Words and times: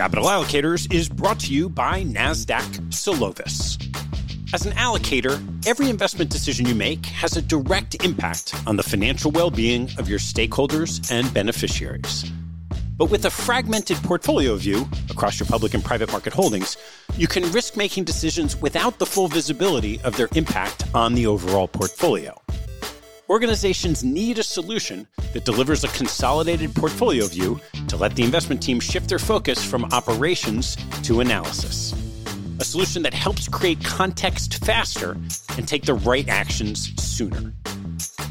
Capital 0.00 0.24
Allocators 0.24 0.90
is 0.90 1.10
brought 1.10 1.38
to 1.40 1.52
you 1.52 1.68
by 1.68 2.02
NASDAQ 2.02 2.62
Solovis. 2.88 3.76
As 4.54 4.64
an 4.64 4.72
allocator, 4.72 5.38
every 5.66 5.90
investment 5.90 6.30
decision 6.30 6.64
you 6.64 6.74
make 6.74 7.04
has 7.04 7.36
a 7.36 7.42
direct 7.42 8.02
impact 8.02 8.54
on 8.66 8.76
the 8.76 8.82
financial 8.82 9.30
well 9.30 9.50
being 9.50 9.90
of 9.98 10.08
your 10.08 10.18
stakeholders 10.18 11.12
and 11.12 11.30
beneficiaries. 11.34 12.32
But 12.96 13.10
with 13.10 13.26
a 13.26 13.30
fragmented 13.30 13.98
portfolio 13.98 14.56
view 14.56 14.88
across 15.10 15.38
your 15.38 15.46
public 15.46 15.74
and 15.74 15.84
private 15.84 16.10
market 16.10 16.32
holdings, 16.32 16.78
you 17.18 17.26
can 17.26 17.52
risk 17.52 17.76
making 17.76 18.04
decisions 18.04 18.56
without 18.56 18.98
the 18.98 19.04
full 19.04 19.28
visibility 19.28 20.00
of 20.00 20.16
their 20.16 20.30
impact 20.34 20.82
on 20.94 21.12
the 21.12 21.26
overall 21.26 21.68
portfolio. 21.68 22.40
Organizations 23.30 24.02
need 24.02 24.40
a 24.40 24.42
solution 24.42 25.06
that 25.32 25.44
delivers 25.44 25.84
a 25.84 25.88
consolidated 25.88 26.74
portfolio 26.74 27.28
view 27.28 27.60
to 27.86 27.96
let 27.96 28.16
the 28.16 28.24
investment 28.24 28.60
team 28.60 28.80
shift 28.80 29.08
their 29.08 29.20
focus 29.20 29.64
from 29.64 29.84
operations 29.92 30.76
to 31.04 31.20
analysis. 31.20 31.94
A 32.58 32.64
solution 32.64 33.04
that 33.04 33.14
helps 33.14 33.46
create 33.46 33.84
context 33.84 34.64
faster 34.64 35.12
and 35.56 35.68
take 35.68 35.84
the 35.84 35.94
right 35.94 36.28
actions 36.28 36.92
sooner. 37.00 37.52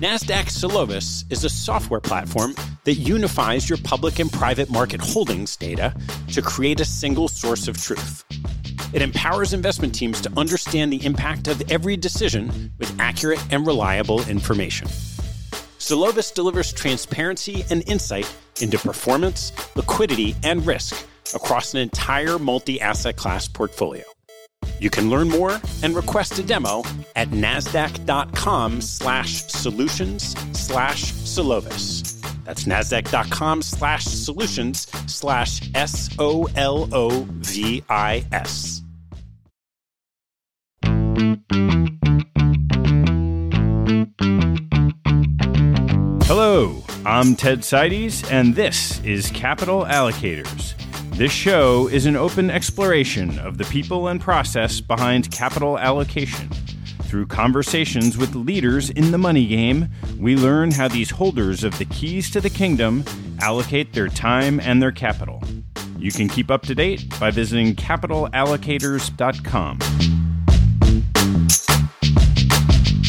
NASDAQ 0.02 0.48
Solovis 0.48 1.24
is 1.32 1.46
a 1.46 1.50
software 1.50 2.02
platform 2.02 2.54
that 2.84 2.96
unifies 2.96 3.70
your 3.70 3.80
public 3.86 4.20
and 4.20 4.30
private 4.30 4.70
market 4.70 5.00
holdings 5.00 5.56
data 5.56 5.96
to 6.34 6.42
create 6.42 6.82
a 6.82 6.86
single 6.86 7.30
source 7.30 7.70
of 7.70 7.82
truth. 7.82 8.26
It 8.94 9.02
empowers 9.02 9.54
investment 9.54 9.96
teams 9.96 10.22
to 10.22 10.32
understand 10.38 10.92
the 10.92 11.06
impact 11.06 11.48
of 11.48 11.62
every 11.72 11.98
decision 11.98 12.72
with 12.78 13.00
accurate 13.00 13.44
and 13.52 13.66
reliable 13.66 14.28
information. 14.28 14.88
Solovis 15.80 16.34
delivers 16.34 16.74
transparency 16.74 17.66
and 17.70 17.88
insight 17.88 18.32
into 18.62 18.78
performance, 18.78 19.52
liquidity, 19.76 20.36
and 20.44 20.66
risk 20.68 21.06
across 21.34 21.74
an 21.74 21.80
entire 21.80 22.38
multi 22.38 22.82
asset 22.82 23.16
class 23.16 23.48
portfolio. 23.48 24.04
You 24.80 24.90
can 24.90 25.10
learn 25.10 25.30
more 25.30 25.60
and 25.84 25.96
request 25.96 26.38
a 26.40 26.44
demo 26.44 26.84
at 27.16 27.30
nasdaq.com 27.30 28.82
slash 28.82 29.46
solutions 29.46 30.36
slash 30.54 31.14
Solovis. 31.14 32.19
That's 32.50 32.64
nasdaq.com 32.64 33.62
slash 33.62 34.06
solutions 34.06 34.88
slash 35.06 35.70
S 35.76 36.10
O 36.18 36.48
L 36.56 36.90
O 36.92 37.28
V 37.30 37.84
I 37.88 38.26
S. 38.32 38.82
Hello, 46.26 46.84
I'm 47.06 47.36
Ted 47.36 47.60
Seides, 47.60 48.28
and 48.32 48.56
this 48.56 49.00
is 49.04 49.30
Capital 49.30 49.84
Allocators. 49.84 50.74
This 51.18 51.32
show 51.32 51.88
is 51.88 52.08
an 52.08 52.16
open 52.16 52.50
exploration 52.50 53.38
of 53.38 53.60
the 53.60 53.66
people 53.66 54.08
and 54.08 54.20
process 54.20 54.82
behind 54.82 55.30
capital 55.30 55.78
allocation. 55.78 56.50
Through 57.10 57.26
conversations 57.26 58.18
with 58.20 58.36
leaders 58.36 58.92
in 58.92 59.10
the 59.10 59.18
money 59.18 59.48
game, 59.48 59.90
we 60.20 60.36
learn 60.36 60.70
how 60.70 60.88
these 60.88 61.10
holders 61.10 61.64
of 61.64 61.76
the 61.80 61.86
keys 61.86 62.30
to 62.30 62.40
the 62.40 62.52
kingdom 62.52 63.04
allocate 63.42 63.94
their 63.94 64.10
time 64.10 64.60
and 64.60 64.80
their 64.80 64.92
capital. 64.92 65.42
You 65.98 66.12
can 66.12 66.30
keep 66.30 66.52
up 66.52 66.62
to 66.68 66.76
date 66.76 67.20
by 67.20 67.32
visiting 67.32 67.74
capitalallocators.com. 67.74 69.80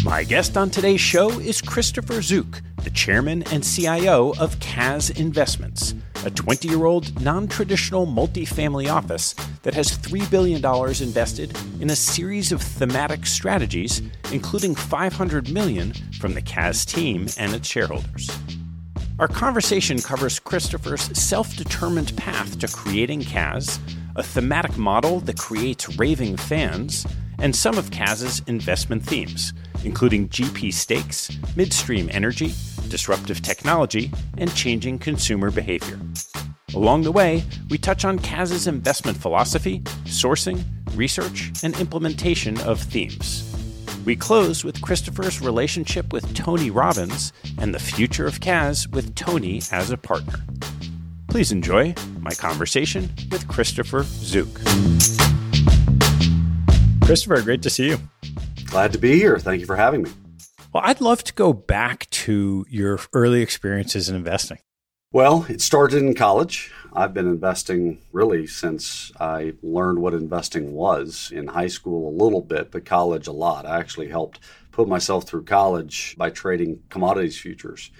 My 0.02 0.24
guest 0.24 0.56
on 0.56 0.70
today's 0.70 1.02
show 1.02 1.38
is 1.38 1.60
Christopher 1.60 2.22
Zook, 2.22 2.62
the 2.82 2.88
chairman 2.88 3.42
and 3.52 3.62
CIO 3.62 4.32
of 4.38 4.58
CAZ 4.60 5.20
Investments, 5.20 5.94
a 6.24 6.30
20 6.30 6.68
year 6.68 6.84
old 6.84 7.20
non 7.22 7.48
traditional 7.48 8.06
multifamily 8.06 8.92
office 8.92 9.34
that 9.62 9.74
has 9.74 9.96
$3 9.98 10.30
billion 10.30 10.64
invested 11.02 11.56
in 11.80 11.90
a 11.90 11.96
series 11.96 12.52
of 12.52 12.60
thematic 12.60 13.26
strategies, 13.26 14.02
including 14.32 14.74
500 14.74 15.50
million 15.50 15.92
from 16.18 16.34
the 16.34 16.42
CAZ 16.42 16.84
team 16.86 17.26
and 17.38 17.54
its 17.54 17.68
shareholders. 17.68 18.30
Our 19.18 19.28
conversation 19.28 20.00
covers 20.00 20.38
Christopher's 20.38 21.02
self 21.18 21.56
determined 21.56 22.16
path 22.16 22.58
to 22.58 22.68
creating 22.68 23.22
CAZ, 23.22 23.78
a 24.16 24.22
thematic 24.22 24.76
model 24.76 25.20
that 25.20 25.38
creates 25.38 25.98
raving 25.98 26.36
fans, 26.36 27.06
and 27.38 27.56
some 27.56 27.78
of 27.78 27.90
CAZ's 27.90 28.42
investment 28.46 29.02
themes 29.04 29.52
including 29.84 30.28
GP 30.28 30.72
stakes, 30.72 31.30
midstream 31.56 32.08
energy, 32.12 32.54
disruptive 32.90 33.40
technology, 33.40 34.10
and 34.36 34.54
changing 34.54 34.98
consumer 34.98 35.50
behavior. 35.50 35.98
Along 36.74 37.02
the 37.02 37.12
way, 37.12 37.42
we 37.70 37.78
touch 37.78 38.04
on 38.04 38.18
CAZ's 38.18 38.66
investment 38.66 39.16
philosophy, 39.16 39.80
sourcing, 40.04 40.62
research, 40.94 41.50
and 41.64 41.78
implementation 41.80 42.60
of 42.60 42.80
themes. 42.80 43.46
We 44.04 44.16
close 44.16 44.64
with 44.64 44.80
Christopher's 44.80 45.40
relationship 45.40 46.12
with 46.12 46.34
Tony 46.34 46.70
Robbins 46.70 47.32
and 47.58 47.74
the 47.74 47.78
future 47.78 48.26
of 48.26 48.40
CAZ 48.40 48.88
with 48.88 49.14
Tony 49.14 49.62
as 49.72 49.90
a 49.90 49.96
partner. 49.96 50.40
Please 51.28 51.52
enjoy 51.52 51.94
my 52.20 52.30
conversation 52.30 53.10
with 53.30 53.46
Christopher 53.46 54.02
Zook. 54.04 54.60
Christopher, 57.04 57.42
great 57.42 57.62
to 57.62 57.70
see 57.70 57.88
you. 57.88 57.98
Glad 58.66 58.92
to 58.92 58.98
be 58.98 59.18
here. 59.18 59.38
Thank 59.38 59.60
you 59.60 59.66
for 59.66 59.76
having 59.76 60.02
me. 60.02 60.10
Well, 60.72 60.84
I'd 60.86 61.00
love 61.00 61.24
to 61.24 61.34
go 61.34 61.52
back 61.52 62.08
to 62.10 62.64
your 62.70 63.00
early 63.12 63.42
experiences 63.42 64.08
in 64.08 64.14
investing. 64.14 64.58
Well, 65.12 65.44
it 65.48 65.60
started 65.60 66.00
in 66.00 66.14
college. 66.14 66.70
I've 66.92 67.12
been 67.12 67.26
investing 67.26 67.98
really 68.12 68.46
since 68.46 69.10
I 69.18 69.54
learned 69.62 69.98
what 69.98 70.14
investing 70.14 70.72
was 70.72 71.32
in 71.34 71.48
high 71.48 71.66
school 71.66 72.08
a 72.08 72.18
little 72.22 72.42
bit, 72.42 72.70
but 72.70 72.84
college 72.84 73.26
a 73.26 73.32
lot. 73.32 73.66
I 73.66 73.80
actually 73.80 74.10
helped 74.10 74.38
put 74.70 74.86
myself 74.86 75.24
through 75.24 75.42
college 75.44 76.14
by 76.16 76.30
trading 76.30 76.80
commodities 76.88 77.36
futures 77.36 77.90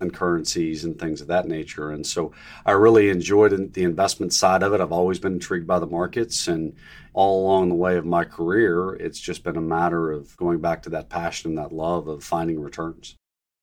and 0.00 0.12
currencies 0.12 0.84
and 0.84 0.98
things 0.98 1.22
of 1.22 1.28
that 1.28 1.48
nature. 1.48 1.90
And 1.90 2.06
so 2.06 2.32
I 2.66 2.72
really 2.72 3.08
enjoyed 3.08 3.72
the 3.72 3.84
investment 3.84 4.34
side 4.34 4.62
of 4.62 4.74
it. 4.74 4.82
I've 4.82 4.92
always 4.92 5.18
been 5.18 5.32
intrigued 5.32 5.66
by 5.66 5.78
the 5.78 5.86
markets 5.86 6.46
and 6.46 6.76
all 7.18 7.44
along 7.44 7.68
the 7.68 7.74
way 7.74 7.96
of 7.96 8.06
my 8.06 8.22
career, 8.22 8.94
it's 8.94 9.18
just 9.18 9.42
been 9.42 9.56
a 9.56 9.60
matter 9.60 10.12
of 10.12 10.36
going 10.36 10.60
back 10.60 10.80
to 10.84 10.90
that 10.90 11.08
passion 11.08 11.50
and 11.50 11.58
that 11.58 11.72
love 11.72 12.06
of 12.06 12.22
finding 12.22 12.60
returns. 12.60 13.16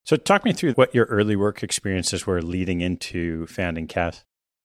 So 0.04 0.16
talk 0.16 0.44
me 0.44 0.52
through 0.52 0.74
what 0.74 0.94
your 0.94 1.06
early 1.06 1.36
work 1.36 1.62
experiences 1.62 2.26
were 2.26 2.42
leading 2.42 2.82
into 2.82 3.46
founding 3.46 3.88
CAZ. 3.88 4.24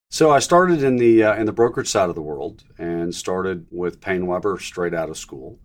So 0.10 0.30
I 0.30 0.40
started 0.40 0.84
in 0.84 0.98
the 0.98 1.24
uh, 1.24 1.36
in 1.36 1.46
the 1.46 1.54
brokerage 1.54 1.88
side 1.88 2.10
of 2.10 2.16
the 2.16 2.22
world 2.22 2.66
and 2.78 3.16
started 3.16 3.66
with 3.72 4.02
PaineWebber 4.02 4.60
straight 4.60 4.94
out 4.94 5.10
of 5.10 5.18
school. 5.18 5.58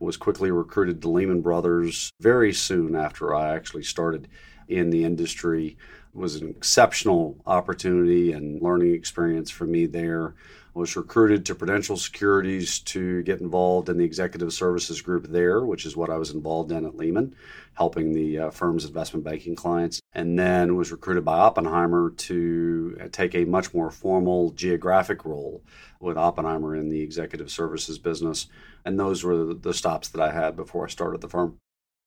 Was 0.00 0.16
quickly 0.16 0.50
recruited 0.50 1.02
to 1.02 1.10
Lehman 1.10 1.42
Brothers 1.42 2.10
very 2.18 2.54
soon 2.54 2.96
after 2.96 3.34
I 3.34 3.54
actually 3.54 3.82
started 3.82 4.26
in 4.68 4.88
the 4.88 5.04
industry. 5.04 5.76
Was 6.12 6.36
an 6.36 6.48
exceptional 6.48 7.40
opportunity 7.46 8.32
and 8.32 8.60
learning 8.60 8.94
experience 8.94 9.50
for 9.50 9.64
me 9.64 9.86
there. 9.86 10.34
I 10.74 10.78
was 10.78 10.96
recruited 10.96 11.46
to 11.46 11.54
Prudential 11.54 11.96
Securities 11.96 12.78
to 12.80 13.22
get 13.24 13.40
involved 13.40 13.88
in 13.88 13.98
the 13.98 14.04
executive 14.04 14.52
services 14.52 15.02
group 15.02 15.26
there, 15.26 15.64
which 15.64 15.84
is 15.84 15.96
what 15.96 16.10
I 16.10 16.16
was 16.16 16.30
involved 16.30 16.70
in 16.70 16.84
at 16.84 16.96
Lehman, 16.96 17.34
helping 17.74 18.12
the 18.12 18.38
uh, 18.38 18.50
firm's 18.50 18.84
investment 18.84 19.24
banking 19.24 19.56
clients. 19.56 20.00
And 20.12 20.38
then 20.38 20.76
was 20.76 20.92
recruited 20.92 21.24
by 21.24 21.38
Oppenheimer 21.38 22.10
to 22.10 23.08
take 23.10 23.34
a 23.34 23.44
much 23.44 23.74
more 23.74 23.90
formal 23.90 24.50
geographic 24.50 25.24
role 25.24 25.62
with 25.98 26.16
Oppenheimer 26.16 26.76
in 26.76 26.88
the 26.88 27.00
executive 27.00 27.50
services 27.50 27.98
business. 27.98 28.46
And 28.84 28.98
those 28.98 29.24
were 29.24 29.54
the 29.54 29.74
stops 29.74 30.08
that 30.08 30.20
I 30.20 30.32
had 30.32 30.54
before 30.54 30.86
I 30.86 30.88
started 30.88 31.20
the 31.20 31.28
firm. 31.28 31.56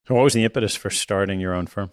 So, 0.07 0.15
what 0.15 0.23
was 0.23 0.33
the 0.33 0.43
impetus 0.43 0.75
for 0.75 0.89
starting 0.89 1.39
your 1.39 1.53
own 1.53 1.67
firm? 1.67 1.91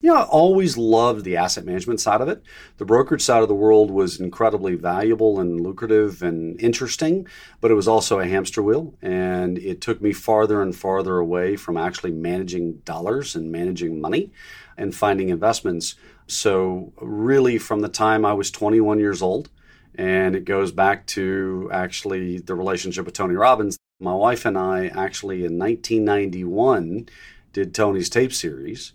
You 0.00 0.10
know, 0.10 0.20
I 0.20 0.26
always 0.26 0.78
loved 0.78 1.24
the 1.24 1.36
asset 1.36 1.64
management 1.64 1.98
side 1.98 2.20
of 2.20 2.28
it. 2.28 2.44
The 2.76 2.84
brokerage 2.84 3.20
side 3.20 3.42
of 3.42 3.48
the 3.48 3.54
world 3.56 3.90
was 3.90 4.20
incredibly 4.20 4.76
valuable 4.76 5.40
and 5.40 5.60
lucrative 5.60 6.22
and 6.22 6.60
interesting, 6.60 7.26
but 7.60 7.72
it 7.72 7.74
was 7.74 7.88
also 7.88 8.20
a 8.20 8.28
hamster 8.28 8.62
wheel. 8.62 8.94
And 9.02 9.58
it 9.58 9.80
took 9.80 10.00
me 10.00 10.12
farther 10.12 10.62
and 10.62 10.74
farther 10.74 11.18
away 11.18 11.56
from 11.56 11.76
actually 11.76 12.12
managing 12.12 12.74
dollars 12.84 13.34
and 13.34 13.50
managing 13.50 14.00
money 14.00 14.30
and 14.76 14.94
finding 14.94 15.30
investments. 15.30 15.96
So, 16.28 16.92
really, 17.00 17.58
from 17.58 17.80
the 17.80 17.88
time 17.88 18.24
I 18.24 18.34
was 18.34 18.52
21 18.52 19.00
years 19.00 19.20
old, 19.20 19.50
and 19.96 20.36
it 20.36 20.44
goes 20.44 20.70
back 20.70 21.08
to 21.08 21.68
actually 21.72 22.38
the 22.38 22.54
relationship 22.54 23.04
with 23.04 23.14
Tony 23.14 23.34
Robbins. 23.34 23.76
My 23.98 24.14
wife 24.14 24.44
and 24.44 24.56
I 24.56 24.86
actually 24.86 25.44
in 25.44 25.58
1991 25.58 27.08
did 27.52 27.74
Tony's 27.74 28.08
tape 28.08 28.32
series 28.32 28.92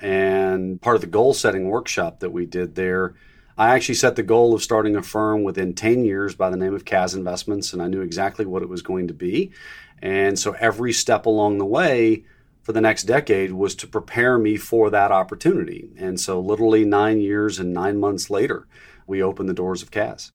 and 0.00 0.80
part 0.80 0.96
of 0.96 1.00
the 1.00 1.06
goal 1.08 1.34
setting 1.34 1.68
workshop 1.68 2.20
that 2.20 2.30
we 2.30 2.46
did 2.46 2.74
there, 2.74 3.14
I 3.56 3.74
actually 3.74 3.94
set 3.94 4.16
the 4.16 4.22
goal 4.22 4.54
of 4.54 4.62
starting 4.62 4.96
a 4.96 5.02
firm 5.02 5.44
within 5.44 5.74
10 5.74 6.04
years 6.04 6.34
by 6.34 6.50
the 6.50 6.56
name 6.56 6.74
of 6.74 6.84
CAZ 6.84 7.14
Investments, 7.14 7.72
and 7.72 7.80
I 7.80 7.86
knew 7.86 8.00
exactly 8.00 8.44
what 8.44 8.62
it 8.62 8.68
was 8.68 8.82
going 8.82 9.08
to 9.08 9.14
be. 9.14 9.52
And 10.02 10.38
so 10.38 10.52
every 10.58 10.92
step 10.92 11.26
along 11.26 11.58
the 11.58 11.64
way 11.64 12.24
for 12.62 12.72
the 12.72 12.80
next 12.80 13.04
decade 13.04 13.52
was 13.52 13.74
to 13.76 13.86
prepare 13.86 14.38
me 14.38 14.56
for 14.56 14.90
that 14.90 15.12
opportunity. 15.12 15.90
And 15.96 16.18
so, 16.18 16.40
literally 16.40 16.84
nine 16.84 17.20
years 17.20 17.58
and 17.58 17.72
nine 17.72 18.00
months 18.00 18.30
later, 18.30 18.66
we 19.06 19.22
opened 19.22 19.48
the 19.48 19.54
doors 19.54 19.82
of 19.82 19.90
CAZ. 19.90 20.30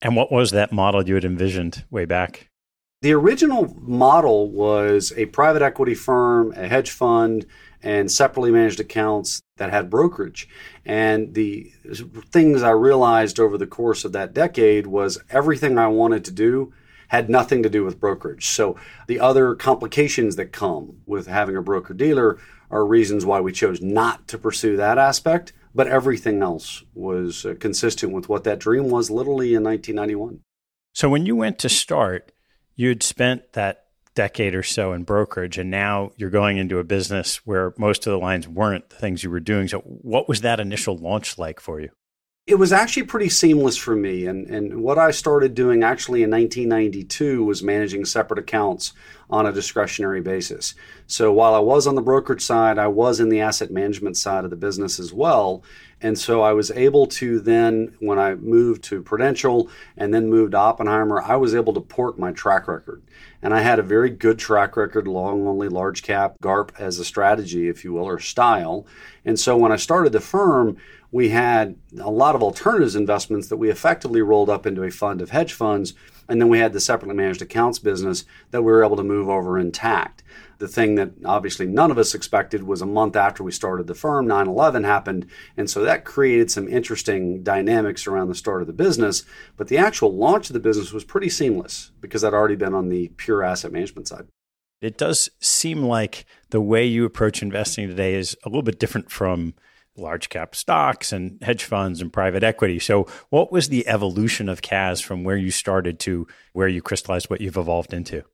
And 0.00 0.16
what 0.16 0.32
was 0.32 0.50
that 0.52 0.72
model 0.72 1.06
you 1.06 1.14
had 1.14 1.24
envisioned 1.24 1.84
way 1.90 2.04
back? 2.04 2.48
The 3.02 3.12
original 3.12 3.74
model 3.80 4.48
was 4.48 5.12
a 5.16 5.26
private 5.26 5.60
equity 5.60 5.94
firm, 5.94 6.52
a 6.56 6.68
hedge 6.68 6.90
fund, 6.90 7.46
and 7.82 8.10
separately 8.10 8.50
managed 8.50 8.80
accounts 8.80 9.42
that 9.56 9.70
had 9.70 9.90
brokerage. 9.90 10.48
And 10.84 11.34
the 11.34 11.72
things 12.30 12.62
I 12.62 12.70
realized 12.70 13.40
over 13.40 13.58
the 13.58 13.66
course 13.66 14.04
of 14.04 14.12
that 14.12 14.34
decade 14.34 14.86
was 14.86 15.22
everything 15.30 15.78
I 15.78 15.88
wanted 15.88 16.24
to 16.26 16.30
do 16.30 16.72
had 17.08 17.28
nothing 17.28 17.62
to 17.62 17.68
do 17.68 17.84
with 17.84 18.00
brokerage. 18.00 18.46
So 18.46 18.76
the 19.06 19.20
other 19.20 19.54
complications 19.54 20.36
that 20.36 20.52
come 20.52 21.02
with 21.06 21.26
having 21.26 21.56
a 21.56 21.62
broker 21.62 21.92
dealer 21.92 22.38
are 22.70 22.86
reasons 22.86 23.26
why 23.26 23.40
we 23.40 23.52
chose 23.52 23.82
not 23.82 24.26
to 24.28 24.38
pursue 24.38 24.76
that 24.78 24.96
aspect, 24.96 25.52
but 25.74 25.86
everything 25.86 26.42
else 26.42 26.82
was 26.94 27.44
uh, 27.44 27.54
consistent 27.60 28.12
with 28.12 28.28
what 28.28 28.44
that 28.44 28.58
dream 28.58 28.88
was 28.88 29.10
literally 29.10 29.54
in 29.54 29.62
1991. 29.62 30.40
So 30.94 31.10
when 31.10 31.26
you 31.26 31.36
went 31.36 31.58
to 31.60 31.68
start, 31.68 32.32
you'd 32.76 33.02
spent 33.02 33.52
that 33.52 33.86
decade 34.14 34.54
or 34.54 34.62
so 34.62 34.92
in 34.92 35.04
brokerage 35.04 35.58
and 35.58 35.70
now 35.70 36.12
you're 36.16 36.30
going 36.30 36.58
into 36.58 36.78
a 36.78 36.84
business 36.84 37.36
where 37.46 37.72
most 37.78 38.06
of 38.06 38.10
the 38.10 38.18
lines 38.18 38.46
weren't 38.46 38.90
the 38.90 38.96
things 38.96 39.24
you 39.24 39.30
were 39.30 39.40
doing. 39.40 39.68
So 39.68 39.78
what 39.80 40.28
was 40.28 40.42
that 40.42 40.60
initial 40.60 40.96
launch 40.96 41.38
like 41.38 41.60
for 41.60 41.80
you? 41.80 41.88
It 42.44 42.56
was 42.56 42.72
actually 42.72 43.04
pretty 43.04 43.28
seamless 43.28 43.76
for 43.76 43.94
me. 43.94 44.26
And, 44.26 44.48
and 44.48 44.82
what 44.82 44.98
I 44.98 45.12
started 45.12 45.54
doing 45.54 45.84
actually 45.84 46.24
in 46.24 46.30
1992 46.30 47.44
was 47.44 47.62
managing 47.62 48.04
separate 48.04 48.40
accounts 48.40 48.94
on 49.30 49.46
a 49.46 49.52
discretionary 49.52 50.20
basis. 50.20 50.74
So 51.06 51.32
while 51.32 51.54
I 51.54 51.60
was 51.60 51.86
on 51.86 51.94
the 51.94 52.02
brokerage 52.02 52.42
side, 52.42 52.78
I 52.78 52.88
was 52.88 53.20
in 53.20 53.28
the 53.28 53.40
asset 53.40 53.70
management 53.70 54.16
side 54.16 54.42
of 54.42 54.50
the 54.50 54.56
business 54.56 54.98
as 54.98 55.12
well. 55.12 55.62
And 56.00 56.18
so 56.18 56.42
I 56.42 56.52
was 56.52 56.72
able 56.72 57.06
to 57.06 57.38
then, 57.38 57.94
when 58.00 58.18
I 58.18 58.34
moved 58.34 58.82
to 58.84 59.02
Prudential 59.02 59.70
and 59.96 60.12
then 60.12 60.28
moved 60.28 60.50
to 60.50 60.58
Oppenheimer, 60.58 61.22
I 61.22 61.36
was 61.36 61.54
able 61.54 61.72
to 61.74 61.80
port 61.80 62.18
my 62.18 62.32
track 62.32 62.66
record. 62.66 63.04
And 63.40 63.54
I 63.54 63.60
had 63.60 63.78
a 63.78 63.84
very 63.84 64.10
good 64.10 64.40
track 64.40 64.76
record, 64.76 65.06
long 65.06 65.46
only 65.46 65.68
large 65.68 66.02
cap, 66.02 66.34
GARP 66.42 66.72
as 66.76 66.98
a 66.98 67.04
strategy, 67.04 67.68
if 67.68 67.84
you 67.84 67.92
will, 67.92 68.04
or 68.04 68.18
style. 68.18 68.84
And 69.24 69.38
so 69.38 69.56
when 69.56 69.70
I 69.70 69.76
started 69.76 70.12
the 70.12 70.20
firm, 70.20 70.76
we 71.12 71.28
had 71.28 71.76
a 72.00 72.10
lot 72.10 72.34
of 72.34 72.42
alternatives 72.42 72.96
investments 72.96 73.48
that 73.48 73.58
we 73.58 73.70
effectively 73.70 74.22
rolled 74.22 74.48
up 74.48 74.66
into 74.66 74.82
a 74.82 74.90
fund 74.90 75.20
of 75.20 75.30
hedge 75.30 75.52
funds. 75.52 75.92
And 76.26 76.40
then 76.40 76.48
we 76.48 76.58
had 76.58 76.72
the 76.72 76.80
separately 76.80 77.14
managed 77.14 77.42
accounts 77.42 77.78
business 77.78 78.24
that 78.50 78.62
we 78.62 78.72
were 78.72 78.82
able 78.82 78.96
to 78.96 79.04
move 79.04 79.28
over 79.28 79.58
intact. 79.58 80.22
The 80.56 80.68
thing 80.68 80.94
that 80.94 81.10
obviously 81.24 81.66
none 81.66 81.90
of 81.90 81.98
us 81.98 82.14
expected 82.14 82.62
was 82.62 82.80
a 82.80 82.86
month 82.86 83.14
after 83.14 83.42
we 83.42 83.52
started 83.52 83.88
the 83.88 83.94
firm, 83.94 84.26
9 84.26 84.48
11 84.48 84.84
happened. 84.84 85.26
And 85.56 85.68
so 85.68 85.82
that 85.82 86.06
created 86.06 86.50
some 86.50 86.66
interesting 86.66 87.42
dynamics 87.42 88.06
around 88.06 88.28
the 88.28 88.34
start 88.34 88.62
of 88.62 88.66
the 88.66 88.72
business. 88.72 89.24
But 89.56 89.68
the 89.68 89.78
actual 89.78 90.16
launch 90.16 90.48
of 90.48 90.54
the 90.54 90.60
business 90.60 90.92
was 90.92 91.04
pretty 91.04 91.28
seamless 91.28 91.90
because 92.00 92.24
I'd 92.24 92.32
already 92.32 92.56
been 92.56 92.74
on 92.74 92.88
the 92.88 93.08
pure 93.18 93.42
asset 93.42 93.72
management 93.72 94.08
side. 94.08 94.28
It 94.80 94.96
does 94.96 95.28
seem 95.40 95.82
like 95.82 96.24
the 96.50 96.60
way 96.60 96.86
you 96.86 97.04
approach 97.04 97.42
investing 97.42 97.88
today 97.88 98.14
is 98.14 98.36
a 98.44 98.48
little 98.48 98.62
bit 98.62 98.78
different 98.78 99.10
from 99.10 99.54
large 99.96 100.28
cap 100.28 100.54
stocks 100.54 101.12
and 101.12 101.42
hedge 101.42 101.64
funds 101.64 102.00
and 102.00 102.12
private 102.12 102.42
equity. 102.42 102.78
So, 102.78 103.06
what 103.30 103.52
was 103.52 103.68
the 103.68 103.86
evolution 103.86 104.48
of 104.48 104.62
CAZ 104.62 105.02
from 105.02 105.24
where 105.24 105.36
you 105.36 105.50
started 105.50 105.98
to 106.00 106.26
where 106.52 106.68
you 106.68 106.82
crystallized 106.82 107.30
what 107.30 107.40
you've 107.40 107.56
evolved 107.56 107.92
into? 107.92 108.24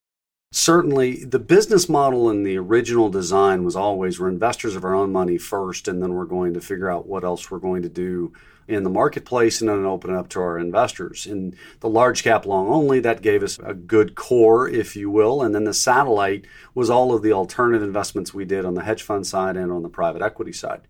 Certainly, 0.51 1.25
the 1.25 1.39
business 1.39 1.91
model 1.91 2.31
in 2.31 2.43
the 2.43 2.57
original 2.57 3.11
design 3.11 3.65
was 3.65 3.77
always 3.77 4.19
we're 4.19 4.31
investors 4.31 4.77
of 4.77 4.85
our 4.85 4.95
own 4.95 5.13
money 5.13 5.37
first, 5.37 5.89
and 5.89 6.03
then 6.03 6.15
we're 6.15 6.25
going 6.25 6.55
to 6.55 6.61
figure 6.61 6.91
out 6.91 7.07
what 7.07 7.23
else 7.23 7.51
we're 7.51 7.59
going 7.59 7.83
to 7.83 7.89
do 7.91 8.33
in 8.67 8.83
the 8.83 8.91
marketplace 8.91 9.61
and 9.61 9.69
then 9.69 9.85
open 9.85 10.11
it 10.11 10.17
up 10.17 10.29
to 10.29 10.41
our 10.41 10.59
investors. 10.59 11.27
In 11.27 11.57
the 11.81 11.89
large 11.89 12.23
cap 12.23 12.45
long 12.47 12.69
only, 12.69 13.01
that 13.01 13.23
gave 13.23 13.43
us 13.43 13.59
a 13.65 13.75
good 13.75 14.15
core, 14.15 14.69
if 14.69 14.95
you 14.95 15.11
will. 15.11 15.43
And 15.43 15.55
then 15.55 15.65
the 15.65 15.75
satellite 15.75 16.47
was 16.75 16.91
all 16.91 17.15
of 17.15 17.23
the 17.23 17.33
alternative 17.33 17.83
investments 17.83 18.35
we 18.35 18.45
did 18.45 18.67
on 18.67 18.75
the 18.75 18.85
hedge 18.85 19.03
fund 19.03 19.27
side 19.27 19.57
and 19.57 19.73
on 19.73 19.83
the 19.83 19.89
private 19.89 20.23
equity 20.23 20.53
side. 20.53 20.83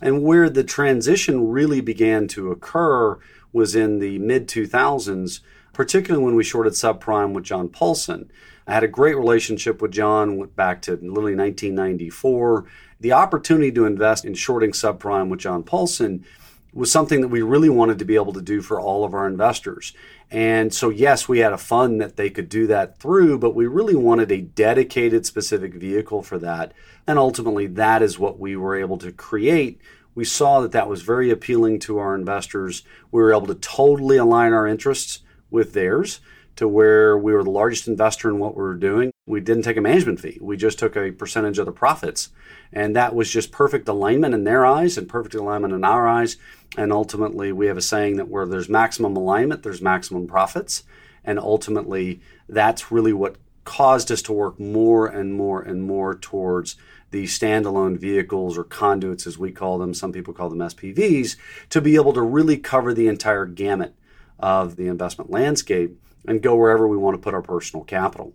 And 0.00 0.22
where 0.22 0.50
the 0.50 0.64
transition 0.64 1.48
really 1.48 1.80
began 1.80 2.28
to 2.28 2.50
occur 2.50 3.18
was 3.52 3.74
in 3.74 3.98
the 3.98 4.18
mid 4.18 4.48
2000s, 4.48 5.40
particularly 5.72 6.24
when 6.24 6.34
we 6.34 6.44
shorted 6.44 6.72
subprime 6.72 7.32
with 7.32 7.44
John 7.44 7.68
Paulson. 7.68 8.30
I 8.66 8.74
had 8.74 8.84
a 8.84 8.88
great 8.88 9.16
relationship 9.16 9.82
with 9.82 9.92
John, 9.92 10.36
went 10.36 10.56
back 10.56 10.80
to 10.82 10.92
literally 10.92 11.36
1994. 11.36 12.64
The 13.00 13.12
opportunity 13.12 13.70
to 13.72 13.84
invest 13.84 14.24
in 14.24 14.34
shorting 14.34 14.72
subprime 14.72 15.28
with 15.28 15.40
John 15.40 15.62
Paulson 15.62 16.24
was 16.74 16.90
something 16.90 17.20
that 17.20 17.28
we 17.28 17.40
really 17.40 17.68
wanted 17.68 17.98
to 18.00 18.04
be 18.04 18.16
able 18.16 18.32
to 18.32 18.42
do 18.42 18.60
for 18.60 18.80
all 18.80 19.04
of 19.04 19.14
our 19.14 19.26
investors. 19.26 19.94
And 20.30 20.74
so, 20.74 20.90
yes, 20.90 21.28
we 21.28 21.38
had 21.38 21.52
a 21.52 21.58
fund 21.58 22.00
that 22.00 22.16
they 22.16 22.30
could 22.30 22.48
do 22.48 22.66
that 22.66 22.98
through, 22.98 23.38
but 23.38 23.54
we 23.54 23.66
really 23.66 23.94
wanted 23.94 24.32
a 24.32 24.40
dedicated, 24.40 25.24
specific 25.24 25.74
vehicle 25.74 26.22
for 26.22 26.38
that. 26.38 26.72
And 27.06 27.18
ultimately, 27.18 27.68
that 27.68 28.02
is 28.02 28.18
what 28.18 28.40
we 28.40 28.56
were 28.56 28.76
able 28.76 28.98
to 28.98 29.12
create. 29.12 29.80
We 30.14 30.24
saw 30.24 30.60
that 30.60 30.72
that 30.72 30.88
was 30.88 31.02
very 31.02 31.30
appealing 31.30 31.78
to 31.80 31.98
our 31.98 32.14
investors. 32.14 32.82
We 33.12 33.22
were 33.22 33.32
able 33.32 33.46
to 33.46 33.54
totally 33.54 34.16
align 34.16 34.52
our 34.52 34.66
interests 34.66 35.20
with 35.50 35.72
theirs 35.72 36.20
to 36.56 36.68
where 36.68 37.18
we 37.18 37.32
were 37.32 37.44
the 37.44 37.50
largest 37.50 37.88
investor 37.88 38.28
in 38.28 38.38
what 38.38 38.56
we 38.56 38.62
were 38.62 38.74
doing. 38.74 39.10
We 39.26 39.40
didn't 39.40 39.62
take 39.62 39.76
a 39.76 39.80
management 39.80 40.20
fee, 40.20 40.38
we 40.40 40.56
just 40.56 40.78
took 40.78 40.96
a 40.96 41.10
percentage 41.10 41.58
of 41.58 41.66
the 41.66 41.72
profits. 41.72 42.30
And 42.72 42.94
that 42.96 43.14
was 43.14 43.30
just 43.30 43.52
perfect 43.52 43.88
alignment 43.88 44.34
in 44.34 44.44
their 44.44 44.66
eyes 44.66 44.98
and 44.98 45.08
perfect 45.08 45.34
alignment 45.34 45.72
in 45.72 45.84
our 45.84 46.08
eyes. 46.08 46.36
And 46.76 46.92
ultimately, 46.92 47.52
we 47.52 47.66
have 47.66 47.76
a 47.76 47.82
saying 47.82 48.16
that 48.16 48.28
where 48.28 48.46
there's 48.46 48.68
maximum 48.68 49.16
alignment, 49.16 49.62
there's 49.62 49.80
maximum 49.80 50.26
profits. 50.26 50.82
And 51.24 51.38
ultimately, 51.38 52.20
that's 52.48 52.90
really 52.90 53.12
what 53.12 53.36
caused 53.64 54.10
us 54.10 54.22
to 54.22 54.32
work 54.32 54.58
more 54.60 55.06
and 55.06 55.34
more 55.34 55.62
and 55.62 55.82
more 55.82 56.14
towards 56.14 56.76
the 57.10 57.24
standalone 57.24 57.96
vehicles 57.96 58.58
or 58.58 58.64
conduits, 58.64 59.26
as 59.26 59.38
we 59.38 59.52
call 59.52 59.78
them. 59.78 59.94
Some 59.94 60.12
people 60.12 60.34
call 60.34 60.50
them 60.50 60.58
SPVs, 60.58 61.36
to 61.70 61.80
be 61.80 61.94
able 61.94 62.12
to 62.12 62.22
really 62.22 62.58
cover 62.58 62.92
the 62.92 63.06
entire 63.06 63.46
gamut 63.46 63.94
of 64.38 64.74
the 64.76 64.88
investment 64.88 65.30
landscape 65.30 65.96
and 66.26 66.42
go 66.42 66.56
wherever 66.56 66.86
we 66.86 66.96
want 66.96 67.14
to 67.14 67.20
put 67.20 67.34
our 67.34 67.42
personal 67.42 67.84
capital. 67.84 68.34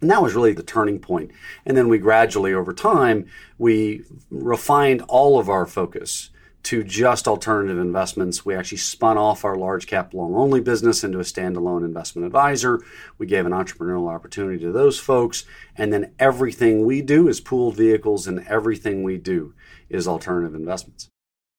And 0.00 0.10
that 0.10 0.22
was 0.22 0.34
really 0.34 0.52
the 0.52 0.62
turning 0.62 0.98
point. 0.98 1.30
And 1.64 1.76
then 1.76 1.88
we 1.88 1.98
gradually, 1.98 2.52
over 2.52 2.74
time, 2.74 3.26
we 3.56 4.04
refined 4.30 5.02
all 5.08 5.38
of 5.38 5.48
our 5.48 5.64
focus 5.64 6.30
to 6.64 6.84
just 6.84 7.26
alternative 7.26 7.78
investments. 7.78 8.44
We 8.44 8.54
actually 8.54 8.78
spun 8.78 9.18
off 9.18 9.44
our 9.44 9.56
large 9.56 9.86
cap 9.86 10.14
long 10.14 10.34
only 10.34 10.60
business 10.60 11.02
into 11.02 11.18
a 11.18 11.22
standalone 11.22 11.84
investment 11.84 12.26
advisor. 12.26 12.80
We 13.18 13.26
gave 13.26 13.46
an 13.46 13.52
entrepreneurial 13.52 14.12
opportunity 14.12 14.62
to 14.64 14.72
those 14.72 14.98
folks. 14.98 15.44
And 15.76 15.92
then 15.92 16.12
everything 16.18 16.84
we 16.84 17.02
do 17.02 17.28
is 17.28 17.40
pooled 17.40 17.76
vehicles, 17.76 18.26
and 18.26 18.46
everything 18.46 19.02
we 19.02 19.18
do 19.18 19.54
is 19.88 20.06
alternative 20.06 20.54
investments. 20.54 21.08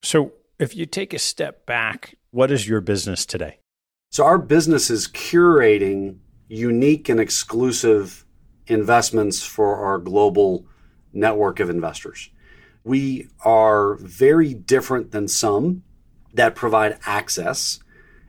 So, 0.04 0.34
if 0.60 0.76
you 0.76 0.86
take 0.86 1.14
a 1.14 1.20
step 1.20 1.66
back, 1.66 2.16
what 2.32 2.52
is 2.52 2.68
your 2.68 2.82
business 2.82 3.26
today? 3.26 3.60
So, 4.14 4.24
our 4.26 4.38
business 4.38 4.92
is 4.92 5.08
curating 5.08 6.18
unique 6.48 7.10
and 7.10 7.20
exclusive 7.20 8.28
investments 8.68 9.42
for 9.42 9.78
our 9.78 9.98
global 9.98 10.68
network 11.14 11.60
of 11.60 11.72
investors. 11.72 12.30
We 12.84 13.30
are 13.44 13.96
very 13.96 14.54
different 14.54 15.10
than 15.10 15.28
some 15.28 15.82
that 16.32 16.54
provide 16.54 17.00
access, 17.08 17.80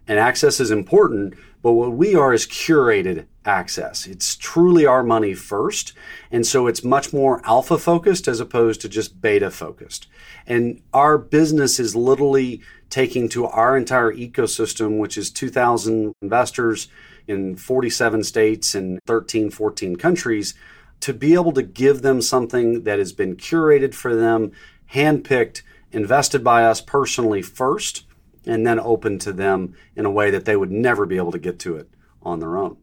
and 0.08 0.18
access 0.18 0.58
is 0.58 0.70
important, 0.70 1.34
but 1.60 1.72
what 1.72 1.92
we 1.92 2.14
are 2.14 2.32
is 2.32 2.46
curated 2.46 3.26
access. 3.44 4.06
It's 4.06 4.36
truly 4.36 4.86
our 4.86 5.02
money 5.02 5.34
first, 5.34 5.92
and 6.30 6.46
so 6.46 6.66
it's 6.66 6.82
much 6.82 7.12
more 7.12 7.42
alpha 7.44 7.76
focused 7.76 8.26
as 8.26 8.40
opposed 8.40 8.80
to 8.80 8.88
just 8.88 9.20
beta 9.20 9.50
focused. 9.50 10.06
And 10.46 10.80
our 10.94 11.18
business 11.18 11.78
is 11.78 11.94
literally 11.94 12.62
taking 12.94 13.28
to 13.28 13.44
our 13.44 13.76
entire 13.76 14.12
ecosystem, 14.12 15.00
which 15.00 15.18
is 15.18 15.28
2,000 15.28 16.14
investors 16.22 16.86
in 17.26 17.56
47 17.56 18.22
states 18.22 18.72
and 18.72 19.00
13, 19.08 19.50
14 19.50 19.96
countries, 19.96 20.54
to 21.00 21.12
be 21.12 21.34
able 21.34 21.50
to 21.50 21.62
give 21.64 22.02
them 22.02 22.22
something 22.22 22.84
that 22.84 23.00
has 23.00 23.12
been 23.12 23.34
curated 23.34 23.94
for 23.94 24.14
them, 24.14 24.52
handpicked, 24.92 25.62
invested 25.90 26.44
by 26.44 26.64
us 26.64 26.80
personally 26.80 27.42
first, 27.42 28.04
and 28.46 28.64
then 28.64 28.78
open 28.78 29.18
to 29.18 29.32
them 29.32 29.74
in 29.96 30.06
a 30.06 30.10
way 30.10 30.30
that 30.30 30.44
they 30.44 30.54
would 30.54 30.70
never 30.70 31.04
be 31.04 31.16
able 31.16 31.32
to 31.32 31.38
get 31.40 31.58
to 31.58 31.74
it 31.74 31.88
on 32.22 32.38
their 32.38 32.56
own. 32.56 32.76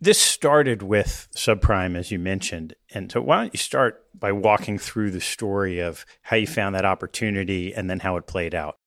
This 0.00 0.18
started 0.18 0.82
with 0.82 1.28
subprime, 1.36 1.98
as 1.98 2.10
you 2.10 2.18
mentioned. 2.18 2.72
And 2.94 3.12
so, 3.12 3.20
why 3.20 3.42
don't 3.42 3.52
you 3.52 3.58
start 3.58 4.06
by 4.18 4.32
walking 4.32 4.78
through 4.78 5.10
the 5.10 5.20
story 5.20 5.80
of 5.80 6.06
how 6.22 6.36
you 6.36 6.46
found 6.46 6.74
that 6.74 6.86
opportunity 6.86 7.74
and 7.74 7.90
then 7.90 8.00
how 8.00 8.16
it 8.16 8.26
played 8.26 8.54
out? 8.54 8.79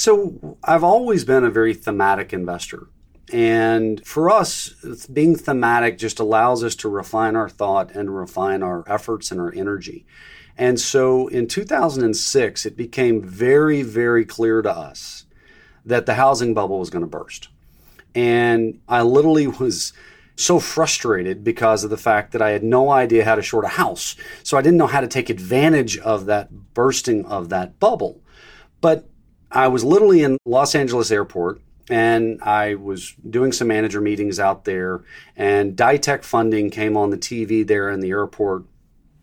So, 0.00 0.56
I've 0.64 0.82
always 0.82 1.26
been 1.26 1.44
a 1.44 1.50
very 1.50 1.74
thematic 1.74 2.32
investor. 2.32 2.88
And 3.34 4.02
for 4.06 4.30
us, 4.30 4.70
being 5.12 5.36
thematic 5.36 5.98
just 5.98 6.18
allows 6.18 6.64
us 6.64 6.74
to 6.76 6.88
refine 6.88 7.36
our 7.36 7.50
thought 7.50 7.90
and 7.90 8.16
refine 8.16 8.62
our 8.62 8.82
efforts 8.86 9.30
and 9.30 9.38
our 9.38 9.52
energy. 9.54 10.06
And 10.56 10.80
so 10.80 11.28
in 11.28 11.48
2006, 11.48 12.64
it 12.64 12.78
became 12.78 13.20
very, 13.22 13.82
very 13.82 14.24
clear 14.24 14.62
to 14.62 14.70
us 14.70 15.26
that 15.84 16.06
the 16.06 16.14
housing 16.14 16.54
bubble 16.54 16.78
was 16.78 16.88
going 16.88 17.04
to 17.04 17.18
burst. 17.18 17.48
And 18.14 18.80
I 18.88 19.02
literally 19.02 19.48
was 19.48 19.92
so 20.34 20.60
frustrated 20.60 21.44
because 21.44 21.84
of 21.84 21.90
the 21.90 21.98
fact 21.98 22.32
that 22.32 22.40
I 22.40 22.52
had 22.52 22.64
no 22.64 22.88
idea 22.88 23.26
how 23.26 23.34
to 23.34 23.42
short 23.42 23.66
a 23.66 23.68
house. 23.68 24.16
So 24.44 24.56
I 24.56 24.62
didn't 24.62 24.78
know 24.78 24.86
how 24.86 25.02
to 25.02 25.08
take 25.08 25.28
advantage 25.28 25.98
of 25.98 26.24
that 26.24 26.72
bursting 26.72 27.26
of 27.26 27.50
that 27.50 27.78
bubble. 27.78 28.22
But 28.80 29.09
I 29.50 29.68
was 29.68 29.84
literally 29.84 30.22
in 30.22 30.38
Los 30.44 30.74
Angeles 30.74 31.10
airport 31.10 31.60
and 31.88 32.40
I 32.42 32.76
was 32.76 33.14
doing 33.28 33.52
some 33.52 33.68
manager 33.68 34.00
meetings 34.00 34.38
out 34.38 34.64
there 34.64 35.02
and 35.36 35.76
Ditech 35.76 36.22
funding 36.22 36.70
came 36.70 36.96
on 36.96 37.10
the 37.10 37.18
TV 37.18 37.66
there 37.66 37.90
in 37.90 38.00
the 38.00 38.10
airport 38.10 38.64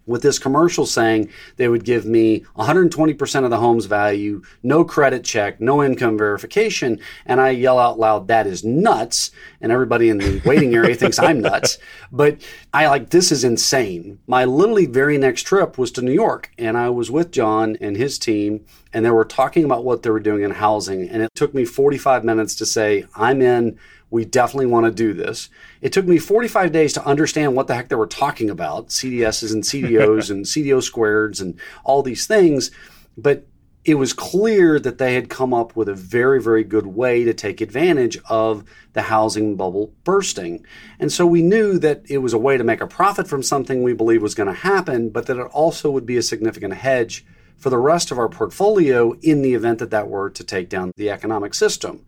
with 0.08 0.24
this 0.24 0.40
commercial 0.40 0.86
saying 0.86 1.30
they 1.58 1.68
would 1.68 1.84
give 1.84 2.06
me 2.06 2.46
120% 2.58 3.44
of 3.44 3.50
the 3.50 3.58
home's 3.58 3.86
value, 3.86 4.42
no 4.64 4.84
credit 4.84 5.24
check, 5.24 5.62
no 5.62 5.84
income 5.84 6.18
verification. 6.18 7.00
And 7.26 7.40
I 7.40 7.50
yell 7.50 7.78
out 7.78 8.00
loud, 8.00 8.28
that 8.30 8.48
is 8.48 8.64
nuts. 8.64 9.32
And 9.62 9.72
everybody 9.72 10.10
in 10.10 10.18
the 10.18 10.42
waiting 10.46 10.74
area 10.74 10.96
thinks 10.96 11.20
I'm 11.20 11.42
nuts. 11.42 11.78
But 12.12 12.42
I 12.74 12.88
like, 12.88 13.10
this 13.10 13.32
is 13.32 13.44
insane. 13.44 14.20
My 14.26 14.46
literally 14.46 14.86
very 14.86 15.18
next 15.18 15.44
trip 15.44 15.78
was 15.78 15.92
to 15.92 16.02
New 16.02 16.14
York. 16.14 16.52
And 16.58 16.78
I 16.78 16.90
was 16.90 17.12
with 17.12 17.32
John 17.32 17.78
and 17.82 17.98
his 17.98 18.18
team, 18.18 18.66
and 18.94 19.06
they 19.06 19.12
were 19.12 19.26
talking 19.26 19.66
about 19.66 19.84
what 19.84 20.04
they 20.04 20.10
were 20.10 20.20
doing 20.20 20.44
in 20.44 20.52
housing. 20.52 21.10
And 21.10 21.22
it 21.22 21.32
took 21.36 21.54
me 21.54 21.66
45 21.66 22.24
minutes 22.24 22.56
to 22.56 22.66
say, 22.66 23.06
I'm 23.16 23.42
in 23.42 23.78
we 24.10 24.26
definitely 24.26 24.68
want 24.68 24.86
to 24.86 24.92
do 24.92 25.14
this. 25.14 25.50
It 25.82 25.92
took 25.92 26.06
me 26.06 26.18
45 26.18 26.72
days 26.72 26.94
to 26.94 27.06
understand 27.06 27.56
what 27.56 27.68
the 27.68 27.76
heck 27.76 27.90
they 27.90 27.96
were 27.96 28.08
talking 28.08 28.50
about 28.50 28.88
CDSs 28.88 29.54
and 29.54 29.64
CDOs 29.64 30.30
and 30.32 30.46
CDO 30.46 30.78
squareds 30.80 31.42
and 31.42 31.60
all 31.84 32.02
these 32.02 32.26
things. 32.26 32.72
But 33.18 33.46
it 33.84 33.96
was 33.96 34.12
clear 34.12 34.80
that 34.80 34.98
they 34.98 35.14
had 35.14 35.30
come 35.30 35.54
up 35.54 35.76
with 35.76 35.88
a 35.88 35.94
very, 35.94 36.42
very 36.42 36.64
good 36.64 36.88
way 36.88 37.24
to 37.24 37.34
take 37.34 37.62
advantage 37.62 38.18
of 38.30 38.66
the 38.92 39.04
housing 39.04 39.56
bubble 39.56 39.94
bursting. 40.04 40.66
And 41.00 41.12
so 41.12 41.26
we 41.26 41.42
knew 41.42 41.80
that 41.80 42.04
it 42.10 42.18
was 42.18 42.34
a 42.34 42.38
way 42.38 42.58
to 42.58 42.66
make 42.66 42.82
a 42.82 42.88
profit 42.88 43.30
from 43.30 43.44
something 43.44 43.84
we 43.84 43.94
believe 43.94 44.22
was 44.22 44.36
going 44.36 44.48
to 44.48 44.54
happen, 44.54 45.10
but 45.10 45.26
that 45.28 45.38
it 45.38 45.48
also 45.54 45.90
would 45.90 46.06
be 46.06 46.18
a 46.18 46.22
significant 46.22 46.74
hedge 46.74 47.26
for 47.56 47.70
the 47.70 47.78
rest 47.78 48.12
of 48.12 48.20
our 48.20 48.28
portfolio 48.30 49.14
in 49.22 49.42
the 49.42 49.54
event 49.54 49.80
that 49.80 49.92
that 49.92 50.10
were 50.10 50.30
to 50.32 50.44
take 50.44 50.70
down 50.70 50.92
the 50.98 51.10
economic 51.10 51.54
system 51.54 52.06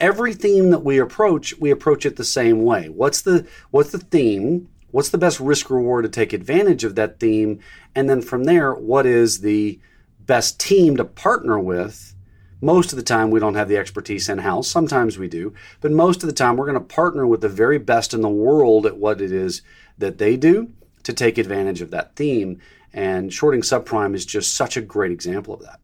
every 0.00 0.34
theme 0.34 0.70
that 0.70 0.84
we 0.84 0.98
approach, 0.98 1.56
we 1.58 1.70
approach 1.70 2.06
it 2.06 2.16
the 2.16 2.24
same 2.24 2.64
way. 2.64 2.88
What's 2.88 3.20
the 3.20 3.46
what's 3.70 3.92
the 3.92 3.98
theme? 3.98 4.68
What's 4.90 5.10
the 5.10 5.18
best 5.18 5.38
risk 5.38 5.70
reward 5.70 6.04
to 6.04 6.08
take 6.08 6.32
advantage 6.32 6.82
of 6.82 6.96
that 6.96 7.20
theme? 7.20 7.60
And 7.94 8.10
then 8.10 8.22
from 8.22 8.44
there, 8.44 8.74
what 8.74 9.06
is 9.06 9.40
the 9.40 9.78
best 10.20 10.58
team 10.58 10.96
to 10.96 11.04
partner 11.04 11.60
with? 11.60 12.14
Most 12.60 12.92
of 12.92 12.96
the 12.96 13.04
time, 13.04 13.30
we 13.30 13.40
don't 13.40 13.54
have 13.54 13.68
the 13.68 13.76
expertise 13.76 14.28
in 14.28 14.38
house. 14.38 14.68
Sometimes 14.68 15.16
we 15.16 15.28
do. 15.28 15.54
But 15.80 15.92
most 15.92 16.22
of 16.22 16.28
the 16.28 16.34
time, 16.34 16.56
we're 16.56 16.66
going 16.66 16.74
to 16.74 16.94
partner 16.94 17.26
with 17.26 17.40
the 17.40 17.48
very 17.48 17.78
best 17.78 18.12
in 18.12 18.20
the 18.20 18.28
world 18.28 18.84
at 18.84 18.98
what 18.98 19.20
it 19.20 19.32
is 19.32 19.62
that 19.96 20.18
they 20.18 20.36
do 20.36 20.72
to 21.04 21.12
take 21.12 21.38
advantage 21.38 21.80
of 21.80 21.90
that 21.92 22.16
theme. 22.16 22.60
And 22.92 23.32
shorting 23.32 23.62
subprime 23.62 24.14
is 24.14 24.26
just 24.26 24.54
such 24.54 24.76
a 24.76 24.82
great 24.82 25.12
example 25.12 25.54
of 25.54 25.60
that. 25.60 25.80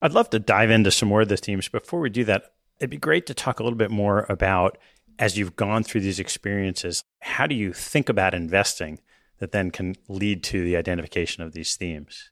I'd 0.00 0.12
love 0.12 0.30
to 0.30 0.38
dive 0.38 0.70
into 0.70 0.90
some 0.90 1.08
more 1.08 1.22
of 1.22 1.28
the 1.28 1.36
themes. 1.36 1.68
Before 1.68 2.00
we 2.00 2.08
do 2.08 2.24
that, 2.24 2.52
It'd 2.80 2.90
be 2.90 2.96
great 2.96 3.26
to 3.26 3.34
talk 3.34 3.60
a 3.60 3.62
little 3.62 3.78
bit 3.78 3.90
more 3.90 4.26
about 4.28 4.78
as 5.18 5.38
you've 5.38 5.56
gone 5.56 5.84
through 5.84 6.00
these 6.00 6.18
experiences, 6.18 7.04
how 7.20 7.46
do 7.46 7.54
you 7.54 7.72
think 7.72 8.08
about 8.08 8.34
investing 8.34 8.98
that 9.38 9.52
then 9.52 9.70
can 9.70 9.94
lead 10.08 10.42
to 10.44 10.64
the 10.64 10.76
identification 10.76 11.42
of 11.42 11.52
these 11.52 11.76
themes? 11.76 12.30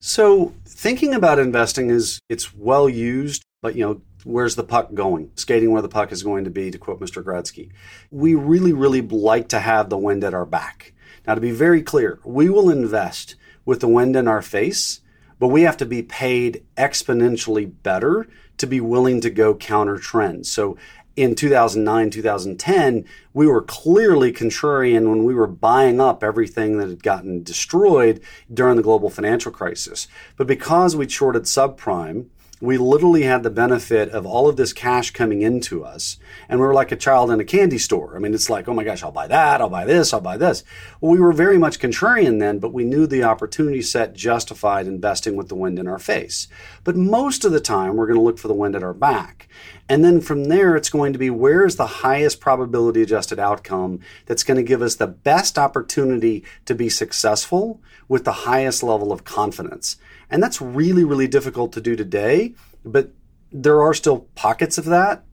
So, 0.00 0.54
thinking 0.66 1.14
about 1.14 1.38
investing 1.38 1.90
is 1.90 2.20
it's 2.28 2.54
well 2.54 2.88
used, 2.88 3.44
but 3.60 3.76
you 3.76 3.84
know, 3.84 4.02
where's 4.24 4.56
the 4.56 4.64
puck 4.64 4.94
going? 4.94 5.30
Skating 5.36 5.70
where 5.70 5.82
the 5.82 5.88
puck 5.88 6.10
is 6.10 6.22
going 6.22 6.44
to 6.44 6.50
be, 6.50 6.70
to 6.70 6.78
quote 6.78 7.00
Mr. 7.00 7.22
Gretzky. 7.22 7.70
We 8.10 8.34
really, 8.34 8.72
really 8.72 9.00
like 9.00 9.48
to 9.50 9.60
have 9.60 9.90
the 9.90 9.98
wind 9.98 10.24
at 10.24 10.34
our 10.34 10.46
back. 10.46 10.92
Now, 11.26 11.34
to 11.34 11.40
be 11.40 11.52
very 11.52 11.82
clear, 11.82 12.18
we 12.24 12.48
will 12.48 12.68
invest 12.68 13.36
with 13.64 13.80
the 13.80 13.88
wind 13.88 14.16
in 14.16 14.26
our 14.26 14.42
face, 14.42 15.00
but 15.38 15.48
we 15.48 15.62
have 15.62 15.76
to 15.76 15.86
be 15.86 16.02
paid 16.02 16.64
exponentially 16.76 17.70
better 17.82 18.28
to 18.62 18.66
be 18.66 18.80
willing 18.80 19.20
to 19.20 19.28
go 19.28 19.54
counter 19.54 19.98
trends. 19.98 20.50
So 20.50 20.78
in 21.16 21.34
2009, 21.34 22.10
2010, 22.10 23.04
we 23.34 23.46
were 23.46 23.60
clearly 23.60 24.32
contrarian 24.32 25.08
when 25.08 25.24
we 25.24 25.34
were 25.34 25.48
buying 25.48 26.00
up 26.00 26.22
everything 26.22 26.78
that 26.78 26.88
had 26.88 27.02
gotten 27.02 27.42
destroyed 27.42 28.22
during 28.54 28.76
the 28.76 28.82
global 28.82 29.10
financial 29.10 29.50
crisis. 29.50 30.06
But 30.36 30.46
because 30.46 30.94
we 30.94 31.08
shorted 31.08 31.42
subprime, 31.42 32.26
we 32.62 32.78
literally 32.78 33.24
had 33.24 33.42
the 33.42 33.50
benefit 33.50 34.08
of 34.10 34.24
all 34.24 34.48
of 34.48 34.56
this 34.56 34.72
cash 34.72 35.10
coming 35.10 35.42
into 35.42 35.84
us. 35.84 36.16
And 36.48 36.60
we 36.60 36.66
were 36.66 36.72
like 36.72 36.92
a 36.92 36.96
child 36.96 37.32
in 37.32 37.40
a 37.40 37.44
candy 37.44 37.76
store. 37.76 38.14
I 38.14 38.20
mean, 38.20 38.34
it's 38.34 38.48
like, 38.48 38.68
oh 38.68 38.72
my 38.72 38.84
gosh, 38.84 39.02
I'll 39.02 39.10
buy 39.10 39.26
that, 39.26 39.60
I'll 39.60 39.68
buy 39.68 39.84
this, 39.84 40.12
I'll 40.12 40.20
buy 40.20 40.36
this. 40.36 40.62
Well, 41.00 41.10
we 41.10 41.18
were 41.18 41.32
very 41.32 41.58
much 41.58 41.80
contrarian 41.80 42.38
then, 42.38 42.60
but 42.60 42.72
we 42.72 42.84
knew 42.84 43.08
the 43.08 43.24
opportunity 43.24 43.82
set 43.82 44.14
justified 44.14 44.86
investing 44.86 45.34
with 45.34 45.48
the 45.48 45.56
wind 45.56 45.80
in 45.80 45.88
our 45.88 45.98
face. 45.98 46.46
But 46.84 46.94
most 46.94 47.44
of 47.44 47.50
the 47.50 47.58
time, 47.58 47.96
we're 47.96 48.06
going 48.06 48.18
to 48.18 48.22
look 48.22 48.38
for 48.38 48.46
the 48.46 48.54
wind 48.54 48.76
at 48.76 48.84
our 48.84 48.94
back. 48.94 49.48
And 49.88 50.04
then 50.04 50.20
from 50.20 50.44
there, 50.44 50.76
it's 50.76 50.88
going 50.88 51.12
to 51.12 51.18
be 51.18 51.30
where's 51.30 51.74
the 51.74 51.86
highest 51.86 52.40
probability 52.40 53.02
adjusted 53.02 53.40
outcome 53.40 53.98
that's 54.26 54.44
going 54.44 54.56
to 54.56 54.62
give 54.62 54.82
us 54.82 54.94
the 54.94 55.08
best 55.08 55.58
opportunity 55.58 56.44
to 56.66 56.76
be 56.76 56.88
successful 56.88 57.80
with 58.06 58.24
the 58.24 58.32
highest 58.32 58.84
level 58.84 59.10
of 59.10 59.24
confidence. 59.24 59.96
And 60.32 60.42
that's 60.42 60.62
really, 60.62 61.04
really 61.04 61.28
difficult 61.28 61.72
to 61.74 61.80
do 61.80 61.94
today, 61.94 62.54
but 62.84 63.10
there 63.52 63.82
are 63.82 63.92
still 63.92 64.20
pockets 64.34 64.78
of 64.78 64.86
that. 64.86 65.24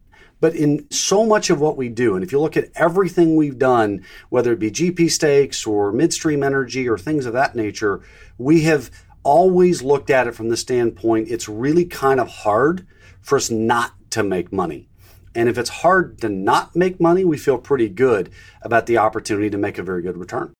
But 0.41 0.56
in 0.56 0.89
so 0.91 1.25
much 1.25 1.50
of 1.50 1.60
what 1.60 1.77
we 1.77 1.89
do, 1.89 2.15
and 2.15 2.24
if 2.24 2.32
you 2.32 2.39
look 2.39 2.56
at 2.56 2.70
everything 2.75 3.36
we've 3.36 3.58
done, 3.58 4.06
whether 4.29 4.53
it 4.53 4.60
be 4.60 4.72
GP 4.72 5.10
stakes 5.12 5.65
or 5.65 5.91
midstream 5.91 6.44
energy 6.44 6.88
or 6.88 6.98
things 6.98 7.25
of 7.25 7.34
that 7.34 7.56
nature, 7.56 8.01
we 8.38 8.62
have 8.62 8.91
always 9.24 9.82
looked 9.82 10.10
at 10.10 10.27
it 10.27 10.36
from 10.36 10.48
the 10.48 10.56
standpoint 10.56 11.27
it's 11.27 11.50
really 11.50 11.84
kind 11.84 12.22
of 12.22 12.27
hard 12.29 12.88
for 13.22 13.36
us 13.36 13.50
not 13.50 13.94
to 14.12 14.24
make 14.24 14.51
money. 14.51 14.88
And 15.36 15.48
if 15.48 15.58
it's 15.58 15.70
hard 15.70 16.20
to 16.22 16.29
not 16.29 16.75
make 16.75 17.00
money, 17.00 17.24
we 17.24 17.38
feel 17.38 17.58
pretty 17.58 17.89
good 17.89 18.32
about 18.62 18.86
the 18.86 18.98
opportunity 18.98 19.50
to 19.50 19.58
make 19.58 19.77
a 19.77 19.84
very 19.84 20.01
good 20.01 20.18
return. 20.18 20.53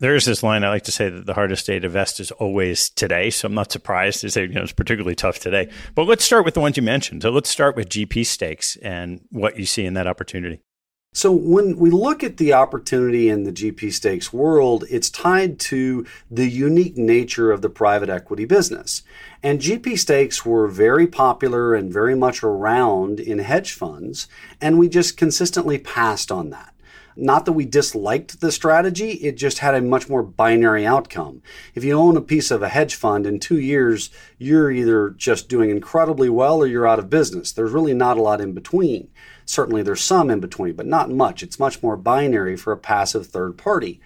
There 0.00 0.16
is 0.16 0.24
this 0.24 0.42
line 0.42 0.64
I 0.64 0.70
like 0.70 0.82
to 0.84 0.92
say 0.92 1.08
that 1.08 1.24
the 1.24 1.34
hardest 1.34 1.66
day 1.66 1.78
to 1.78 1.88
vest 1.88 2.18
is 2.18 2.32
always 2.32 2.90
today. 2.90 3.30
So 3.30 3.46
I'm 3.46 3.54
not 3.54 3.70
surprised 3.70 4.20
to 4.22 4.30
say 4.30 4.42
you 4.42 4.48
know 4.48 4.62
it's 4.62 4.72
particularly 4.72 5.14
tough 5.14 5.38
today. 5.38 5.70
But 5.94 6.06
let's 6.06 6.24
start 6.24 6.44
with 6.44 6.54
the 6.54 6.60
ones 6.60 6.76
you 6.76 6.82
mentioned. 6.82 7.22
So 7.22 7.30
let's 7.30 7.48
start 7.48 7.76
with 7.76 7.88
GP 7.88 8.26
stakes 8.26 8.76
and 8.76 9.20
what 9.30 9.56
you 9.56 9.66
see 9.66 9.84
in 9.84 9.94
that 9.94 10.08
opportunity. 10.08 10.60
So 11.16 11.30
when 11.30 11.76
we 11.78 11.90
look 11.90 12.24
at 12.24 12.38
the 12.38 12.54
opportunity 12.54 13.28
in 13.28 13.44
the 13.44 13.52
GP 13.52 13.92
stakes 13.92 14.32
world, 14.32 14.84
it's 14.90 15.08
tied 15.08 15.60
to 15.60 16.04
the 16.28 16.48
unique 16.48 16.96
nature 16.96 17.52
of 17.52 17.62
the 17.62 17.70
private 17.70 18.08
equity 18.08 18.46
business. 18.46 19.04
And 19.40 19.60
GP 19.60 19.96
stakes 19.96 20.44
were 20.44 20.66
very 20.66 21.06
popular 21.06 21.72
and 21.72 21.92
very 21.92 22.16
much 22.16 22.42
around 22.42 23.20
in 23.20 23.38
hedge 23.38 23.74
funds, 23.74 24.26
and 24.60 24.76
we 24.76 24.88
just 24.88 25.16
consistently 25.16 25.78
passed 25.78 26.32
on 26.32 26.50
that. 26.50 26.73
Not 27.16 27.44
that 27.44 27.52
we 27.52 27.64
disliked 27.64 28.40
the 28.40 28.50
strategy, 28.50 29.12
it 29.12 29.36
just 29.36 29.58
had 29.58 29.74
a 29.74 29.80
much 29.80 30.08
more 30.08 30.22
binary 30.22 30.84
outcome. 30.84 31.42
If 31.74 31.84
you 31.84 31.92
own 31.98 32.16
a 32.16 32.20
piece 32.20 32.50
of 32.50 32.62
a 32.62 32.68
hedge 32.68 32.94
fund 32.94 33.26
in 33.26 33.38
two 33.38 33.58
years, 33.58 34.10
you're 34.38 34.70
either 34.70 35.10
just 35.10 35.48
doing 35.48 35.70
incredibly 35.70 36.28
well 36.28 36.58
or 36.58 36.66
you're 36.66 36.88
out 36.88 36.98
of 36.98 37.10
business. 37.10 37.52
There's 37.52 37.72
really 37.72 37.94
not 37.94 38.16
a 38.16 38.22
lot 38.22 38.40
in 38.40 38.52
between. 38.52 39.08
Certainly 39.46 39.82
there's 39.82 40.02
some 40.02 40.30
in 40.30 40.40
between, 40.40 40.74
but 40.74 40.86
not 40.86 41.10
much. 41.10 41.42
It's 41.42 41.58
much 41.58 41.82
more 41.82 41.96
binary 41.96 42.56
for 42.56 42.72
a 42.72 42.78
passive 42.78 43.26
third 43.26 43.56
party. 43.58 44.00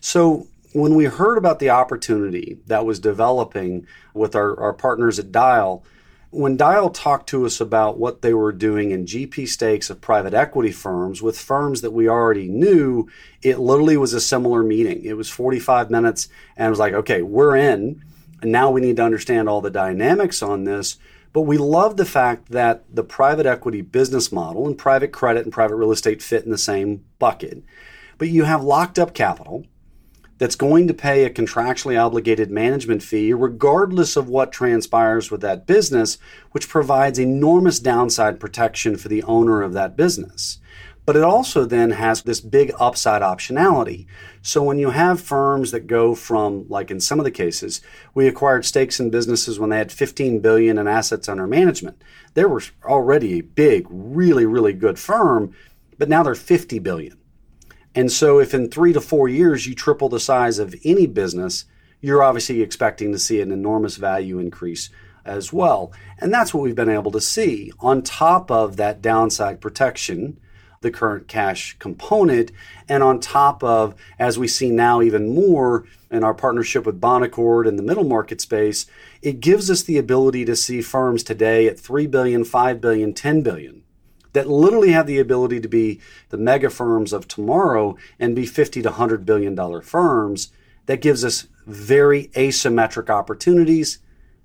So 0.00 0.48
when 0.72 0.94
we 0.94 1.06
heard 1.06 1.38
about 1.38 1.58
the 1.58 1.70
opportunity 1.70 2.58
that 2.66 2.84
was 2.84 3.00
developing 3.00 3.86
with 4.14 4.34
our, 4.34 4.58
our 4.58 4.72
partners 4.72 5.18
at 5.18 5.32
Dyal, 5.32 5.82
when 6.30 6.56
Dyal 6.56 6.94
talked 6.94 7.28
to 7.30 7.44
us 7.44 7.60
about 7.60 7.98
what 7.98 8.22
they 8.22 8.32
were 8.32 8.52
doing 8.52 8.92
in 8.92 9.04
GP 9.04 9.48
stakes 9.48 9.90
of 9.90 10.00
private 10.00 10.32
equity 10.32 10.70
firms 10.70 11.20
with 11.20 11.38
firms 11.38 11.80
that 11.80 11.90
we 11.90 12.08
already 12.08 12.48
knew, 12.48 13.08
it 13.42 13.58
literally 13.58 13.96
was 13.96 14.14
a 14.14 14.20
similar 14.20 14.62
meeting. 14.62 15.04
It 15.04 15.16
was 15.16 15.28
45 15.28 15.90
minutes 15.90 16.28
and 16.56 16.68
it 16.68 16.70
was 16.70 16.78
like, 16.78 16.94
okay, 16.94 17.22
we're 17.22 17.56
in. 17.56 18.02
And 18.42 18.52
now 18.52 18.70
we 18.70 18.80
need 18.80 18.96
to 18.96 19.04
understand 19.04 19.48
all 19.48 19.60
the 19.60 19.70
dynamics 19.70 20.40
on 20.40 20.64
this. 20.64 20.98
But 21.32 21.42
we 21.42 21.58
love 21.58 21.96
the 21.96 22.04
fact 22.04 22.50
that 22.50 22.84
the 22.92 23.04
private 23.04 23.46
equity 23.46 23.82
business 23.82 24.30
model 24.30 24.66
and 24.66 24.78
private 24.78 25.12
credit 25.12 25.44
and 25.44 25.52
private 25.52 25.76
real 25.76 25.92
estate 25.92 26.22
fit 26.22 26.44
in 26.44 26.50
the 26.50 26.58
same 26.58 27.04
bucket. 27.18 27.62
But 28.18 28.28
you 28.28 28.44
have 28.44 28.62
locked 28.62 28.98
up 28.98 29.14
capital 29.14 29.66
that's 30.40 30.56
going 30.56 30.88
to 30.88 30.94
pay 30.94 31.24
a 31.24 31.30
contractually 31.30 32.02
obligated 32.02 32.50
management 32.50 33.02
fee, 33.02 33.32
regardless 33.32 34.16
of 34.16 34.28
what 34.28 34.50
transpires 34.50 35.30
with 35.30 35.42
that 35.42 35.66
business, 35.66 36.18
which 36.50 36.68
provides 36.68 37.18
enormous 37.18 37.78
downside 37.78 38.40
protection 38.40 38.96
for 38.96 39.08
the 39.08 39.22
owner 39.22 39.62
of 39.62 39.74
that 39.74 39.96
business. 39.96 40.58
But 41.06 41.16
it 41.16 41.22
also 41.22 41.64
then 41.64 41.90
has 41.92 42.22
this 42.22 42.40
big 42.40 42.72
upside 42.78 43.22
optionality. 43.22 44.06
So 44.42 44.62
when 44.62 44.78
you 44.78 44.90
have 44.90 45.20
firms 45.20 45.70
that 45.70 45.86
go 45.86 46.14
from, 46.14 46.66
like 46.68 46.90
in 46.90 47.00
some 47.00 47.18
of 47.18 47.24
the 47.24 47.30
cases, 47.30 47.80
we 48.14 48.26
acquired 48.26 48.64
stakes 48.64 48.98
in 48.98 49.10
businesses 49.10 49.58
when 49.58 49.70
they 49.70 49.78
had 49.78 49.92
15 49.92 50.40
billion 50.40 50.78
in 50.78 50.88
assets 50.88 51.28
under 51.28 51.46
management. 51.46 52.02
They 52.34 52.44
were 52.44 52.62
already 52.84 53.38
a 53.38 53.42
big, 53.42 53.86
really, 53.88 54.46
really 54.46 54.72
good 54.72 54.98
firm 54.98 55.54
but 56.00 56.08
now 56.08 56.22
they're 56.22 56.34
50 56.34 56.78
billion. 56.78 57.18
And 57.94 58.10
so 58.10 58.38
if 58.38 58.54
in 58.54 58.70
3 58.70 58.92
to 58.92 59.00
4 59.00 59.28
years 59.28 59.66
you 59.66 59.74
triple 59.74 60.08
the 60.08 60.20
size 60.20 60.58
of 60.58 60.74
any 60.84 61.06
business, 61.06 61.64
you're 62.00 62.22
obviously 62.22 62.62
expecting 62.62 63.12
to 63.12 63.18
see 63.18 63.40
an 63.40 63.50
enormous 63.50 63.96
value 63.96 64.38
increase 64.38 64.90
as 65.24 65.52
well. 65.52 65.92
And 66.18 66.32
that's 66.32 66.54
what 66.54 66.62
we've 66.62 66.74
been 66.74 66.88
able 66.88 67.10
to 67.12 67.20
see 67.20 67.72
on 67.80 68.02
top 68.02 68.50
of 68.50 68.76
that 68.76 69.02
downside 69.02 69.60
protection 69.60 70.38
the 70.82 70.90
current 70.90 71.28
cash 71.28 71.76
component. 71.78 72.50
And 72.88 73.02
on 73.02 73.20
top 73.20 73.62
of, 73.62 73.94
as 74.18 74.38
we 74.38 74.48
see 74.48 74.70
now 74.70 75.02
even 75.02 75.34
more 75.34 75.84
in 76.10 76.24
our 76.24 76.32
partnership 76.32 76.86
with 76.86 77.00
Bonaccord 77.00 77.68
in 77.68 77.76
the 77.76 77.82
middle 77.82 78.04
market 78.04 78.40
space, 78.40 78.86
it 79.20 79.40
gives 79.40 79.70
us 79.70 79.82
the 79.82 79.98
ability 79.98 80.46
to 80.46 80.56
see 80.56 80.80
firms 80.80 81.22
today 81.22 81.66
at 81.66 81.78
3 81.78 82.06
billion, 82.06 82.44
5 82.44 82.80
billion, 82.80 83.12
10 83.12 83.42
billion 83.42 83.79
that 84.32 84.48
literally 84.48 84.92
have 84.92 85.06
the 85.06 85.18
ability 85.18 85.60
to 85.60 85.68
be 85.68 86.00
the 86.28 86.36
mega 86.36 86.70
firms 86.70 87.12
of 87.12 87.26
tomorrow 87.26 87.96
and 88.18 88.36
be 88.36 88.46
50 88.46 88.82
to 88.82 88.88
100 88.90 89.26
billion 89.26 89.54
dollar 89.54 89.80
firms 89.82 90.52
that 90.86 91.00
gives 91.00 91.24
us 91.24 91.46
very 91.66 92.28
asymmetric 92.28 93.10
opportunities 93.10 93.98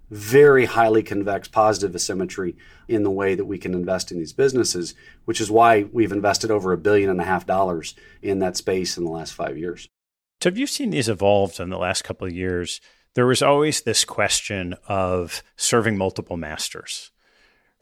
very 0.10 0.65
highly 0.65 1.04
convex 1.04 1.48
positive 1.48 1.96
asymmetry 1.96 2.56
in 2.88 3.04
the 3.04 3.12
way 3.12 3.36
that 3.36 3.46
we 3.46 3.58
can 3.58 3.74
invest 3.74 4.12
in 4.12 4.20
these 4.20 4.34
businesses, 4.34 4.94
which 5.25 5.42
is 5.42 5.50
why 5.50 5.84
we've 5.92 6.12
invested 6.12 6.51
over 6.51 6.72
a 6.72 6.77
billion 6.77 7.10
and 7.10 7.20
a 7.20 7.25
half 7.25 7.46
dollars 7.46 7.96
in 8.22 8.39
that 8.39 8.58
space 8.58 8.98
in 8.98 9.04
the 9.04 9.12
last 9.12 9.34
five 9.34 9.58
years. 9.58 9.89
So 10.42 10.50
have 10.50 10.58
you 10.58 10.68
seen 10.68 10.92
these 10.92 11.10
evolved 11.10 11.60
in 11.60 11.70
the 11.70 11.77
last 11.77 12.04
couple 12.04 12.27
of 12.27 12.34
years? 12.34 12.82
There 13.15 13.25
was 13.25 13.42
always 13.42 13.82
this 13.82 14.06
question 14.06 14.75
of 14.88 15.42
serving 15.56 15.98
multiple 15.98 16.38
masters. 16.38 17.12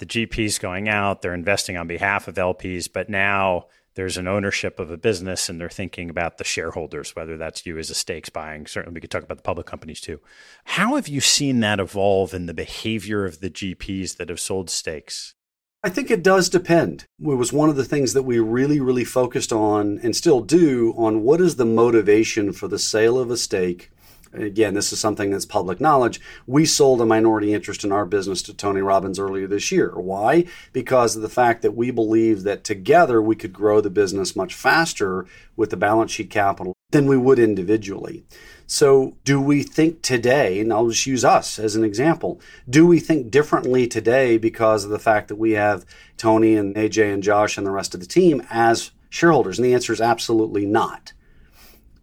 The 0.03 0.27
GPs 0.27 0.59
going 0.59 0.89
out, 0.89 1.21
they're 1.21 1.33
investing 1.33 1.77
on 1.77 1.87
behalf 1.87 2.27
of 2.27 2.35
LPs, 2.35 2.89
but 2.91 3.07
now 3.07 3.67
there's 3.95 4.17
an 4.17 4.27
ownership 4.27 4.77
of 4.77 4.91
a 4.91 4.97
business 4.97 5.47
and 5.47 5.61
they're 5.61 5.69
thinking 5.69 6.09
about 6.09 6.37
the 6.37 6.43
shareholders, 6.43 7.15
whether 7.15 7.37
that's 7.37 7.65
you 7.65 7.77
as 7.77 7.89
a 7.89 7.93
stakes 7.93 8.27
buying. 8.27 8.67
Certainly, 8.67 8.95
we 8.95 8.99
could 8.99 9.11
talk 9.11 9.23
about 9.23 9.37
the 9.37 9.43
public 9.43 9.65
companies 9.65 10.01
too. 10.01 10.19
How 10.65 10.95
have 10.95 11.07
you 11.07 11.21
seen 11.21 11.61
that 11.61 11.79
evolve 11.79 12.33
in 12.33 12.47
the 12.47 12.53
behavior 12.53 13.23
of 13.23 13.39
the 13.39 13.49
GPs 13.49 14.17
that 14.17 14.27
have 14.27 14.41
sold 14.41 14.69
stakes? 14.69 15.35
I 15.81 15.87
think 15.87 16.11
it 16.11 16.21
does 16.21 16.49
depend. 16.49 17.05
It 17.21 17.37
was 17.37 17.53
one 17.53 17.69
of 17.69 17.77
the 17.77 17.85
things 17.85 18.11
that 18.11 18.23
we 18.23 18.39
really, 18.39 18.81
really 18.81 19.05
focused 19.05 19.53
on 19.53 20.01
and 20.03 20.13
still 20.13 20.41
do 20.41 20.93
on 20.97 21.21
what 21.21 21.39
is 21.39 21.55
the 21.55 21.65
motivation 21.65 22.51
for 22.51 22.67
the 22.67 22.77
sale 22.77 23.17
of 23.17 23.31
a 23.31 23.37
stake 23.37 23.89
again, 24.33 24.73
this 24.73 24.91
is 24.91 24.99
something 24.99 25.31
that's 25.31 25.45
public 25.45 25.79
knowledge. 25.79 26.19
We 26.47 26.65
sold 26.65 27.01
a 27.01 27.05
minority 27.05 27.53
interest 27.53 27.83
in 27.83 27.91
our 27.91 28.05
business 28.05 28.41
to 28.43 28.53
Tony 28.53 28.81
Robbins 28.81 29.19
earlier 29.19 29.47
this 29.47 29.71
year. 29.71 29.91
Why? 29.91 30.45
Because 30.71 31.15
of 31.15 31.21
the 31.21 31.29
fact 31.29 31.61
that 31.61 31.75
we 31.75 31.91
believe 31.91 32.43
that 32.43 32.63
together 32.63 33.21
we 33.21 33.35
could 33.35 33.53
grow 33.53 33.81
the 33.81 33.89
business 33.89 34.35
much 34.35 34.53
faster 34.53 35.25
with 35.55 35.69
the 35.69 35.77
balance 35.77 36.11
sheet 36.11 36.29
capital 36.29 36.73
than 36.91 37.07
we 37.07 37.17
would 37.17 37.39
individually. 37.39 38.23
So, 38.65 39.17
do 39.25 39.41
we 39.41 39.61
think 39.61 40.01
today, 40.01 40.59
and 40.59 40.71
I'll 40.71 40.89
just 40.89 41.05
use 41.05 41.25
us 41.25 41.59
as 41.59 41.75
an 41.75 41.83
example, 41.83 42.39
do 42.69 42.87
we 42.87 42.99
think 42.99 43.29
differently 43.29 43.87
today 43.87 44.37
because 44.37 44.85
of 44.85 44.89
the 44.89 44.99
fact 44.99 45.27
that 45.27 45.35
we 45.35 45.51
have 45.51 45.85
Tony 46.17 46.55
and 46.55 46.73
AJ 46.75 47.13
and 47.13 47.21
Josh 47.21 47.57
and 47.57 47.67
the 47.67 47.71
rest 47.71 47.93
of 47.93 47.99
the 47.99 48.05
team 48.05 48.41
as 48.49 48.91
shareholders? 49.09 49.59
And 49.59 49.65
the 49.65 49.73
answer 49.73 49.91
is 49.91 50.01
absolutely 50.01 50.65
not. 50.65 51.13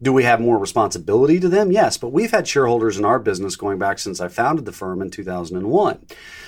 Do 0.02 0.14
we 0.14 0.24
have 0.24 0.40
more 0.40 0.58
responsibility 0.58 1.38
to 1.40 1.48
them? 1.48 1.70
Yes, 1.70 1.98
but 1.98 2.08
we've 2.08 2.30
had 2.30 2.48
shareholders 2.48 2.96
in 2.96 3.04
our 3.04 3.18
business 3.18 3.54
going 3.54 3.78
back 3.78 3.98
since 3.98 4.18
I 4.18 4.28
founded 4.28 4.64
the 4.64 4.72
firm 4.72 5.02
in 5.02 5.10
2001. 5.10 6.06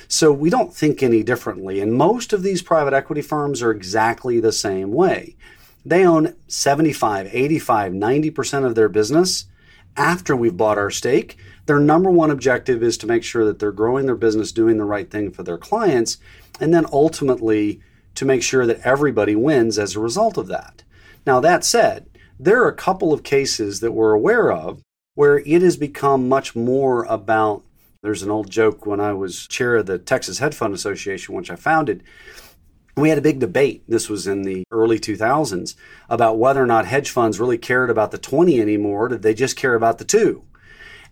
So 0.09 0.32
we 0.32 0.49
don't 0.49 0.75
think 0.75 1.02
any 1.02 1.23
differently. 1.23 1.80
And 1.80 1.92
most 1.92 2.32
of 2.32 2.42
these 2.42 2.62
private 2.62 2.94
equity 2.94 3.21
firms 3.21 3.62
are 3.62 3.71
exactly 3.71 4.40
the 4.40 4.52
same 4.52 4.90
way. 4.90 5.37
They 5.85 6.06
own 6.06 6.35
75, 6.49 7.28
85, 7.35 7.92
90% 7.92 8.64
of 8.64 8.75
their 8.75 8.88
business 8.88 9.47
after 9.99 10.35
we've 10.35 10.57
bought 10.57 10.79
our 10.79 10.90
stake. 10.90 11.37
Their 11.66 11.79
number 11.79 12.11
one 12.11 12.31
objective 12.31 12.83
is 12.83 12.96
to 12.98 13.07
make 13.07 13.22
sure 13.22 13.44
that 13.44 13.59
they're 13.59 13.70
growing 13.70 14.07
their 14.07 14.14
business, 14.14 14.53
doing 14.53 14.79
the 14.79 14.85
right 14.85 15.11
thing 15.11 15.31
for 15.31 15.42
their 15.42 15.59
clients, 15.59 16.16
and 16.59 16.72
then 16.72 16.87
ultimately 16.90 17.81
to 18.14 18.24
make 18.24 18.42
sure 18.42 18.66
that 18.66 18.81
everybody 18.81 19.35
wins 19.35 19.79
as 19.79 19.94
a 19.94 20.00
result 20.00 20.38
of 20.38 20.48
that. 20.48 20.83
Now, 21.27 21.40
that 21.40 21.64
said, 21.64 22.07
there 22.42 22.62
are 22.64 22.68
a 22.68 22.74
couple 22.74 23.12
of 23.12 23.22
cases 23.22 23.78
that 23.81 23.92
we're 23.92 24.12
aware 24.12 24.50
of 24.50 24.83
where 25.14 25.38
it 25.38 25.62
has 25.62 25.76
become 25.76 26.28
much 26.28 26.57
more 26.57 27.05
about. 27.05 27.62
There's 28.02 28.24
an 28.24 28.33
old 28.33 28.50
joke 28.50 28.85
when 28.85 28.98
I 28.98 29.12
was 29.12 29.46
chair 29.46 29.76
of 29.76 29.87
the 29.87 29.98
Texas 29.98 30.40
Hedge 30.40 30.55
Fund 30.55 30.74
Association, 30.74 31.37
which 31.37 31.52
I 31.52 31.57
founded. 31.57 32.02
We 32.96 33.11
had 33.11 33.18
a 33.18 33.22
big 33.22 33.38
debate. 33.38 33.85
This 33.87 34.09
was 34.09 34.26
in 34.26 34.42
the 34.42 34.64
early 34.72 34.98
2000s 34.98 35.76
about 36.09 36.38
whether 36.38 36.61
or 36.61 36.66
not 36.66 36.85
hedge 36.85 37.11
funds 37.11 37.38
really 37.38 37.59
cared 37.59 37.90
about 37.90 38.11
the 38.11 38.18
20 38.18 38.61
anymore. 38.61 39.07
Did 39.07 39.22
they 39.22 39.35
just 39.35 39.57
care 39.57 39.76
about 39.76 39.98
the 39.98 40.05
two? 40.05 40.42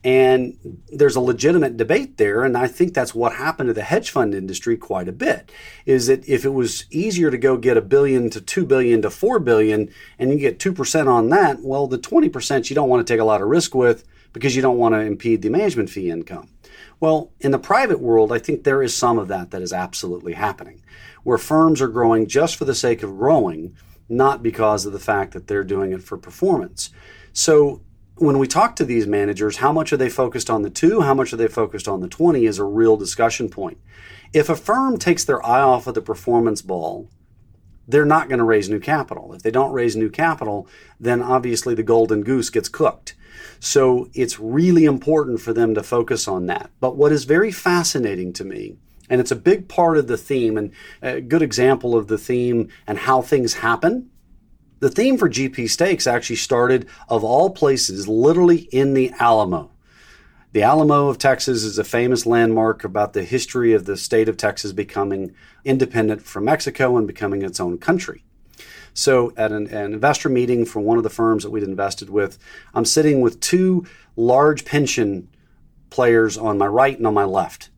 And 0.02 0.78
there's 0.88 1.16
a 1.16 1.20
legitimate 1.20 1.76
debate 1.76 2.16
there. 2.16 2.42
And 2.44 2.56
I 2.56 2.68
think 2.68 2.94
that's 2.94 3.14
what 3.14 3.34
happened 3.34 3.68
to 3.68 3.74
the 3.74 3.82
hedge 3.82 4.10
fund 4.10 4.34
industry 4.34 4.76
quite 4.78 5.08
a 5.08 5.12
bit 5.12 5.52
is 5.84 6.06
that 6.06 6.26
if 6.26 6.44
it 6.44 6.54
was 6.54 6.86
easier 6.90 7.30
to 7.30 7.36
go 7.36 7.58
get 7.58 7.76
a 7.76 7.82
billion 7.82 8.30
to 8.30 8.40
two 8.40 8.64
billion 8.64 9.02
to 9.02 9.10
four 9.10 9.38
billion 9.38 9.90
and 10.18 10.30
you 10.30 10.38
get 10.38 10.58
2% 10.58 11.06
on 11.06 11.28
that, 11.28 11.60
well, 11.60 11.86
the 11.86 11.98
20% 11.98 12.70
you 12.70 12.74
don't 12.74 12.88
want 12.88 13.06
to 13.06 13.12
take 13.12 13.20
a 13.20 13.24
lot 13.24 13.42
of 13.42 13.48
risk 13.48 13.74
with 13.74 14.04
because 14.32 14.56
you 14.56 14.62
don't 14.62 14.78
want 14.78 14.94
to 14.94 15.00
impede 15.00 15.42
the 15.42 15.50
management 15.50 15.90
fee 15.90 16.10
income. 16.10 16.48
Well, 16.98 17.32
in 17.40 17.50
the 17.50 17.58
private 17.58 18.00
world, 18.00 18.32
I 18.32 18.38
think 18.38 18.64
there 18.64 18.82
is 18.82 18.96
some 18.96 19.18
of 19.18 19.28
that 19.28 19.50
that 19.50 19.62
is 19.62 19.72
absolutely 19.72 20.34
happening 20.34 20.82
where 21.22 21.38
firms 21.38 21.80
are 21.82 21.88
growing 21.88 22.26
just 22.26 22.56
for 22.56 22.64
the 22.64 22.74
sake 22.74 23.02
of 23.02 23.18
growing, 23.18 23.76
not 24.08 24.42
because 24.42 24.86
of 24.86 24.92
the 24.92 24.98
fact 24.98 25.32
that 25.32 25.46
they're 25.46 25.64
doing 25.64 25.92
it 25.92 26.02
for 26.02 26.16
performance. 26.16 26.90
So 27.32 27.82
when 28.20 28.38
we 28.38 28.46
talk 28.46 28.76
to 28.76 28.84
these 28.84 29.06
managers, 29.06 29.56
how 29.56 29.72
much 29.72 29.94
are 29.94 29.96
they 29.96 30.10
focused 30.10 30.50
on 30.50 30.60
the 30.60 30.68
two? 30.68 31.00
How 31.00 31.14
much 31.14 31.32
are 31.32 31.38
they 31.38 31.48
focused 31.48 31.88
on 31.88 32.02
the 32.02 32.08
20 32.08 32.44
is 32.44 32.58
a 32.58 32.64
real 32.64 32.98
discussion 32.98 33.48
point. 33.48 33.78
If 34.34 34.50
a 34.50 34.56
firm 34.56 34.98
takes 34.98 35.24
their 35.24 35.44
eye 35.44 35.62
off 35.62 35.86
of 35.86 35.94
the 35.94 36.02
performance 36.02 36.60
ball, 36.60 37.08
they're 37.88 38.04
not 38.04 38.28
going 38.28 38.38
to 38.38 38.44
raise 38.44 38.68
new 38.68 38.78
capital. 38.78 39.32
If 39.32 39.42
they 39.42 39.50
don't 39.50 39.72
raise 39.72 39.96
new 39.96 40.10
capital, 40.10 40.68
then 41.00 41.22
obviously 41.22 41.74
the 41.74 41.82
golden 41.82 42.22
goose 42.22 42.50
gets 42.50 42.68
cooked. 42.68 43.14
So 43.58 44.10
it's 44.12 44.38
really 44.38 44.84
important 44.84 45.40
for 45.40 45.54
them 45.54 45.74
to 45.74 45.82
focus 45.82 46.28
on 46.28 46.44
that. 46.46 46.70
But 46.78 46.96
what 46.96 47.12
is 47.12 47.24
very 47.24 47.50
fascinating 47.50 48.34
to 48.34 48.44
me, 48.44 48.76
and 49.08 49.18
it's 49.18 49.30
a 49.30 49.36
big 49.36 49.66
part 49.66 49.96
of 49.96 50.08
the 50.08 50.18
theme, 50.18 50.58
and 50.58 50.72
a 51.00 51.22
good 51.22 51.40
example 51.40 51.96
of 51.96 52.08
the 52.08 52.18
theme 52.18 52.68
and 52.86 52.98
how 52.98 53.22
things 53.22 53.54
happen 53.54 54.10
the 54.80 54.90
theme 54.90 55.16
for 55.16 55.28
GP 55.28 55.70
Stakes 55.70 56.06
actually 56.06 56.36
started, 56.36 56.88
of 57.08 57.22
all 57.22 57.50
places, 57.50 58.08
literally 58.08 58.68
in 58.72 58.94
the 58.94 59.12
Alamo. 59.18 59.70
The 60.52 60.62
Alamo 60.62 61.08
of 61.08 61.18
Texas 61.18 61.62
is 61.62 61.78
a 61.78 61.84
famous 61.84 62.26
landmark 62.26 62.82
about 62.82 63.12
the 63.12 63.22
history 63.22 63.72
of 63.72 63.84
the 63.84 63.96
state 63.96 64.28
of 64.28 64.36
Texas 64.36 64.72
becoming 64.72 65.32
independent 65.64 66.22
from 66.22 66.46
Mexico 66.46 66.96
and 66.96 67.06
becoming 67.06 67.42
its 67.42 67.60
own 67.60 67.78
country. 67.78 68.24
So, 68.92 69.32
at 69.36 69.52
an, 69.52 69.68
an, 69.68 69.92
investor 69.92 70.28
meeting 70.28 70.64
for 70.64 70.80
one 70.80 70.96
of 70.96 71.04
the 71.04 71.10
firms 71.10 71.44
that 71.44 71.50
we'd 71.50 71.62
invested 71.62 72.10
with, 72.10 72.38
I'm 72.74 72.84
sitting 72.84 73.20
with 73.20 73.38
two 73.38 73.86
large 74.16 74.64
pension 74.64 75.28
players 75.90 76.36
on 76.36 76.58
my 76.58 76.66
right 76.66 76.96
and 76.96 77.06
on 77.06 77.14
my 77.14 77.24
left. 77.24 77.70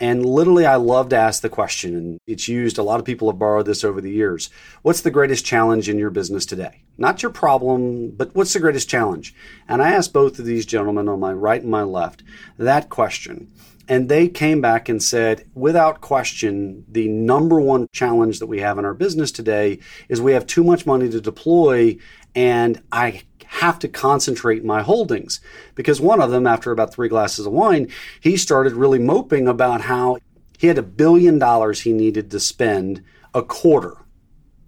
And 0.00 0.24
literally, 0.24 0.64
I 0.64 0.76
love 0.76 1.08
to 1.08 1.16
ask 1.16 1.42
the 1.42 1.48
question, 1.48 1.96
and 1.96 2.20
it's 2.26 2.46
used, 2.46 2.78
a 2.78 2.84
lot 2.84 3.00
of 3.00 3.06
people 3.06 3.28
have 3.28 3.38
borrowed 3.38 3.66
this 3.66 3.82
over 3.82 4.00
the 4.00 4.12
years. 4.12 4.48
What's 4.82 5.00
the 5.00 5.10
greatest 5.10 5.44
challenge 5.44 5.88
in 5.88 5.98
your 5.98 6.10
business 6.10 6.46
today? 6.46 6.82
Not 6.96 7.20
your 7.20 7.32
problem, 7.32 8.10
but 8.10 8.32
what's 8.34 8.52
the 8.52 8.60
greatest 8.60 8.88
challenge? 8.88 9.34
And 9.66 9.82
I 9.82 9.90
asked 9.90 10.12
both 10.12 10.38
of 10.38 10.44
these 10.44 10.66
gentlemen 10.66 11.08
on 11.08 11.18
my 11.18 11.32
right 11.32 11.60
and 11.60 11.70
my 11.70 11.82
left 11.82 12.22
that 12.58 12.88
question. 12.88 13.50
And 13.88 14.08
they 14.08 14.28
came 14.28 14.60
back 14.60 14.88
and 14.88 15.02
said, 15.02 15.46
without 15.54 16.00
question, 16.00 16.84
the 16.88 17.08
number 17.08 17.58
one 17.60 17.88
challenge 17.92 18.38
that 18.38 18.46
we 18.46 18.60
have 18.60 18.78
in 18.78 18.84
our 18.84 18.94
business 18.94 19.32
today 19.32 19.78
is 20.08 20.20
we 20.20 20.32
have 20.32 20.46
too 20.46 20.62
much 20.62 20.86
money 20.86 21.08
to 21.08 21.20
deploy, 21.20 21.96
and 22.34 22.82
I 22.92 23.22
have 23.48 23.78
to 23.80 23.88
concentrate 23.88 24.64
my 24.64 24.82
holdings. 24.82 25.40
Because 25.74 26.00
one 26.00 26.20
of 26.20 26.30
them, 26.30 26.46
after 26.46 26.70
about 26.70 26.92
three 26.92 27.08
glasses 27.08 27.46
of 27.46 27.52
wine, 27.52 27.88
he 28.20 28.36
started 28.36 28.74
really 28.74 28.98
moping 28.98 29.48
about 29.48 29.82
how 29.82 30.18
he 30.58 30.66
had 30.66 30.78
a 30.78 30.82
billion 30.82 31.38
dollars 31.38 31.80
he 31.80 31.92
needed 31.92 32.30
to 32.30 32.40
spend 32.40 33.02
a 33.34 33.42
quarter. 33.42 33.96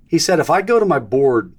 He 0.06 0.18
said, 0.18 0.40
if 0.40 0.50
I 0.50 0.62
go 0.62 0.80
to 0.80 0.86
my 0.86 0.98
board 0.98 1.52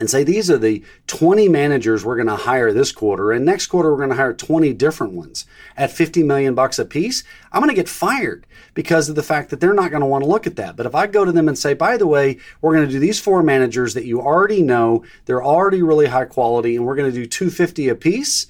and 0.00 0.08
say 0.08 0.22
these 0.22 0.50
are 0.50 0.58
the 0.58 0.82
20 1.06 1.48
managers 1.48 2.04
we're 2.04 2.16
going 2.16 2.28
to 2.28 2.36
hire 2.36 2.72
this 2.72 2.92
quarter 2.92 3.32
and 3.32 3.44
next 3.44 3.66
quarter 3.66 3.90
we're 3.90 3.98
going 3.98 4.10
to 4.10 4.16
hire 4.16 4.32
20 4.32 4.72
different 4.74 5.12
ones 5.12 5.46
at 5.76 5.90
50 5.90 6.22
million 6.22 6.54
bucks 6.54 6.78
a 6.78 6.84
piece 6.84 7.24
i'm 7.52 7.60
going 7.60 7.74
to 7.74 7.80
get 7.80 7.88
fired 7.88 8.46
because 8.78 9.08
of 9.08 9.16
the 9.16 9.24
fact 9.24 9.50
that 9.50 9.58
they're 9.58 9.74
not 9.74 9.90
going 9.90 10.02
to 10.02 10.06
want 10.06 10.22
to 10.22 10.30
look 10.30 10.46
at 10.46 10.54
that. 10.54 10.76
But 10.76 10.86
if 10.86 10.94
i 10.94 11.08
go 11.08 11.24
to 11.24 11.32
them 11.32 11.48
and 11.48 11.58
say 11.58 11.74
by 11.74 11.96
the 11.96 12.06
way 12.06 12.38
we're 12.60 12.76
going 12.76 12.86
to 12.86 12.92
do 12.92 13.00
these 13.00 13.18
four 13.18 13.42
managers 13.42 13.94
that 13.94 14.04
you 14.04 14.20
already 14.20 14.62
know 14.62 15.04
they're 15.24 15.42
already 15.42 15.82
really 15.82 16.06
high 16.06 16.26
quality 16.26 16.76
and 16.76 16.86
we're 16.86 16.94
going 16.94 17.10
to 17.12 17.20
do 17.20 17.26
250 17.26 17.88
a 17.88 17.96
piece 17.96 18.46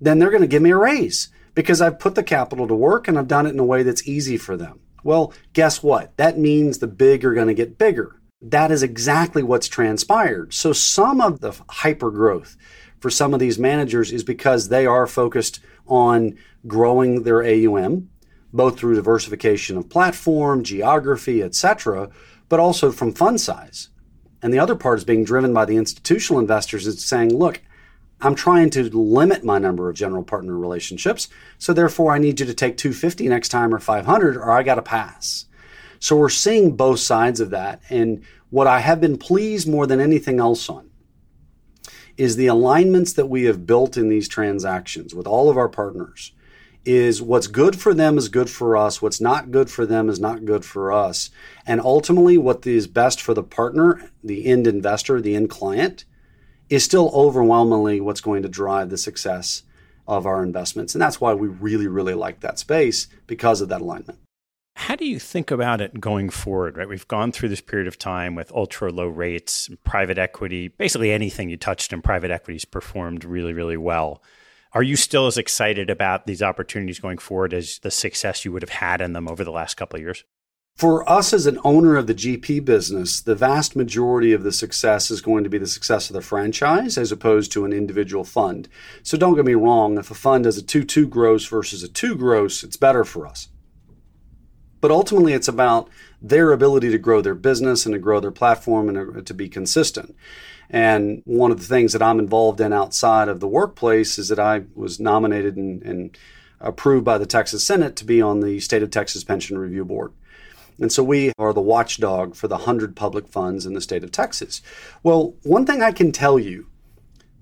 then 0.00 0.18
they're 0.18 0.30
going 0.30 0.40
to 0.40 0.46
give 0.46 0.62
me 0.62 0.70
a 0.70 0.76
raise 0.78 1.28
because 1.54 1.82
i've 1.82 1.98
put 1.98 2.14
the 2.14 2.22
capital 2.22 2.66
to 2.66 2.74
work 2.74 3.06
and 3.06 3.18
i've 3.18 3.28
done 3.28 3.44
it 3.44 3.50
in 3.50 3.58
a 3.58 3.64
way 3.64 3.82
that's 3.82 4.08
easy 4.08 4.38
for 4.38 4.56
them. 4.56 4.80
Well 5.04 5.34
guess 5.52 5.82
what? 5.82 6.16
That 6.16 6.38
means 6.38 6.78
the 6.78 6.86
big 6.86 7.22
are 7.22 7.34
going 7.34 7.48
to 7.48 7.54
get 7.54 7.76
bigger 7.76 8.15
that 8.40 8.70
is 8.70 8.82
exactly 8.82 9.42
what's 9.42 9.68
transpired. 9.68 10.52
So 10.52 10.72
some 10.72 11.20
of 11.20 11.40
the 11.40 11.52
hyper 11.68 12.10
growth 12.10 12.56
for 13.00 13.10
some 13.10 13.34
of 13.34 13.40
these 13.40 13.58
managers 13.58 14.12
is 14.12 14.24
because 14.24 14.68
they 14.68 14.86
are 14.86 15.06
focused 15.06 15.60
on 15.86 16.36
growing 16.66 17.22
their 17.22 17.42
AUM, 17.44 18.10
both 18.52 18.78
through 18.78 18.94
diversification 18.94 19.76
of 19.76 19.88
platform, 19.88 20.64
geography, 20.64 21.42
etc., 21.42 22.10
but 22.48 22.60
also 22.60 22.92
from 22.92 23.12
fund 23.12 23.40
size. 23.40 23.88
And 24.42 24.52
the 24.52 24.58
other 24.58 24.76
part 24.76 24.98
is 24.98 25.04
being 25.04 25.24
driven 25.24 25.52
by 25.52 25.64
the 25.64 25.76
institutional 25.76 26.40
investors 26.40 26.86
is 26.86 27.04
saying, 27.04 27.36
look, 27.36 27.60
I'm 28.20 28.34
trying 28.34 28.70
to 28.70 28.84
limit 28.84 29.44
my 29.44 29.58
number 29.58 29.90
of 29.90 29.96
general 29.96 30.22
partner 30.22 30.56
relationships. 30.56 31.28
So 31.58 31.72
therefore, 31.72 32.12
I 32.12 32.18
need 32.18 32.40
you 32.40 32.46
to 32.46 32.54
take 32.54 32.76
250 32.76 33.28
next 33.28 33.48
time 33.48 33.74
or 33.74 33.78
500, 33.78 34.36
or 34.36 34.52
I 34.52 34.62
got 34.62 34.76
to 34.76 34.82
pass. 34.82 35.45
So 35.98 36.16
we're 36.16 36.28
seeing 36.28 36.76
both 36.76 37.00
sides 37.00 37.40
of 37.40 37.50
that. 37.50 37.80
And 37.90 38.24
what 38.50 38.66
I 38.66 38.80
have 38.80 39.00
been 39.00 39.18
pleased 39.18 39.68
more 39.68 39.86
than 39.86 40.00
anything 40.00 40.38
else 40.38 40.68
on 40.68 40.90
is 42.16 42.36
the 42.36 42.46
alignments 42.46 43.12
that 43.14 43.26
we 43.26 43.44
have 43.44 43.66
built 43.66 43.96
in 43.96 44.08
these 44.08 44.28
transactions 44.28 45.14
with 45.14 45.26
all 45.26 45.50
of 45.50 45.56
our 45.56 45.68
partners 45.68 46.32
is 46.86 47.20
what's 47.20 47.48
good 47.48 47.78
for 47.78 47.92
them 47.92 48.16
is 48.16 48.28
good 48.28 48.48
for 48.48 48.76
us. 48.76 49.02
What's 49.02 49.20
not 49.20 49.50
good 49.50 49.68
for 49.68 49.84
them 49.84 50.08
is 50.08 50.20
not 50.20 50.44
good 50.44 50.64
for 50.64 50.92
us. 50.92 51.30
And 51.66 51.80
ultimately, 51.80 52.38
what 52.38 52.64
is 52.64 52.86
best 52.86 53.20
for 53.20 53.34
the 53.34 53.42
partner, 53.42 54.10
the 54.22 54.46
end 54.46 54.68
investor, 54.68 55.20
the 55.20 55.34
end 55.34 55.50
client, 55.50 56.04
is 56.70 56.84
still 56.84 57.10
overwhelmingly 57.12 58.00
what's 58.00 58.20
going 58.20 58.42
to 58.42 58.48
drive 58.48 58.90
the 58.90 58.98
success 58.98 59.64
of 60.06 60.26
our 60.26 60.44
investments. 60.44 60.94
And 60.94 61.02
that's 61.02 61.20
why 61.20 61.34
we 61.34 61.48
really, 61.48 61.88
really 61.88 62.14
like 62.14 62.40
that 62.40 62.60
space 62.60 63.08
because 63.26 63.60
of 63.60 63.68
that 63.68 63.80
alignment. 63.80 64.20
How 64.78 64.94
do 64.94 65.06
you 65.06 65.18
think 65.18 65.50
about 65.50 65.80
it 65.80 66.00
going 66.00 66.28
forward? 66.28 66.76
Right, 66.76 66.88
we've 66.88 67.08
gone 67.08 67.32
through 67.32 67.48
this 67.48 67.62
period 67.62 67.88
of 67.88 67.98
time 67.98 68.34
with 68.34 68.52
ultra 68.52 68.92
low 68.92 69.08
rates, 69.08 69.70
private 69.84 70.18
equity. 70.18 70.68
Basically, 70.68 71.10
anything 71.10 71.48
you 71.48 71.56
touched 71.56 71.94
in 71.94 72.02
private 72.02 72.30
equities 72.30 72.66
performed 72.66 73.24
really, 73.24 73.54
really 73.54 73.78
well. 73.78 74.22
Are 74.72 74.82
you 74.82 74.94
still 74.94 75.26
as 75.26 75.38
excited 75.38 75.88
about 75.88 76.26
these 76.26 76.42
opportunities 76.42 77.00
going 77.00 77.16
forward 77.16 77.54
as 77.54 77.78
the 77.78 77.90
success 77.90 78.44
you 78.44 78.52
would 78.52 78.62
have 78.62 78.68
had 78.68 79.00
in 79.00 79.14
them 79.14 79.28
over 79.28 79.44
the 79.44 79.50
last 79.50 79.78
couple 79.78 79.96
of 79.96 80.02
years? 80.02 80.24
For 80.76 81.08
us 81.10 81.32
as 81.32 81.46
an 81.46 81.58
owner 81.64 81.96
of 81.96 82.06
the 82.06 82.14
GP 82.14 82.66
business, 82.66 83.22
the 83.22 83.34
vast 83.34 83.76
majority 83.76 84.34
of 84.34 84.42
the 84.42 84.52
success 84.52 85.10
is 85.10 85.22
going 85.22 85.42
to 85.44 85.50
be 85.50 85.58
the 85.58 85.66
success 85.66 86.10
of 86.10 86.14
the 86.14 86.20
franchise 86.20 86.98
as 86.98 87.10
opposed 87.10 87.50
to 87.52 87.64
an 87.64 87.72
individual 87.72 88.24
fund. 88.24 88.68
So 89.02 89.16
don't 89.16 89.36
get 89.36 89.46
me 89.46 89.54
wrong, 89.54 89.96
if 89.96 90.10
a 90.10 90.14
fund 90.14 90.44
has 90.44 90.58
a 90.58 90.62
2 90.62 90.84
2 90.84 91.08
gross 91.08 91.46
versus 91.46 91.82
a 91.82 91.88
2 91.88 92.14
gross, 92.14 92.62
it's 92.62 92.76
better 92.76 93.02
for 93.02 93.26
us. 93.26 93.48
But 94.80 94.90
ultimately, 94.90 95.32
it's 95.32 95.48
about 95.48 95.88
their 96.20 96.52
ability 96.52 96.90
to 96.90 96.98
grow 96.98 97.20
their 97.20 97.34
business 97.34 97.86
and 97.86 97.92
to 97.94 97.98
grow 97.98 98.20
their 98.20 98.30
platform 98.30 98.88
and 98.88 99.18
uh, 99.18 99.20
to 99.22 99.34
be 99.34 99.48
consistent. 99.48 100.14
And 100.68 101.22
one 101.24 101.50
of 101.50 101.58
the 101.58 101.66
things 101.66 101.92
that 101.92 102.02
I'm 102.02 102.18
involved 102.18 102.60
in 102.60 102.72
outside 102.72 103.28
of 103.28 103.40
the 103.40 103.48
workplace 103.48 104.18
is 104.18 104.28
that 104.28 104.38
I 104.38 104.64
was 104.74 104.98
nominated 104.98 105.56
and, 105.56 105.82
and 105.82 106.18
approved 106.60 107.04
by 107.04 107.18
the 107.18 107.26
Texas 107.26 107.64
Senate 107.64 107.96
to 107.96 108.04
be 108.04 108.20
on 108.20 108.40
the 108.40 108.60
State 108.60 108.82
of 108.82 108.90
Texas 108.90 109.24
Pension 109.24 109.58
Review 109.58 109.84
Board. 109.84 110.12
And 110.78 110.92
so 110.92 111.02
we 111.02 111.32
are 111.38 111.52
the 111.52 111.60
watchdog 111.60 112.34
for 112.34 112.48
the 112.48 112.56
100 112.56 112.96
public 112.96 113.28
funds 113.28 113.64
in 113.64 113.72
the 113.72 113.80
state 113.80 114.04
of 114.04 114.12
Texas. 114.12 114.60
Well, 115.02 115.34
one 115.42 115.64
thing 115.64 115.82
I 115.82 115.92
can 115.92 116.12
tell 116.12 116.38
you 116.38 116.66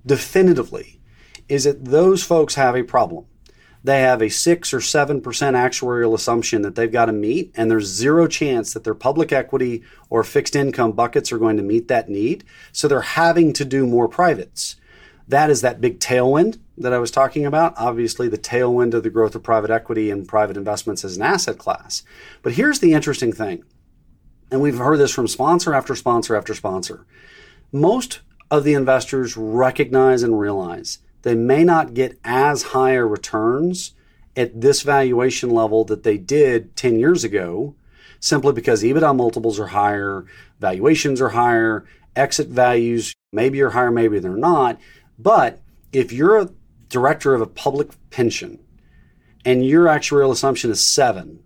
definitively 0.06 1.00
is 1.48 1.64
that 1.64 1.84
those 1.84 2.22
folks 2.22 2.54
have 2.54 2.76
a 2.76 2.84
problem 2.84 3.26
they 3.84 4.00
have 4.00 4.22
a 4.22 4.30
six 4.30 4.72
or 4.72 4.80
seven 4.80 5.20
percent 5.20 5.56
actuarial 5.56 6.14
assumption 6.14 6.62
that 6.62 6.74
they've 6.74 6.90
got 6.90 7.04
to 7.04 7.12
meet, 7.12 7.52
and 7.54 7.70
there's 7.70 7.86
zero 7.86 8.26
chance 8.26 8.72
that 8.72 8.82
their 8.82 8.94
public 8.94 9.30
equity 9.30 9.82
or 10.08 10.24
fixed 10.24 10.56
income 10.56 10.92
buckets 10.92 11.30
are 11.30 11.38
going 11.38 11.58
to 11.58 11.62
meet 11.62 11.88
that 11.88 12.08
need. 12.08 12.44
So 12.72 12.88
they're 12.88 13.02
having 13.02 13.52
to 13.52 13.64
do 13.64 13.86
more 13.86 14.08
privates. 14.08 14.76
That 15.28 15.50
is 15.50 15.60
that 15.60 15.82
big 15.82 16.00
tailwind 16.00 16.58
that 16.78 16.94
I 16.94 16.98
was 16.98 17.10
talking 17.10 17.44
about. 17.44 17.74
Obviously, 17.76 18.26
the 18.26 18.38
tailwind 18.38 18.94
of 18.94 19.02
the 19.02 19.10
growth 19.10 19.34
of 19.34 19.42
private 19.42 19.70
equity 19.70 20.10
and 20.10 20.26
private 20.26 20.56
investments 20.56 21.04
as 21.04 21.16
an 21.18 21.22
asset 21.22 21.58
class. 21.58 22.02
But 22.42 22.54
here's 22.54 22.80
the 22.80 22.94
interesting 22.94 23.32
thing, 23.32 23.64
and 24.50 24.62
we've 24.62 24.78
heard 24.78 24.98
this 24.98 25.12
from 25.12 25.28
sponsor 25.28 25.74
after 25.74 25.94
sponsor 25.94 26.36
after 26.36 26.54
sponsor. 26.54 27.04
Most 27.70 28.20
of 28.50 28.64
the 28.64 28.74
investors 28.74 29.36
recognize 29.36 30.22
and 30.22 30.40
realize 30.40 30.98
they 31.24 31.34
may 31.34 31.64
not 31.64 31.94
get 31.94 32.18
as 32.22 32.62
higher 32.62 33.08
returns 33.08 33.94
at 34.36 34.60
this 34.60 34.82
valuation 34.82 35.48
level 35.48 35.82
that 35.84 36.02
they 36.02 36.18
did 36.18 36.76
10 36.76 36.98
years 36.98 37.24
ago 37.24 37.74
simply 38.20 38.52
because 38.52 38.82
EBITDA 38.82 39.16
multiples 39.16 39.58
are 39.58 39.68
higher, 39.68 40.26
valuations 40.60 41.22
are 41.22 41.30
higher, 41.30 41.86
exit 42.14 42.48
values 42.48 43.14
maybe 43.32 43.60
are 43.62 43.70
higher, 43.70 43.90
maybe 43.90 44.18
they're 44.18 44.36
not. 44.36 44.78
But 45.18 45.62
if 45.92 46.12
you're 46.12 46.38
a 46.38 46.50
director 46.90 47.34
of 47.34 47.40
a 47.40 47.46
public 47.46 47.88
pension 48.10 48.58
and 49.46 49.64
your 49.64 49.86
actuarial 49.86 50.30
assumption 50.30 50.70
is 50.70 50.86
seven, 50.86 51.42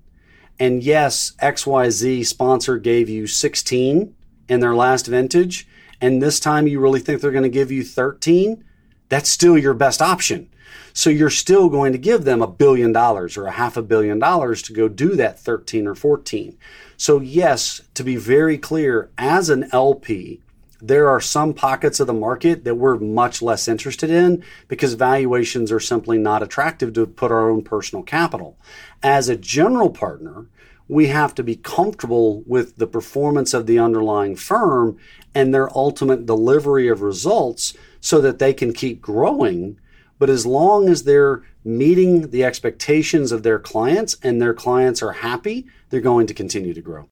and 0.58 0.82
yes, 0.82 1.34
XYZ 1.40 2.26
sponsor 2.26 2.78
gave 2.78 3.08
you 3.08 3.28
16 3.28 4.12
in 4.48 4.60
their 4.60 4.74
last 4.74 5.06
vintage, 5.06 5.68
and 6.00 6.20
this 6.20 6.40
time 6.40 6.66
you 6.66 6.80
really 6.80 7.00
think 7.00 7.20
they're 7.20 7.30
going 7.30 7.44
to 7.44 7.48
give 7.48 7.70
you 7.70 7.84
13, 7.84 8.64
that's 9.08 9.30
still 9.30 9.58
your 9.58 9.74
best 9.74 10.02
option. 10.02 10.48
So 10.92 11.10
you're 11.10 11.30
still 11.30 11.68
going 11.68 11.92
to 11.92 11.98
give 11.98 12.24
them 12.24 12.42
a 12.42 12.48
billion 12.48 12.92
dollars 12.92 13.36
or 13.36 13.46
a 13.46 13.52
half 13.52 13.76
a 13.76 13.82
billion 13.82 14.18
dollars 14.18 14.62
to 14.62 14.72
go 14.72 14.88
do 14.88 15.14
that 15.16 15.38
13 15.38 15.86
or 15.86 15.94
14. 15.94 16.58
So, 16.96 17.20
yes, 17.20 17.80
to 17.94 18.02
be 18.02 18.16
very 18.16 18.58
clear, 18.58 19.10
as 19.16 19.48
an 19.48 19.68
LP, 19.72 20.40
there 20.80 21.08
are 21.08 21.20
some 21.20 21.54
pockets 21.54 22.00
of 22.00 22.06
the 22.06 22.12
market 22.12 22.64
that 22.64 22.76
we're 22.76 22.96
much 22.96 23.42
less 23.42 23.68
interested 23.68 24.10
in 24.10 24.44
because 24.68 24.94
valuations 24.94 25.72
are 25.72 25.80
simply 25.80 26.18
not 26.18 26.42
attractive 26.42 26.92
to 26.94 27.06
put 27.06 27.32
our 27.32 27.50
own 27.50 27.62
personal 27.62 28.02
capital. 28.02 28.56
As 29.02 29.28
a 29.28 29.36
general 29.36 29.90
partner, 29.90 30.46
we 30.88 31.08
have 31.08 31.34
to 31.34 31.42
be 31.42 31.56
comfortable 31.56 32.42
with 32.46 32.76
the 32.76 32.86
performance 32.86 33.52
of 33.54 33.66
the 33.66 33.78
underlying 33.78 34.36
firm 34.36 34.96
and 35.34 35.52
their 35.52 35.76
ultimate 35.76 36.26
delivery 36.26 36.88
of 36.88 37.02
results 37.02 37.74
so 38.00 38.20
that 38.20 38.38
they 38.38 38.52
can 38.52 38.72
keep 38.72 39.00
growing. 39.00 39.78
But 40.18 40.30
as 40.30 40.44
long 40.44 40.88
as 40.88 41.04
they're 41.04 41.42
meeting 41.64 42.30
the 42.30 42.44
expectations 42.44 43.30
of 43.30 43.42
their 43.42 43.58
clients 43.58 44.16
and 44.22 44.40
their 44.40 44.54
clients 44.54 45.02
are 45.02 45.12
happy, 45.12 45.66
they're 45.90 46.00
going 46.00 46.26
to 46.26 46.34
continue 46.34 46.74
to 46.74 46.80
grow. 46.80 47.08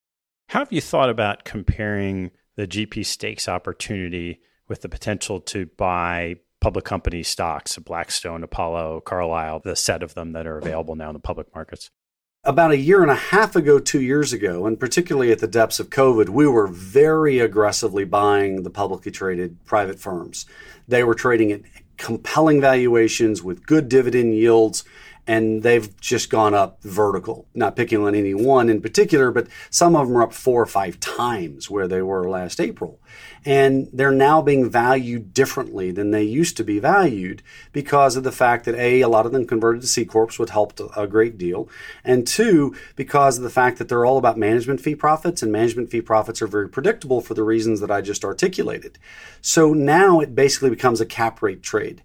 How 0.49 0.61
have 0.61 0.73
you 0.73 0.81
thought 0.81 1.11
about 1.11 1.45
comparing 1.45 2.31
the 2.57 2.67
GP 2.67 3.05
stakes 3.05 3.49
opportunity 3.49 4.41
with 4.69 4.83
the 4.83 4.89
potential 4.89 5.41
to 5.41 5.67
buy 5.77 6.37
public 6.61 6.85
company 6.85 7.23
stocks, 7.23 7.77
Blackstone, 7.79 8.43
Apollo, 8.43 9.03
Carlyle, 9.03 9.61
the 9.61 9.77
set 9.77 10.03
of 10.03 10.15
them 10.15 10.33
that 10.33 10.47
are 10.47 10.59
available 10.59 10.97
now 10.97 11.11
in 11.11 11.15
the 11.15 11.21
public 11.21 11.55
markets? 11.55 11.91
About 12.47 12.71
a 12.71 12.79
year 12.79 13.03
and 13.03 13.11
a 13.11 13.17
half 13.17 13.57
ago, 13.57 13.81
two 13.81 14.01
years 14.01 14.33
ago, 14.33 14.67
and 14.67 14.79
particularly 14.79 15.33
at 15.33 15.41
the 15.41 15.49
depths 15.49 15.81
of 15.81 15.91
COVID, 15.91 16.29
we 16.29 16.47
were 16.47 16.69
very 16.69 17.41
aggressively 17.41 18.05
buying 18.05 18.63
the 18.63 18.71
publicly 18.71 19.11
traded 19.11 19.63
private 19.65 19.99
firms. 19.99 20.47
They 20.87 21.03
were 21.03 21.17
trading 21.17 21.51
at 21.51 21.63
compelling 21.97 22.61
valuations 22.61 23.43
with 23.43 23.67
good 23.67 23.89
dividend 23.89 24.35
yields 24.35 24.85
and 25.27 25.63
they've 25.63 25.99
just 26.01 26.31
gone 26.31 26.55
up 26.55 26.83
vertical. 26.83 27.47
Not 27.55 27.77
picking 27.77 28.03
on 28.03 28.15
any 28.15 28.35
one 28.35 28.69
in 28.69 28.81
particular, 28.81 29.31
but 29.31 29.49
some 29.71 29.97
of 29.97 30.07
them 30.07 30.17
are 30.17 30.23
up 30.23 30.33
four 30.33 30.63
or 30.63 30.67
five 30.67 31.01
times 31.01 31.69
where 31.69 31.89
they 31.89 32.03
were 32.03 32.29
last 32.29 32.61
April. 32.61 33.01
And 33.45 33.89
they're 33.93 34.11
now 34.11 34.43
being 34.43 34.69
valued 34.71 35.33
differently 35.33 35.91
than 35.91 36.11
they 36.11 36.23
used 36.23 36.57
to 36.57 36.65
be 36.65 36.79
valued 36.79 37.43
because 37.73 38.17
of 38.17 38.25
the 38.25 38.33
fact 38.33 38.65
that 38.65 38.75
A, 38.75 39.01
a 39.01 39.09
lot 39.09 39.27
of 39.27 39.33
them 39.33 39.47
converted 39.47 39.83
to 39.83 39.89
C 39.89 40.05
Corps, 40.05 40.39
which 40.39 40.51
helped 40.51 40.81
a 40.97 41.07
great 41.07 41.39
deal. 41.39 41.69
And 42.05 42.27
two, 42.27 42.75
because 42.97 43.39
of 43.39 43.45
the 43.45 43.51
fact 43.51 43.79
that 43.79 43.89
they're 43.89 44.05
all 44.05 44.19
about 44.19 44.39
management 44.39 44.81
fee 44.81 44.97
profits, 44.97 45.43
and 45.43 45.53
management 45.53 45.91
fee 45.91 46.01
profits 46.01 46.43
are 46.43 46.47
very 46.47 46.69
predictable 46.69 47.21
for 47.21 47.35
the 47.35 47.45
reasons 47.45 47.81
that 47.81 47.91
I 47.91 48.01
just 48.01 48.25
articulated. 48.25 48.99
So 49.41 49.73
now 49.73 50.21
it 50.21 50.35
basically 50.35 50.71
becomes 50.71 51.01
a 51.01 51.07
cap 51.07 51.43
rate 51.43 51.63
trade 51.63 52.03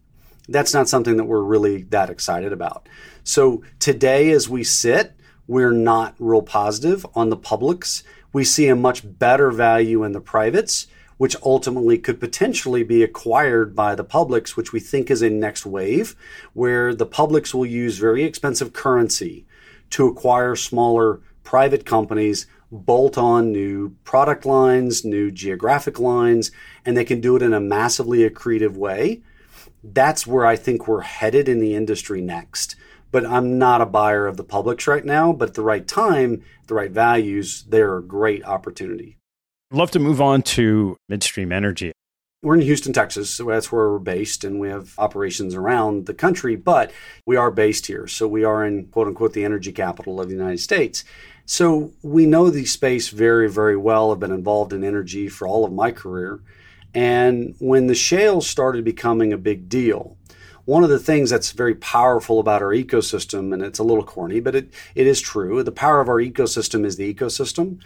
that's 0.50 0.74
not 0.74 0.90
something 0.90 1.18
that 1.18 1.26
we're 1.26 1.44
really 1.44 1.84
that 1.84 2.10
excited 2.10 2.52
about. 2.52 2.88
So 3.24 3.64
today, 3.80 4.32
as 4.32 4.50
we 4.50 4.64
sit, 4.64 5.16
we're 5.48 5.72
not 5.72 6.16
real 6.20 6.42
positive 6.42 7.06
on 7.16 7.30
the 7.30 7.38
publics. 7.38 8.04
We 8.34 8.44
see 8.44 8.68
a 8.68 8.76
much 8.76 9.04
better 9.20 9.52
value 9.52 10.04
in 10.04 10.14
the 10.14 10.22
privates, 10.22 10.88
which 11.18 11.36
ultimately 11.44 11.98
could 11.98 12.20
potentially 12.20 12.84
be 12.84 13.04
acquired 13.04 13.76
by 13.76 13.94
the 13.94 14.04
publics, 14.04 14.58
which 14.58 14.74
we 14.74 14.80
think 14.80 15.12
is 15.12 15.22
a 15.22 15.30
next 15.30 15.66
wave, 15.66 16.16
where 16.54 16.96
the 16.96 17.06
publics 17.06 17.54
will 17.54 17.66
use 17.66 17.98
very 17.98 18.24
expensive 18.24 18.74
currency 18.74 19.46
to 19.92 20.08
acquire 20.08 20.56
smaller 20.56 21.20
private 21.44 21.86
companies, 21.86 22.48
bolt 22.72 23.18
on 23.18 23.52
new 23.52 23.90
product 24.04 24.46
lines, 24.46 25.04
new 25.04 25.30
geographic 25.30 26.00
lines, 26.00 26.52
and 26.86 26.96
they 26.96 27.04
can 27.04 27.20
do 27.20 27.36
it 27.36 27.42
in 27.42 27.54
a 27.54 27.60
massively 27.60 28.28
accretive 28.28 28.76
way. 28.76 29.22
That's 29.84 30.28
where 30.28 30.46
I 30.46 30.56
think 30.56 30.88
we're 30.88 31.02
headed 31.02 31.50
in 31.50 31.60
the 31.60 31.76
industry 31.76 32.22
next 32.22 32.76
but 33.12 33.26
I'm 33.26 33.60
not 33.60 33.82
a 33.82 33.86
buyer 33.86 34.26
of 34.26 34.38
the 34.38 34.44
publics 34.44 34.88
right 34.88 35.06
now. 35.06 35.34
But 35.34 35.50
at 35.50 35.56
the 35.56 35.62
right 35.62 35.88
time, 35.88 36.44
the 36.68 36.74
right 36.74 36.92
values, 36.92 37.64
they're 37.64 37.98
a 37.98 38.04
great 38.04 38.44
opportunity. 38.46 39.18
I'd 39.72 39.78
love 39.78 39.92
to 39.92 40.00
move 40.00 40.22
on 40.22 40.42
to 40.44 40.98
midstream 41.08 41.52
energy. 41.52 41.92
We're 42.44 42.56
in 42.56 42.62
Houston, 42.62 42.92
Texas. 42.92 43.30
So 43.30 43.46
that's 43.46 43.72
where 43.72 43.92
we're 43.92 44.00
based, 44.00 44.44
and 44.44 44.60
we 44.60 44.70
have 44.70 44.96
operations 44.98 45.54
around 45.54 46.08
the 46.08 46.14
country, 46.14 46.56
but 46.56 46.92
we 47.28 47.36
are 47.36 47.52
based 47.52 47.86
here. 47.86 48.08
So 48.08 48.28
we 48.28 48.44
are 48.44 48.66
in 48.66 48.88
quote 48.88 49.08
unquote 49.08 49.34
the 49.34 49.46
energy 49.46 49.72
capital 49.72 50.20
of 50.20 50.28
the 50.28 50.36
United 50.36 50.60
States. 50.60 51.04
So 51.46 51.92
we 52.02 52.26
know 52.26 52.50
the 52.50 52.66
space 52.66 53.10
very, 53.10 53.50
very 53.50 53.78
well. 53.78 54.12
I've 54.12 54.20
been 54.20 54.32
involved 54.32 54.74
in 54.74 54.84
energy 54.84 55.28
for 55.28 55.48
all 55.48 55.66
of 55.66 55.74
my 55.74 55.92
career. 55.92 56.40
And 56.94 57.56
when 57.60 57.88
the 57.88 57.96
shales 57.96 58.48
started 58.48 58.84
becoming 58.84 59.32
a 59.32 59.38
big 59.38 59.70
deal, 59.70 60.18
one 60.66 60.84
of 60.84 60.90
the 60.90 61.00
things 61.00 61.30
that's 61.30 61.52
very 61.52 61.76
powerful 61.76 62.40
about 62.40 62.62
our 62.62 62.70
ecosystem, 62.70 63.54
and 63.54 63.64
it's 63.64 63.80
a 63.80 63.84
little 63.84 64.04
corny, 64.04 64.40
but 64.40 64.56
it, 64.56 64.74
it 64.94 65.08
is 65.08 65.20
true, 65.20 65.64
the 65.64 65.72
power 65.72 66.02
of 66.02 66.10
our 66.10 66.22
ecosystem 66.22 66.86
is 66.86 66.98
the 66.98 67.14
ecosystem. 67.14 67.82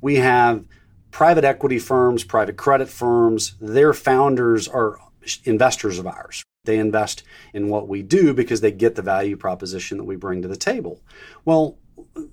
We 0.00 0.16
have 0.16 0.64
private 1.10 1.44
equity 1.44 1.78
firms, 1.78 2.24
private 2.24 2.56
credit 2.56 2.88
firms, 2.88 3.54
their 3.60 3.94
founders 3.94 4.68
are 4.68 4.98
investors 5.44 5.98
of 5.98 6.06
ours. 6.06 6.42
They 6.64 6.78
invest 6.78 7.22
in 7.54 7.68
what 7.68 7.88
we 7.88 8.02
do 8.02 8.34
because 8.34 8.60
they 8.60 8.72
get 8.72 8.94
the 8.94 9.02
value 9.02 9.36
proposition 9.36 9.96
that 9.98 10.04
we 10.04 10.16
bring 10.16 10.42
to 10.42 10.48
the 10.48 10.56
table. 10.56 11.00
Well, 11.44 11.78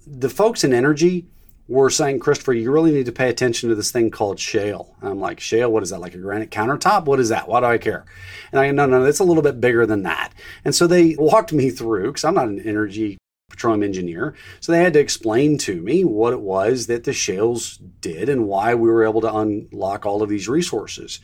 the 0.06 0.30
folks 0.30 0.64
in 0.64 0.74
energy 0.74 1.26
were 1.68 1.90
saying, 1.90 2.20
Christopher, 2.20 2.54
you 2.54 2.72
really 2.72 2.92
need 2.92 3.08
to 3.08 3.12
pay 3.12 3.30
attention 3.30 3.70
to 3.70 3.76
this 3.76 3.92
thing 3.92 4.12
called 4.12 4.40
shale. 4.40 4.96
And 5.02 5.10
I'm 5.10 5.20
like, 5.20 5.40
shale, 5.40 5.72
what 5.72 5.84
is 5.84 5.90
that? 5.90 6.00
Like 6.00 6.14
a 6.14 6.20
granite 6.20 6.52
countertop? 6.52 7.06
What 7.06 7.20
is 7.20 7.30
that? 7.30 7.48
Why 7.48 7.60
do 7.60 7.66
I 7.66 7.78
care? 7.78 8.06
And 8.52 8.60
I 8.60 8.70
no, 8.72 8.86
no, 8.86 9.04
it's 9.06 9.20
a 9.20 9.24
little 9.24 9.44
bit 9.44 9.60
bigger 9.60 9.86
than 9.86 10.04
that. 10.04 10.32
And 10.64 10.76
so 10.76 10.86
they 10.86 11.16
walked 11.18 11.54
me 11.54 11.70
through, 11.72 12.08
because 12.08 12.24
I'm 12.24 12.36
not 12.36 12.48
an 12.48 12.60
energy 12.60 13.18
petroleum 13.50 13.84
engineer. 13.84 14.36
So 14.60 14.72
they 14.72 14.84
had 14.84 14.94
to 14.94 15.00
explain 15.00 15.58
to 15.60 15.82
me 15.82 16.04
what 16.04 16.34
it 16.34 16.42
was 16.42 16.88
that 16.88 17.04
the 17.04 17.14
shales 17.14 17.78
did 18.02 18.28
and 18.28 18.48
why 18.48 18.76
we 18.76 18.90
were 18.90 19.04
able 19.04 19.22
to 19.22 19.34
unlock 19.34 20.06
all 20.06 20.22
of 20.22 20.30
these 20.30 20.50
resources. 20.50 21.20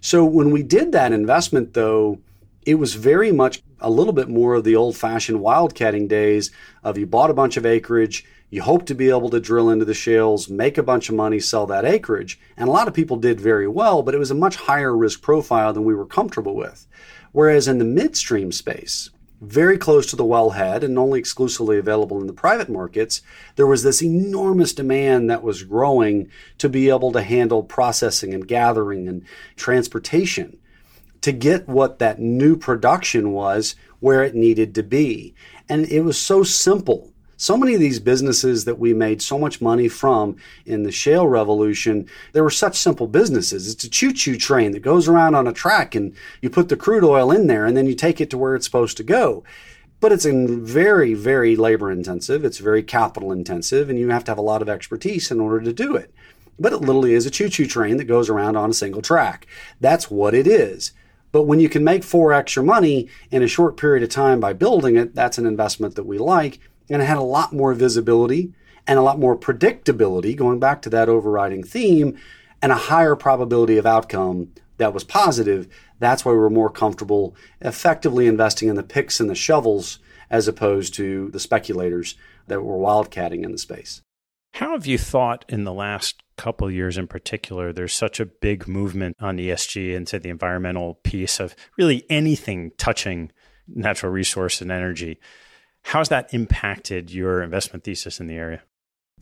So 0.00 0.24
when 0.24 0.50
we 0.50 0.62
did 0.62 0.92
that 0.92 1.12
investment, 1.12 1.74
though, 1.74 2.18
it 2.64 2.76
was 2.76 2.94
very 2.94 3.32
much 3.32 3.62
a 3.80 3.90
little 3.90 4.12
bit 4.12 4.28
more 4.28 4.54
of 4.54 4.64
the 4.64 4.76
old 4.76 4.96
fashioned 4.96 5.40
wildcatting 5.40 6.08
days 6.08 6.50
of 6.84 6.96
you 6.96 7.06
bought 7.06 7.30
a 7.30 7.34
bunch 7.34 7.56
of 7.56 7.66
acreage, 7.66 8.24
you 8.50 8.62
hope 8.62 8.86
to 8.86 8.94
be 8.94 9.08
able 9.08 9.30
to 9.30 9.40
drill 9.40 9.70
into 9.70 9.84
the 9.84 9.94
shales, 9.94 10.48
make 10.48 10.78
a 10.78 10.82
bunch 10.82 11.08
of 11.08 11.14
money, 11.14 11.40
sell 11.40 11.66
that 11.66 11.84
acreage. 11.84 12.38
And 12.56 12.68
a 12.68 12.72
lot 12.72 12.86
of 12.86 12.94
people 12.94 13.16
did 13.16 13.40
very 13.40 13.66
well, 13.66 14.02
but 14.02 14.14
it 14.14 14.18
was 14.18 14.30
a 14.30 14.36
much 14.36 14.56
higher 14.56 14.96
risk 14.96 15.22
profile 15.22 15.72
than 15.72 15.84
we 15.84 15.94
were 15.94 16.06
comfortable 16.06 16.54
with. 16.54 16.86
Whereas 17.32 17.66
in 17.66 17.78
the 17.78 17.84
midstream 17.84 18.52
space, 18.52 19.10
very 19.40 19.76
close 19.76 20.06
to 20.06 20.16
the 20.16 20.24
wellhead 20.24 20.84
and 20.84 20.96
only 20.98 21.18
exclusively 21.18 21.78
available 21.78 22.20
in 22.20 22.28
the 22.28 22.32
private 22.32 22.68
markets, 22.68 23.22
there 23.56 23.66
was 23.66 23.82
this 23.82 24.02
enormous 24.02 24.72
demand 24.72 25.28
that 25.30 25.42
was 25.42 25.64
growing 25.64 26.30
to 26.58 26.68
be 26.68 26.90
able 26.90 27.10
to 27.10 27.22
handle 27.22 27.64
processing 27.64 28.34
and 28.34 28.46
gathering 28.46 29.08
and 29.08 29.24
transportation 29.56 30.58
to 31.22 31.32
get 31.32 31.68
what 31.68 31.98
that 31.98 32.20
new 32.20 32.56
production 32.56 33.32
was 33.32 33.74
where 34.00 34.22
it 34.22 34.34
needed 34.34 34.74
to 34.74 34.82
be. 34.82 35.34
And 35.68 35.86
it 35.86 36.00
was 36.00 36.20
so 36.20 36.42
simple. 36.42 37.12
So 37.36 37.56
many 37.56 37.74
of 37.74 37.80
these 37.80 37.98
businesses 37.98 38.66
that 38.66 38.78
we 38.78 38.94
made 38.94 39.20
so 39.22 39.38
much 39.38 39.60
money 39.60 39.88
from 39.88 40.36
in 40.64 40.84
the 40.84 40.92
shale 40.92 41.26
revolution, 41.26 42.06
they 42.32 42.40
were 42.40 42.50
such 42.50 42.78
simple 42.78 43.08
businesses. 43.08 43.72
It's 43.72 43.82
a 43.84 43.90
choo 43.90 44.12
choo 44.12 44.36
train 44.36 44.72
that 44.72 44.80
goes 44.80 45.08
around 45.08 45.34
on 45.34 45.48
a 45.48 45.52
track 45.52 45.94
and 45.94 46.14
you 46.40 46.50
put 46.50 46.68
the 46.68 46.76
crude 46.76 47.02
oil 47.02 47.32
in 47.32 47.46
there 47.46 47.66
and 47.66 47.76
then 47.76 47.86
you 47.86 47.94
take 47.94 48.20
it 48.20 48.30
to 48.30 48.38
where 48.38 48.54
it's 48.54 48.66
supposed 48.66 48.96
to 48.98 49.02
go. 49.02 49.42
But 49.98 50.12
it's 50.12 50.24
very, 50.24 51.14
very 51.14 51.56
labor 51.56 51.90
intensive. 51.90 52.44
It's 52.44 52.58
very 52.58 52.82
capital 52.82 53.32
intensive 53.32 53.88
and 53.88 53.98
you 53.98 54.10
have 54.10 54.24
to 54.24 54.30
have 54.30 54.38
a 54.38 54.42
lot 54.42 54.62
of 54.62 54.68
expertise 54.68 55.30
in 55.30 55.40
order 55.40 55.60
to 55.60 55.72
do 55.72 55.96
it. 55.96 56.12
But 56.58 56.72
it 56.72 56.78
literally 56.78 57.14
is 57.14 57.26
a 57.26 57.30
choo 57.30 57.48
choo 57.48 57.66
train 57.66 57.96
that 57.96 58.04
goes 58.04 58.28
around 58.28 58.56
on 58.56 58.70
a 58.70 58.74
single 58.74 59.02
track. 59.02 59.46
That's 59.80 60.10
what 60.10 60.34
it 60.34 60.46
is. 60.46 60.92
But 61.32 61.44
when 61.44 61.60
you 61.60 61.68
can 61.68 61.82
make 61.82 62.02
4x 62.02 62.56
your 62.56 62.64
money 62.64 63.08
in 63.30 63.42
a 63.42 63.48
short 63.48 63.76
period 63.76 64.02
of 64.02 64.10
time 64.10 64.38
by 64.38 64.52
building 64.52 64.96
it, 64.96 65.14
that's 65.14 65.38
an 65.38 65.46
investment 65.46 65.96
that 65.96 66.06
we 66.06 66.18
like. 66.18 66.60
And 66.90 67.00
it 67.00 67.06
had 67.06 67.16
a 67.16 67.22
lot 67.22 67.52
more 67.52 67.72
visibility 67.74 68.52
and 68.86 68.98
a 68.98 69.02
lot 69.02 69.18
more 69.18 69.36
predictability, 69.36 70.36
going 70.36 70.58
back 70.58 70.82
to 70.82 70.90
that 70.90 71.08
overriding 71.08 71.64
theme, 71.64 72.18
and 72.60 72.70
a 72.70 72.76
higher 72.76 73.16
probability 73.16 73.78
of 73.78 73.86
outcome 73.86 74.52
that 74.76 74.92
was 74.92 75.04
positive. 75.04 75.68
That's 75.98 76.24
why 76.24 76.32
we're 76.32 76.50
more 76.50 76.70
comfortable 76.70 77.34
effectively 77.60 78.26
investing 78.26 78.68
in 78.68 78.76
the 78.76 78.82
picks 78.82 79.20
and 79.20 79.30
the 79.30 79.34
shovels 79.34 79.98
as 80.30 80.48
opposed 80.48 80.94
to 80.94 81.28
the 81.30 81.40
speculators 81.40 82.16
that 82.48 82.62
were 82.62 82.76
wildcatting 82.76 83.44
in 83.44 83.52
the 83.52 83.58
space. 83.58 84.02
How 84.54 84.72
have 84.72 84.86
you 84.86 84.98
thought 84.98 85.44
in 85.48 85.64
the 85.64 85.72
last 85.72 86.22
couple 86.42 86.68
years 86.68 86.98
in 86.98 87.06
particular, 87.06 87.72
there's 87.72 87.92
such 87.92 88.18
a 88.18 88.26
big 88.26 88.66
movement 88.66 89.16
on 89.20 89.36
ESG 89.36 89.94
into 89.94 90.18
the 90.18 90.28
environmental 90.28 90.94
piece 91.04 91.38
of 91.38 91.54
really 91.78 92.04
anything 92.10 92.72
touching 92.78 93.30
natural 93.68 94.10
resource 94.10 94.60
and 94.60 94.72
energy. 94.72 95.20
How's 95.84 96.08
that 96.08 96.34
impacted 96.34 97.12
your 97.12 97.44
investment 97.44 97.84
thesis 97.84 98.18
in 98.18 98.26
the 98.26 98.34
area? 98.34 98.62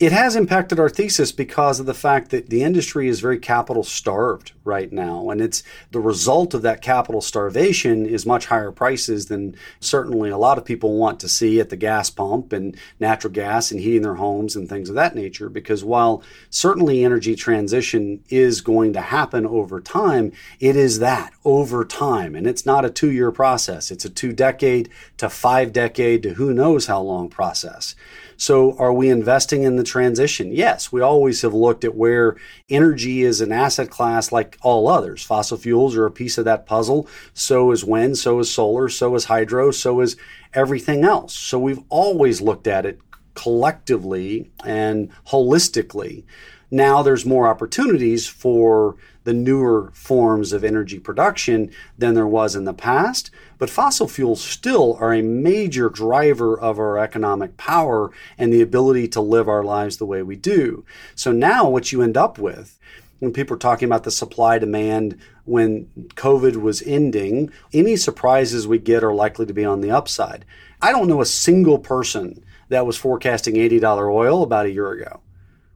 It 0.01 0.11
has 0.11 0.35
impacted 0.35 0.79
our 0.79 0.89
thesis 0.89 1.31
because 1.31 1.79
of 1.79 1.85
the 1.85 1.93
fact 1.93 2.31
that 2.31 2.49
the 2.49 2.63
industry 2.63 3.07
is 3.07 3.19
very 3.19 3.37
capital 3.37 3.83
starved 3.83 4.51
right 4.63 4.91
now. 4.91 5.29
And 5.29 5.39
it's 5.39 5.61
the 5.91 5.99
result 5.99 6.55
of 6.55 6.63
that 6.63 6.81
capital 6.81 7.21
starvation 7.21 8.07
is 8.07 8.25
much 8.25 8.47
higher 8.47 8.71
prices 8.71 9.27
than 9.27 9.55
certainly 9.79 10.31
a 10.31 10.39
lot 10.39 10.57
of 10.57 10.65
people 10.65 10.97
want 10.97 11.19
to 11.19 11.29
see 11.29 11.59
at 11.59 11.69
the 11.69 11.75
gas 11.75 12.09
pump 12.09 12.51
and 12.51 12.75
natural 12.99 13.31
gas 13.31 13.69
and 13.69 13.79
heating 13.79 14.01
their 14.01 14.15
homes 14.15 14.55
and 14.55 14.67
things 14.67 14.89
of 14.89 14.95
that 14.95 15.13
nature. 15.13 15.49
Because 15.49 15.83
while 15.83 16.23
certainly 16.49 17.05
energy 17.05 17.35
transition 17.35 18.23
is 18.27 18.61
going 18.61 18.93
to 18.93 19.01
happen 19.01 19.45
over 19.45 19.79
time, 19.79 20.31
it 20.59 20.75
is 20.75 20.97
that 20.97 21.31
over 21.45 21.85
time. 21.85 22.33
And 22.33 22.47
it's 22.47 22.65
not 22.65 22.85
a 22.85 22.89
two 22.89 23.11
year 23.11 23.31
process, 23.31 23.91
it's 23.91 24.05
a 24.05 24.09
two 24.09 24.33
decade 24.33 24.89
to 25.17 25.29
five 25.29 25.71
decade 25.71 26.23
to 26.23 26.33
who 26.33 26.55
knows 26.55 26.87
how 26.87 27.01
long 27.01 27.29
process. 27.29 27.93
So, 28.41 28.75
are 28.79 28.91
we 28.91 29.11
investing 29.11 29.61
in 29.61 29.75
the 29.75 29.83
transition? 29.83 30.51
Yes, 30.51 30.91
we 30.91 30.99
always 30.99 31.43
have 31.43 31.53
looked 31.53 31.83
at 31.83 31.93
where 31.93 32.37
energy 32.71 33.21
is 33.21 33.39
an 33.39 33.51
asset 33.51 33.91
class 33.91 34.31
like 34.31 34.57
all 34.63 34.87
others. 34.87 35.21
Fossil 35.21 35.59
fuels 35.59 35.95
are 35.95 36.07
a 36.07 36.11
piece 36.11 36.39
of 36.39 36.45
that 36.45 36.65
puzzle. 36.65 37.07
So 37.35 37.69
is 37.69 37.85
wind, 37.85 38.17
so 38.17 38.39
is 38.39 38.51
solar, 38.51 38.89
so 38.89 39.13
is 39.13 39.25
hydro, 39.25 39.69
so 39.69 40.01
is 40.01 40.17
everything 40.55 41.03
else. 41.03 41.35
So, 41.35 41.59
we've 41.59 41.83
always 41.89 42.41
looked 42.41 42.65
at 42.65 42.83
it 42.83 42.99
collectively 43.35 44.49
and 44.65 45.11
holistically. 45.27 46.23
Now 46.71 47.03
there's 47.03 47.27
more 47.27 47.47
opportunities 47.47 48.25
for 48.25 48.95
the 49.23 49.33
newer 49.35 49.91
forms 49.93 50.51
of 50.51 50.63
energy 50.63 50.97
production 50.97 51.69
than 51.95 52.15
there 52.15 52.25
was 52.25 52.55
in 52.55 52.65
the 52.65 52.73
past. 52.73 53.29
But 53.61 53.69
fossil 53.69 54.07
fuels 54.07 54.43
still 54.43 54.97
are 54.99 55.13
a 55.13 55.21
major 55.21 55.87
driver 55.87 56.59
of 56.59 56.79
our 56.79 56.97
economic 56.97 57.57
power 57.57 58.09
and 58.35 58.51
the 58.51 58.63
ability 58.63 59.07
to 59.09 59.21
live 59.21 59.47
our 59.47 59.63
lives 59.63 59.97
the 59.97 60.05
way 60.07 60.23
we 60.23 60.35
do. 60.35 60.83
So 61.13 61.31
now 61.31 61.69
what 61.69 61.91
you 61.91 62.01
end 62.01 62.17
up 62.17 62.39
with 62.39 62.79
when 63.19 63.31
people 63.31 63.55
are 63.55 63.59
talking 63.59 63.85
about 63.85 64.03
the 64.03 64.09
supply 64.09 64.57
demand 64.57 65.19
when 65.45 65.85
COVID 66.15 66.55
was 66.55 66.81
ending, 66.81 67.51
any 67.71 67.95
surprises 67.97 68.67
we 68.67 68.79
get 68.79 69.03
are 69.03 69.13
likely 69.13 69.45
to 69.45 69.53
be 69.53 69.63
on 69.63 69.81
the 69.81 69.91
upside. 69.91 70.43
I 70.81 70.91
don't 70.91 71.07
know 71.07 71.21
a 71.21 71.25
single 71.27 71.77
person 71.77 72.43
that 72.69 72.87
was 72.87 72.97
forecasting 72.97 73.57
$80 73.57 74.11
oil 74.11 74.41
about 74.41 74.65
a 74.65 74.71
year 74.71 74.91
ago. 74.91 75.19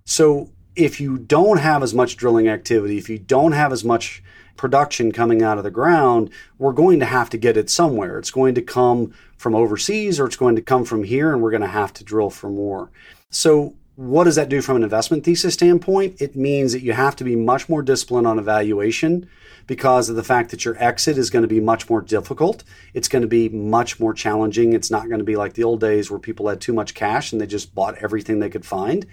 So 0.06 0.50
if 0.76 1.00
you 1.00 1.20
don't 1.20 1.60
have 1.60 1.84
as 1.84 1.94
much 1.94 2.18
drilling 2.18 2.48
activity, 2.48 2.98
if 2.98 3.10
you 3.10 3.20
don't 3.20 3.52
have 3.52 3.72
as 3.72 3.84
much 3.84 4.24
production 4.58 5.12
coming 5.12 5.42
out 5.42 5.58
of 5.58 5.64
the 5.64 5.72
ground, 5.72 6.30
we're 6.58 6.74
going 6.74 7.00
to 7.00 7.06
have 7.06 7.30
to 7.32 7.38
get 7.38 7.58
it 7.58 7.70
somewhere. 7.70 8.18
It's 8.18 8.32
going 8.32 8.56
to 8.56 8.62
come 8.62 9.14
from 9.38 9.56
overseas 9.56 10.20
or 10.20 10.26
it's 10.26 10.36
going 10.36 10.56
to 10.56 10.62
come 10.62 10.86
from 10.86 11.04
here, 11.04 11.34
and 11.34 11.42
we're 11.42 11.52
going 11.52 11.62
to 11.62 11.68
have 11.68 11.94
to 11.94 12.04
drill 12.04 12.30
for 12.30 12.50
more. 12.50 12.92
So, 13.30 13.76
what 13.96 14.26
does 14.26 14.36
that 14.36 14.50
do 14.50 14.62
from 14.62 14.76
an 14.76 14.84
investment 14.84 15.24
thesis 15.24 15.54
standpoint? 15.54 16.22
It 16.22 16.36
means 16.36 16.74
that 16.74 16.82
you 16.82 16.92
have 16.92 17.16
to 17.18 17.24
be 17.24 17.38
much 17.38 17.70
more 17.70 17.82
disciplined 17.82 18.28
on 18.28 18.40
evaluation 18.40 19.30
because 19.68 20.10
of 20.10 20.16
the 20.18 20.24
fact 20.24 20.52
that 20.52 20.66
your 20.66 20.82
exit 20.84 21.18
is 21.18 21.30
going 21.30 21.44
to 21.44 21.48
be 21.48 21.62
much 21.62 21.90
more 21.90 22.02
difficult. 22.02 22.64
It's 22.94 23.08
going 23.08 23.22
to 23.22 23.28
be 23.28 23.50
much 23.50 24.00
more 24.00 24.14
challenging. 24.14 24.74
It's 24.74 24.92
not 24.92 25.08
going 25.08 25.20
to 25.20 25.26
be 25.26 25.38
like 25.38 25.54
the 25.54 25.64
old 25.64 25.80
days 25.80 26.12
where 26.12 26.20
people 26.20 26.50
had 26.50 26.60
too 26.62 26.74
much 26.74 26.94
cash 26.94 27.32
and 27.32 27.40
they 27.40 27.48
just 27.48 27.74
bought 27.74 27.96
everything 27.96 28.40
they 28.40 28.50
could 28.50 28.66
find. 28.66 29.06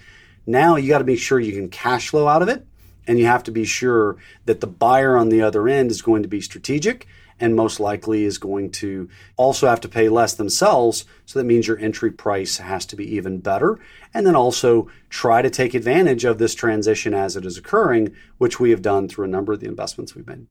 Now 0.46 0.76
you 0.76 0.88
got 0.88 0.98
to 0.98 1.04
be 1.04 1.16
sure 1.16 1.38
you 1.38 1.52
can 1.52 1.68
cash 1.68 2.08
flow 2.08 2.26
out 2.26 2.42
of 2.42 2.48
it. 2.48 2.66
And 3.06 3.18
you 3.18 3.26
have 3.26 3.42
to 3.44 3.50
be 3.50 3.64
sure 3.64 4.16
that 4.44 4.60
the 4.60 4.66
buyer 4.66 5.16
on 5.16 5.28
the 5.28 5.42
other 5.42 5.68
end 5.68 5.90
is 5.90 6.02
going 6.02 6.22
to 6.22 6.28
be 6.28 6.40
strategic 6.40 7.06
and 7.42 7.56
most 7.56 7.80
likely 7.80 8.24
is 8.24 8.38
going 8.38 8.70
to 8.70 9.08
also 9.36 9.66
have 9.66 9.80
to 9.80 9.88
pay 9.88 10.08
less 10.08 10.34
themselves. 10.34 11.04
So 11.26 11.38
that 11.38 11.44
means 11.44 11.66
your 11.66 11.78
entry 11.78 12.12
price 12.12 12.58
has 12.58 12.86
to 12.86 12.96
be 12.96 13.16
even 13.16 13.38
better. 13.38 13.80
And 14.14 14.24
then 14.24 14.36
also 14.36 14.88
try 15.10 15.42
to 15.42 15.50
take 15.50 15.74
advantage 15.74 16.24
of 16.24 16.38
this 16.38 16.54
transition 16.54 17.14
as 17.14 17.36
it 17.36 17.44
is 17.44 17.58
occurring, 17.58 18.14
which 18.38 18.60
we 18.60 18.70
have 18.70 18.80
done 18.80 19.08
through 19.08 19.24
a 19.24 19.28
number 19.28 19.52
of 19.52 19.60
the 19.60 19.66
investments 19.66 20.14
we've 20.14 20.26
made. 20.26 20.46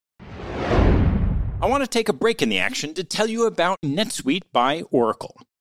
I 1.61 1.67
want 1.67 1.83
to 1.83 1.87
take 1.87 2.09
a 2.09 2.13
break 2.13 2.41
in 2.41 2.49
the 2.49 2.59
action 2.59 2.93
to 2.95 3.03
tell 3.03 3.29
you 3.29 3.45
about 3.45 3.79
NetSuite 3.81 4.43
by 4.51 4.81
Oracle. 4.91 5.37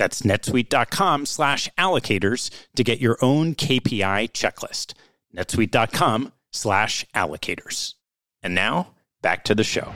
That's 0.00 0.22
netsuite.com 0.22 1.26
slash 1.26 1.68
allocators 1.76 2.48
to 2.74 2.82
get 2.82 3.00
your 3.00 3.18
own 3.20 3.54
KPI 3.54 4.30
checklist. 4.32 4.94
netsuite.com 5.36 6.32
slash 6.50 7.04
allocators. 7.14 7.96
And 8.42 8.54
now, 8.54 8.94
back 9.20 9.44
to 9.44 9.54
the 9.54 9.62
show. 9.62 9.92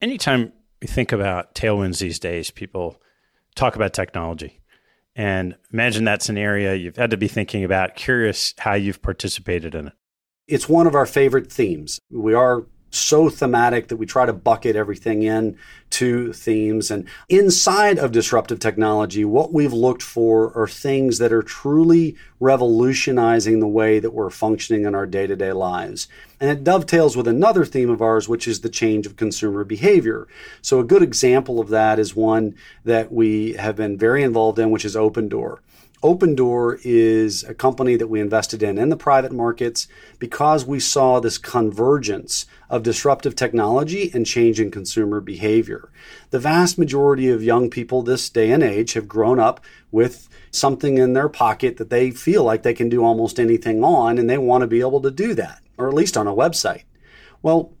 Anytime 0.00 0.52
we 0.80 0.86
think 0.86 1.10
about 1.10 1.56
tailwinds 1.56 1.98
these 1.98 2.20
days, 2.20 2.52
people 2.52 3.02
talk 3.56 3.74
about 3.74 3.94
technology. 3.94 4.60
And 5.16 5.56
imagine 5.72 6.04
that's 6.04 6.28
an 6.28 6.38
area 6.38 6.76
you've 6.76 6.98
had 6.98 7.10
to 7.10 7.16
be 7.16 7.26
thinking 7.26 7.64
about, 7.64 7.96
curious 7.96 8.54
how 8.58 8.74
you've 8.74 9.02
participated 9.02 9.74
in 9.74 9.88
it. 9.88 9.92
It's 10.46 10.68
one 10.68 10.86
of 10.86 10.94
our 10.94 11.04
favorite 11.04 11.50
themes. 11.50 11.98
We 12.12 12.32
are 12.32 12.64
so 12.90 13.28
thematic 13.28 13.88
that 13.88 13.96
we 13.96 14.06
try 14.06 14.26
to 14.26 14.32
bucket 14.32 14.76
everything 14.76 15.22
in 15.22 15.56
to 15.90 16.32
themes. 16.32 16.90
And 16.90 17.08
inside 17.28 17.98
of 17.98 18.12
disruptive 18.12 18.58
technology, 18.58 19.24
what 19.24 19.52
we've 19.52 19.72
looked 19.72 20.02
for 20.02 20.56
are 20.58 20.68
things 20.68 21.18
that 21.18 21.32
are 21.32 21.42
truly 21.42 22.16
revolutionizing 22.40 23.60
the 23.60 23.66
way 23.66 23.98
that 23.98 24.12
we're 24.12 24.30
functioning 24.30 24.84
in 24.84 24.94
our 24.94 25.06
day 25.06 25.26
to 25.26 25.36
day 25.36 25.52
lives. 25.52 26.08
And 26.40 26.50
it 26.50 26.64
dovetails 26.64 27.16
with 27.16 27.26
another 27.26 27.64
theme 27.64 27.90
of 27.90 28.00
ours, 28.00 28.28
which 28.28 28.46
is 28.46 28.60
the 28.60 28.68
change 28.68 29.06
of 29.06 29.16
consumer 29.16 29.64
behavior. 29.64 30.28
So, 30.62 30.78
a 30.78 30.84
good 30.84 31.02
example 31.02 31.58
of 31.58 31.68
that 31.68 31.98
is 31.98 32.14
one 32.14 32.54
that 32.84 33.10
we 33.12 33.54
have 33.54 33.76
been 33.76 33.98
very 33.98 34.22
involved 34.22 34.58
in, 34.58 34.70
which 34.70 34.84
is 34.84 34.94
Opendoor. 36.02 36.18
Opendoor 36.18 36.80
is 36.84 37.44
a 37.44 37.54
company 37.54 37.96
that 37.96 38.08
we 38.08 38.20
invested 38.20 38.62
in 38.62 38.78
in 38.78 38.88
the 38.88 38.96
private 38.96 39.32
markets 39.32 39.88
because 40.18 40.64
we 40.64 40.80
saw 40.80 41.20
this 41.20 41.38
convergence 41.38 42.46
of 42.68 42.82
disruptive 42.82 43.34
technology 43.34 44.10
and 44.12 44.26
changing 44.26 44.70
consumer 44.70 45.20
behavior. 45.20 45.90
The 46.30 46.38
vast 46.38 46.78
majority 46.78 47.28
of 47.30 47.42
young 47.42 47.70
people 47.70 48.02
this 48.02 48.28
day 48.28 48.50
and 48.50 48.62
age 48.62 48.92
have 48.94 49.08
grown 49.08 49.38
up 49.38 49.60
with 49.90 50.28
something 50.50 50.98
in 50.98 51.12
their 51.12 51.28
pocket 51.28 51.76
that 51.76 51.90
they 51.90 52.10
feel 52.10 52.44
like 52.44 52.62
they 52.62 52.74
can 52.74 52.88
do 52.88 53.04
almost 53.04 53.38
anything 53.38 53.82
on, 53.84 54.18
and 54.18 54.28
they 54.28 54.38
want 54.38 54.62
to 54.62 54.66
be 54.66 54.80
able 54.80 55.00
to 55.02 55.10
do 55.10 55.34
that, 55.34 55.62
or 55.76 55.88
at 55.88 55.94
least 55.94 56.16
on 56.16 56.26
a 56.26 56.34
website. 56.34 56.84
Well, 57.42 57.72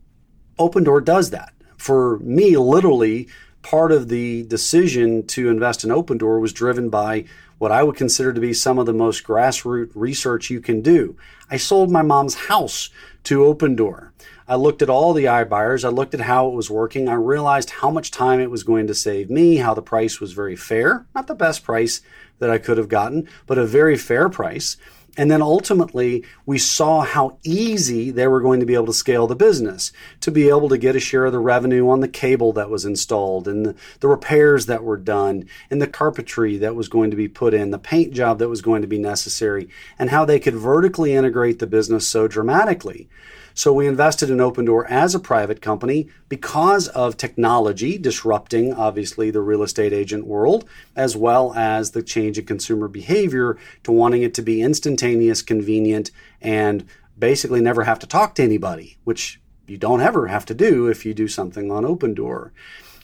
Opendoor 0.58 1.04
does 1.04 1.30
that. 1.30 1.52
For 1.76 2.18
me, 2.18 2.56
literally, 2.56 3.28
part 3.62 3.92
of 3.92 4.08
the 4.08 4.44
decision 4.44 5.26
to 5.26 5.48
invest 5.48 5.84
in 5.84 5.90
Opendoor 5.90 6.40
was 6.40 6.52
driven 6.52 6.88
by 6.88 7.24
what 7.58 7.72
I 7.72 7.82
would 7.82 7.96
consider 7.96 8.32
to 8.32 8.40
be 8.40 8.54
some 8.54 8.78
of 8.78 8.86
the 8.86 8.92
most 8.92 9.24
grassroots 9.24 9.92
research 9.94 10.50
you 10.50 10.60
can 10.60 10.80
do. 10.80 11.16
I 11.50 11.56
sold 11.56 11.90
my 11.90 12.02
mom's 12.02 12.34
house 12.34 12.90
to 13.24 13.40
Opendoor. 13.40 14.10
I 14.46 14.54
looked 14.54 14.80
at 14.80 14.88
all 14.88 15.12
the 15.12 15.26
iBuyers. 15.26 15.84
I 15.84 15.88
looked 15.88 16.14
at 16.14 16.20
how 16.20 16.48
it 16.48 16.54
was 16.54 16.70
working. 16.70 17.08
I 17.08 17.14
realized 17.14 17.70
how 17.70 17.90
much 17.90 18.10
time 18.10 18.40
it 18.40 18.50
was 18.50 18.62
going 18.62 18.86
to 18.86 18.94
save 18.94 19.28
me, 19.28 19.56
how 19.56 19.74
the 19.74 19.82
price 19.82 20.20
was 20.20 20.32
very 20.32 20.56
fair. 20.56 21.04
Not 21.14 21.26
the 21.26 21.34
best 21.34 21.64
price 21.64 22.00
that 22.38 22.48
I 22.48 22.56
could 22.56 22.78
have 22.78 22.88
gotten, 22.88 23.28
but 23.46 23.58
a 23.58 23.66
very 23.66 23.96
fair 23.98 24.30
price. 24.30 24.78
And 25.18 25.28
then 25.32 25.42
ultimately, 25.42 26.24
we 26.46 26.58
saw 26.58 27.00
how 27.00 27.38
easy 27.42 28.12
they 28.12 28.28
were 28.28 28.40
going 28.40 28.60
to 28.60 28.66
be 28.66 28.74
able 28.74 28.86
to 28.86 28.92
scale 28.92 29.26
the 29.26 29.34
business, 29.34 29.90
to 30.20 30.30
be 30.30 30.48
able 30.48 30.68
to 30.68 30.78
get 30.78 30.94
a 30.94 31.00
share 31.00 31.24
of 31.24 31.32
the 31.32 31.40
revenue 31.40 31.88
on 31.88 31.98
the 31.98 32.06
cable 32.06 32.52
that 32.52 32.70
was 32.70 32.84
installed 32.84 33.48
and 33.48 33.74
the, 33.98 34.08
repairs 34.08 34.66
that 34.66 34.84
were 34.84 34.96
done 34.96 35.48
and 35.70 35.82
the 35.82 35.88
carpentry 35.88 36.56
that 36.58 36.76
was 36.76 36.88
going 36.88 37.10
to 37.10 37.16
be 37.16 37.26
put 37.26 37.52
in, 37.52 37.72
the 37.72 37.78
paint 37.80 38.14
job 38.14 38.38
that 38.38 38.48
was 38.48 38.62
going 38.62 38.80
to 38.80 38.88
be 38.88 38.98
necessary, 38.98 39.68
and 39.98 40.10
how 40.10 40.24
they 40.24 40.38
could 40.38 40.54
vertically 40.54 41.14
integrate 41.14 41.58
the 41.58 41.66
business 41.66 42.06
so 42.06 42.28
dramatically. 42.28 43.08
So 43.58 43.72
we 43.72 43.88
invested 43.88 44.30
in 44.30 44.36
Opendoor 44.36 44.88
as 44.88 45.16
a 45.16 45.18
private 45.18 45.60
company 45.60 46.08
because 46.28 46.86
of 46.86 47.16
technology 47.16 47.98
disrupting, 47.98 48.72
obviously, 48.72 49.32
the 49.32 49.40
real 49.40 49.64
estate 49.64 49.92
agent 49.92 50.28
world, 50.28 50.64
as 50.94 51.16
well 51.16 51.52
as 51.54 51.90
the 51.90 52.00
change 52.00 52.38
in 52.38 52.46
consumer 52.46 52.86
behavior 52.86 53.58
to 53.82 53.90
wanting 53.90 54.22
it 54.22 54.32
to 54.34 54.42
be 54.42 54.62
instantaneous, 54.62 55.42
convenient, 55.42 56.12
and 56.40 56.86
basically 57.18 57.60
never 57.60 57.82
have 57.82 57.98
to 57.98 58.06
talk 58.06 58.36
to 58.36 58.44
anybody, 58.44 58.96
which 59.02 59.40
you 59.66 59.76
don't 59.76 60.02
ever 60.02 60.28
have 60.28 60.46
to 60.46 60.54
do 60.54 60.86
if 60.86 61.04
you 61.04 61.12
do 61.12 61.26
something 61.26 61.72
on 61.72 61.82
Opendoor. 61.82 62.52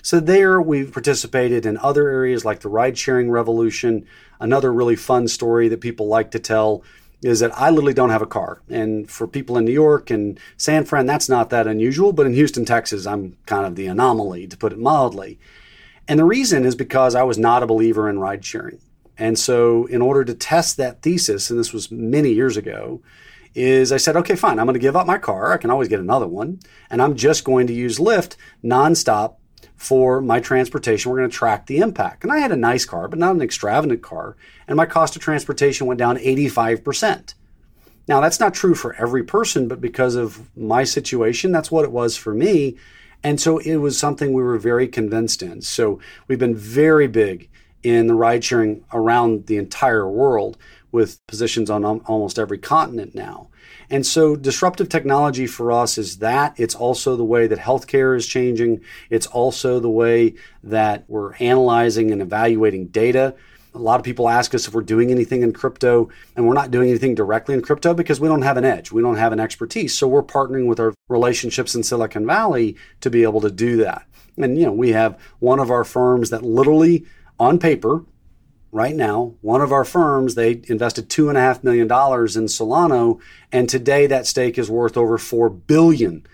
So 0.02 0.20
there 0.20 0.62
we've 0.62 0.92
participated 0.92 1.66
in 1.66 1.78
other 1.78 2.08
areas 2.08 2.44
like 2.44 2.60
the 2.60 2.68
ride 2.68 2.96
sharing 2.96 3.28
revolution. 3.28 4.06
Another 4.38 4.72
really 4.72 4.94
fun 4.94 5.26
story 5.26 5.66
that 5.66 5.80
people 5.80 6.06
like 6.06 6.30
to 6.30 6.38
tell 6.38 6.84
is 7.24 7.40
that 7.40 7.58
I 7.58 7.70
literally 7.70 7.94
don't 7.94 8.10
have 8.10 8.22
a 8.22 8.26
car. 8.26 8.60
And 8.68 9.10
for 9.10 9.26
people 9.26 9.56
in 9.56 9.64
New 9.64 9.72
York 9.72 10.10
and 10.10 10.38
San 10.58 10.84
Fran, 10.84 11.06
that's 11.06 11.28
not 11.28 11.48
that 11.50 11.66
unusual. 11.66 12.12
But 12.12 12.26
in 12.26 12.34
Houston, 12.34 12.66
Texas, 12.66 13.06
I'm 13.06 13.36
kind 13.46 13.66
of 13.66 13.76
the 13.76 13.86
anomaly, 13.86 14.46
to 14.48 14.56
put 14.56 14.72
it 14.72 14.78
mildly. 14.78 15.38
And 16.06 16.18
the 16.18 16.24
reason 16.24 16.66
is 16.66 16.74
because 16.74 17.14
I 17.14 17.22
was 17.22 17.38
not 17.38 17.62
a 17.62 17.66
believer 17.66 18.10
in 18.10 18.18
ride 18.18 18.44
sharing. 18.44 18.78
And 19.16 19.38
so, 19.38 19.86
in 19.86 20.02
order 20.02 20.24
to 20.24 20.34
test 20.34 20.76
that 20.76 21.00
thesis, 21.00 21.48
and 21.48 21.58
this 21.58 21.72
was 21.72 21.90
many 21.90 22.32
years 22.32 22.56
ago, 22.56 23.00
is 23.54 23.92
I 23.92 23.96
said, 23.96 24.16
okay, 24.16 24.34
fine, 24.34 24.58
I'm 24.58 24.66
going 24.66 24.74
to 24.74 24.80
give 24.80 24.96
up 24.96 25.06
my 25.06 25.18
car. 25.18 25.52
I 25.52 25.56
can 25.56 25.70
always 25.70 25.88
get 25.88 26.00
another 26.00 26.26
one. 26.26 26.58
And 26.90 27.00
I'm 27.00 27.14
just 27.14 27.44
going 27.44 27.68
to 27.68 27.72
use 27.72 27.98
Lyft 27.98 28.36
nonstop 28.62 29.36
for 29.76 30.20
my 30.20 30.40
transportation. 30.40 31.10
We're 31.10 31.18
going 31.18 31.30
to 31.30 31.36
track 31.36 31.66
the 31.66 31.78
impact. 31.78 32.22
And 32.22 32.32
I 32.32 32.38
had 32.38 32.52
a 32.52 32.56
nice 32.56 32.84
car, 32.84 33.08
but 33.08 33.18
not 33.18 33.34
an 33.34 33.42
extravagant 33.42 34.02
car. 34.02 34.36
And 34.66 34.76
my 34.76 34.86
cost 34.86 35.16
of 35.16 35.22
transportation 35.22 35.86
went 35.86 35.98
down 35.98 36.16
85%. 36.16 37.34
Now, 38.06 38.20
that's 38.20 38.40
not 38.40 38.54
true 38.54 38.74
for 38.74 38.94
every 38.94 39.24
person, 39.24 39.66
but 39.66 39.80
because 39.80 40.14
of 40.14 40.54
my 40.56 40.84
situation, 40.84 41.52
that's 41.52 41.70
what 41.70 41.84
it 41.84 41.92
was 41.92 42.16
for 42.16 42.34
me. 42.34 42.76
And 43.22 43.40
so 43.40 43.58
it 43.58 43.76
was 43.76 43.98
something 43.98 44.32
we 44.32 44.42
were 44.42 44.58
very 44.58 44.86
convinced 44.86 45.42
in. 45.42 45.62
So 45.62 45.98
we've 46.28 46.38
been 46.38 46.56
very 46.56 47.08
big 47.08 47.48
in 47.82 48.06
the 48.06 48.14
ride 48.14 48.44
sharing 48.44 48.84
around 48.92 49.46
the 49.46 49.56
entire 49.56 50.08
world 50.08 50.58
with 50.94 51.26
positions 51.26 51.68
on 51.68 51.84
almost 51.84 52.38
every 52.38 52.56
continent 52.56 53.16
now. 53.16 53.48
And 53.90 54.06
so 54.06 54.36
disruptive 54.36 54.88
technology 54.88 55.44
for 55.48 55.72
us 55.72 55.98
is 55.98 56.18
that. 56.18 56.54
It's 56.56 56.76
also 56.76 57.16
the 57.16 57.24
way 57.24 57.48
that 57.48 57.58
healthcare 57.58 58.16
is 58.16 58.28
changing. 58.28 58.80
It's 59.10 59.26
also 59.26 59.80
the 59.80 59.90
way 59.90 60.34
that 60.62 61.04
we're 61.08 61.34
analyzing 61.34 62.12
and 62.12 62.22
evaluating 62.22 62.86
data. 62.86 63.34
A 63.74 63.78
lot 63.78 63.98
of 63.98 64.04
people 64.04 64.28
ask 64.28 64.54
us 64.54 64.68
if 64.68 64.72
we're 64.72 64.82
doing 64.82 65.10
anything 65.10 65.42
in 65.42 65.52
crypto, 65.52 66.10
and 66.36 66.46
we're 66.46 66.54
not 66.54 66.70
doing 66.70 66.90
anything 66.90 67.16
directly 67.16 67.54
in 67.54 67.60
crypto 67.60 67.92
because 67.92 68.20
we 68.20 68.28
don't 68.28 68.42
have 68.42 68.56
an 68.56 68.64
edge. 68.64 68.92
We 68.92 69.02
don't 69.02 69.16
have 69.16 69.32
an 69.32 69.40
expertise. 69.40 69.98
So 69.98 70.06
we're 70.06 70.22
partnering 70.22 70.68
with 70.68 70.78
our 70.78 70.94
relationships 71.08 71.74
in 71.74 71.82
Silicon 71.82 72.24
Valley 72.24 72.76
to 73.00 73.10
be 73.10 73.24
able 73.24 73.40
to 73.40 73.50
do 73.50 73.78
that. 73.78 74.06
And, 74.36 74.56
you 74.56 74.64
know, 74.64 74.72
we 74.72 74.92
have 74.92 75.18
one 75.40 75.58
of 75.58 75.72
our 75.72 75.82
firms 75.82 76.30
that 76.30 76.44
literally 76.44 77.04
on 77.40 77.58
paper 77.58 78.04
right 78.74 78.96
now, 78.96 79.34
one 79.40 79.60
of 79.60 79.72
our 79.72 79.84
firms, 79.84 80.34
they 80.34 80.60
invested 80.66 81.08
$2.5 81.08 81.62
million 81.62 81.84
in 81.84 81.88
Solana, 81.88 83.20
and 83.52 83.68
today 83.68 84.08
that 84.08 84.26
stake 84.26 84.58
is 84.58 84.68
worth 84.68 84.96
over 84.96 85.16
$4 85.16 85.60
billion. 85.66 86.26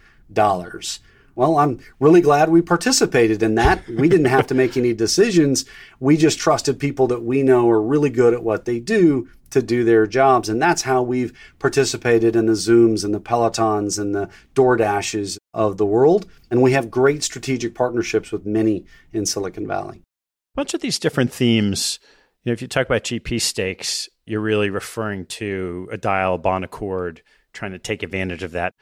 Well, 1.34 1.58
I'm 1.58 1.80
really 2.00 2.22
glad 2.22 2.48
we 2.48 2.62
participated 2.62 3.42
in 3.42 3.56
that. 3.56 3.86
We 3.86 4.08
didn't 4.08 4.26
have 4.26 4.46
to 4.48 4.54
make 4.54 4.76
any 4.76 4.94
decisions. 4.94 5.66
We 6.00 6.16
just 6.16 6.38
trusted 6.38 6.80
people 6.80 7.06
that 7.08 7.22
we 7.22 7.42
know 7.42 7.68
are 7.68 7.80
really 7.80 8.10
good 8.10 8.32
at 8.32 8.42
what 8.42 8.64
they 8.64 8.80
do 8.80 9.28
to 9.50 9.60
do 9.60 9.84
their 9.84 10.06
jobs. 10.06 10.48
And 10.48 10.62
that's 10.62 10.82
how 10.82 11.02
we've 11.02 11.32
participated 11.58 12.36
in 12.36 12.46
the 12.46 12.52
Zooms 12.52 13.04
and 13.04 13.12
the 13.12 13.20
Pelotons 13.20 13.98
and 13.98 14.14
the 14.14 14.30
DoorDashes 14.54 15.38
of 15.52 15.76
the 15.76 15.86
world. 15.86 16.26
And 16.50 16.62
we 16.62 16.72
have 16.72 16.90
great 16.90 17.22
strategic 17.22 17.74
partnerships 17.74 18.32
with 18.32 18.46
many 18.46 18.86
in 19.12 19.26
Silicon 19.26 19.66
Valley. 19.66 19.98
A 19.98 20.56
bunch 20.56 20.74
of 20.74 20.80
these 20.80 20.98
different 20.98 21.32
themes 21.32 21.98
You 22.42 22.50
know, 22.50 22.52
if 22.54 22.62
you 22.62 22.68
talk 22.68 22.86
about 22.86 23.04
GP 23.04 23.40
stakes, 23.40 24.08
you're 24.24 24.40
really 24.40 24.70
referring 24.70 25.26
to 25.26 25.88
a 25.92 25.98
Dyal 25.98 26.40
Bonaccord 26.40 27.18
trying 27.52 27.72
to 27.72 27.78
take 27.78 28.02
advantage 28.02 28.42
of 28.42 28.52
that. 28.52 28.74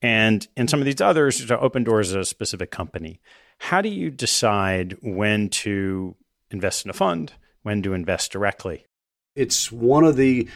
And 0.00 0.46
in 0.56 0.68
some 0.68 0.80
of 0.80 0.86
these 0.86 1.00
others, 1.00 1.44
Opendoor 1.44 2.00
is 2.00 2.14
a 2.14 2.24
specific 2.24 2.70
company. 2.70 3.20
How 3.58 3.80
do 3.80 3.88
you 3.88 4.10
decide 4.10 4.96
when 5.02 5.48
to 5.50 6.14
invest 6.50 6.84
in 6.84 6.90
a 6.90 6.94
fund, 6.94 7.32
when 7.62 7.82
to 7.82 7.94
invest 7.94 8.30
directly? 8.32 8.86
It's 9.34 9.72
one 9.72 10.04
of 10.04 10.16
the 10.16 10.48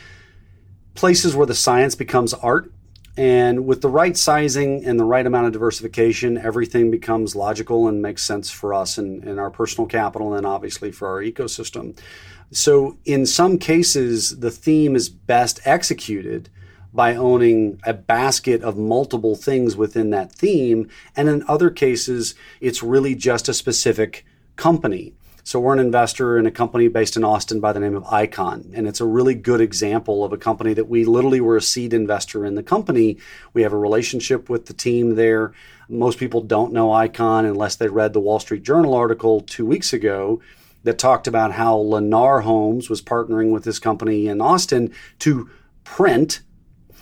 places 0.94 1.34
where 1.34 1.46
the 1.46 1.54
science 1.54 1.94
becomes 1.94 2.34
art. 2.34 2.72
And 3.16 3.66
with 3.66 3.80
the 3.80 3.88
right 3.88 4.16
sizing 4.16 4.84
and 4.84 4.98
the 4.98 5.04
right 5.04 5.24
amount 5.24 5.46
of 5.46 5.52
diversification, 5.52 6.36
everything 6.36 6.90
becomes 6.90 7.36
logical 7.36 7.86
and 7.86 8.02
makes 8.02 8.24
sense 8.24 8.50
for 8.50 8.74
us 8.74 8.98
and, 8.98 9.22
and 9.24 9.38
our 9.38 9.50
personal 9.50 9.86
capital 9.86 10.34
and 10.34 10.44
obviously 10.44 10.90
for 10.90 11.06
our 11.08 11.22
ecosystem. 11.22 11.96
So, 12.50 12.98
in 13.04 13.26
some 13.26 13.58
cases, 13.58 14.38
the 14.38 14.50
theme 14.50 14.94
is 14.94 15.08
best 15.08 15.60
executed 15.64 16.50
by 16.94 17.16
owning 17.16 17.80
a 17.84 17.92
basket 17.92 18.62
of 18.62 18.78
multiple 18.78 19.34
things 19.34 19.76
within 19.76 20.10
that 20.10 20.32
theme. 20.32 20.88
And 21.16 21.28
in 21.28 21.44
other 21.48 21.68
cases, 21.68 22.36
it's 22.60 22.84
really 22.84 23.16
just 23.16 23.48
a 23.48 23.54
specific 23.54 24.24
company. 24.54 25.12
So 25.46 25.60
we're 25.60 25.74
an 25.74 25.78
investor 25.78 26.38
in 26.38 26.46
a 26.46 26.50
company 26.50 26.88
based 26.88 27.16
in 27.18 27.24
Austin 27.24 27.60
by 27.60 27.74
the 27.74 27.80
name 27.80 27.96
of 27.96 28.06
Icon. 28.06 28.70
And 28.72 28.86
it's 28.86 29.00
a 29.00 29.04
really 29.04 29.34
good 29.34 29.60
example 29.60 30.24
of 30.24 30.32
a 30.32 30.38
company 30.38 30.72
that 30.72 30.88
we 30.88 31.04
literally 31.04 31.40
were 31.40 31.58
a 31.58 31.60
seed 31.60 31.92
investor 31.92 32.46
in 32.46 32.54
the 32.54 32.62
company. 32.62 33.18
We 33.52 33.62
have 33.62 33.74
a 33.74 33.78
relationship 33.78 34.48
with 34.48 34.66
the 34.66 34.72
team 34.72 35.16
there. 35.16 35.52
Most 35.88 36.18
people 36.18 36.40
don't 36.40 36.72
know 36.72 36.92
Icon 36.92 37.44
unless 37.44 37.76
they 37.76 37.88
read 37.88 38.14
the 38.14 38.20
Wall 38.20 38.40
Street 38.40 38.62
Journal 38.62 38.94
article 38.94 39.40
two 39.40 39.66
weeks 39.66 39.92
ago 39.92 40.40
that 40.84 40.98
talked 40.98 41.26
about 41.26 41.52
how 41.52 41.76
Lennar 41.76 42.42
Homes 42.42 42.88
was 42.88 43.02
partnering 43.02 43.50
with 43.50 43.64
this 43.64 43.78
company 43.78 44.28
in 44.28 44.40
Austin 44.40 44.92
to 45.18 45.50
print 45.82 46.40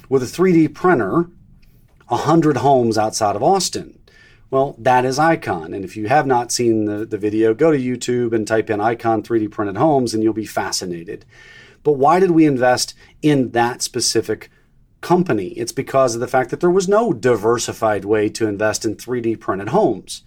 with 0.08 0.22
a 0.22 0.26
3D 0.26 0.72
printer 0.72 1.28
100 2.08 2.58
homes 2.58 2.98
outside 2.98 3.36
of 3.36 3.42
Austin. 3.42 3.98
Well, 4.50 4.76
that 4.78 5.04
is 5.06 5.18
Icon. 5.18 5.72
And 5.72 5.84
if 5.84 5.96
you 5.96 6.08
have 6.08 6.26
not 6.26 6.52
seen 6.52 6.84
the, 6.84 7.06
the 7.06 7.16
video, 7.16 7.54
go 7.54 7.70
to 7.70 7.78
YouTube 7.78 8.34
and 8.34 8.46
type 8.46 8.68
in 8.68 8.80
Icon 8.80 9.22
3D 9.22 9.50
printed 9.50 9.78
homes 9.78 10.12
and 10.12 10.22
you'll 10.22 10.34
be 10.34 10.44
fascinated. 10.44 11.24
But 11.82 11.92
why 11.92 12.20
did 12.20 12.32
we 12.32 12.44
invest 12.44 12.94
in 13.22 13.52
that 13.52 13.80
specific 13.80 14.50
company? 15.00 15.48
It's 15.48 15.72
because 15.72 16.14
of 16.14 16.20
the 16.20 16.28
fact 16.28 16.50
that 16.50 16.60
there 16.60 16.70
was 16.70 16.86
no 16.86 17.14
diversified 17.14 18.04
way 18.04 18.28
to 18.28 18.46
invest 18.46 18.84
in 18.84 18.96
3D 18.96 19.40
printed 19.40 19.70
homes. 19.70 20.22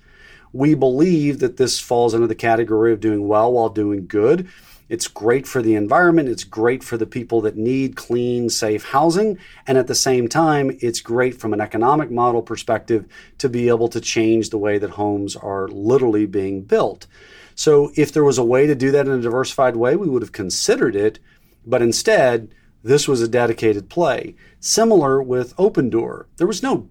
We 0.56 0.74
believe 0.74 1.40
that 1.40 1.58
this 1.58 1.82
falls 1.82 2.16
under 2.16 2.28
the 2.28 2.34
category 2.34 2.94
of 2.94 3.02
doing 3.02 3.28
well 3.28 3.52
while 3.52 3.68
doing 3.68 4.08
good. 4.08 4.48
It's 4.88 5.10
great 5.10 5.46
for 5.46 5.62
the 5.62 5.76
environment. 5.76 6.30
It's 6.30 6.46
great 6.46 6.82
for 6.82 6.96
the 6.96 7.06
people 7.06 7.42
that 7.42 7.58
need 7.58 7.98
clean, 7.98 8.50
safe 8.50 8.86
housing. 8.86 9.38
And 9.68 9.78
at 9.78 9.88
the 9.88 9.94
same 9.94 10.30
time, 10.30 10.72
it's 10.80 11.02
great 11.02 11.36
from 11.42 11.52
an 11.52 11.60
economic 11.60 12.10
model 12.10 12.42
perspective 12.42 13.06
to 13.40 13.50
be 13.50 13.68
able 13.68 13.90
to 13.90 14.00
change 14.00 14.50
the 14.50 14.58
way 14.58 14.78
that 14.78 14.92
homes 14.92 15.36
are 15.36 15.68
literally 15.68 16.26
being 16.26 16.62
built. 16.62 17.06
So, 17.54 17.92
if 17.98 18.14
there 18.14 18.24
was 18.24 18.38
a 18.38 18.46
way 18.46 18.66
to 18.66 18.76
do 18.76 18.92
that 18.92 19.08
in 19.08 19.12
a 19.12 19.22
diversified 19.22 19.76
way, 19.76 19.98
we 19.98 20.08
would 20.08 20.22
have 20.22 20.32
considered 20.32 20.96
it. 20.96 21.20
But 21.66 21.82
instead, 21.82 22.50
this 22.82 23.10
was 23.10 23.22
a 23.22 23.28
dedicated 23.28 23.90
play. 23.90 24.36
Similar 24.62 25.22
with 25.22 25.54
Opendoor, 25.58 26.28
there 26.38 26.48
was 26.48 26.64
no 26.64 26.88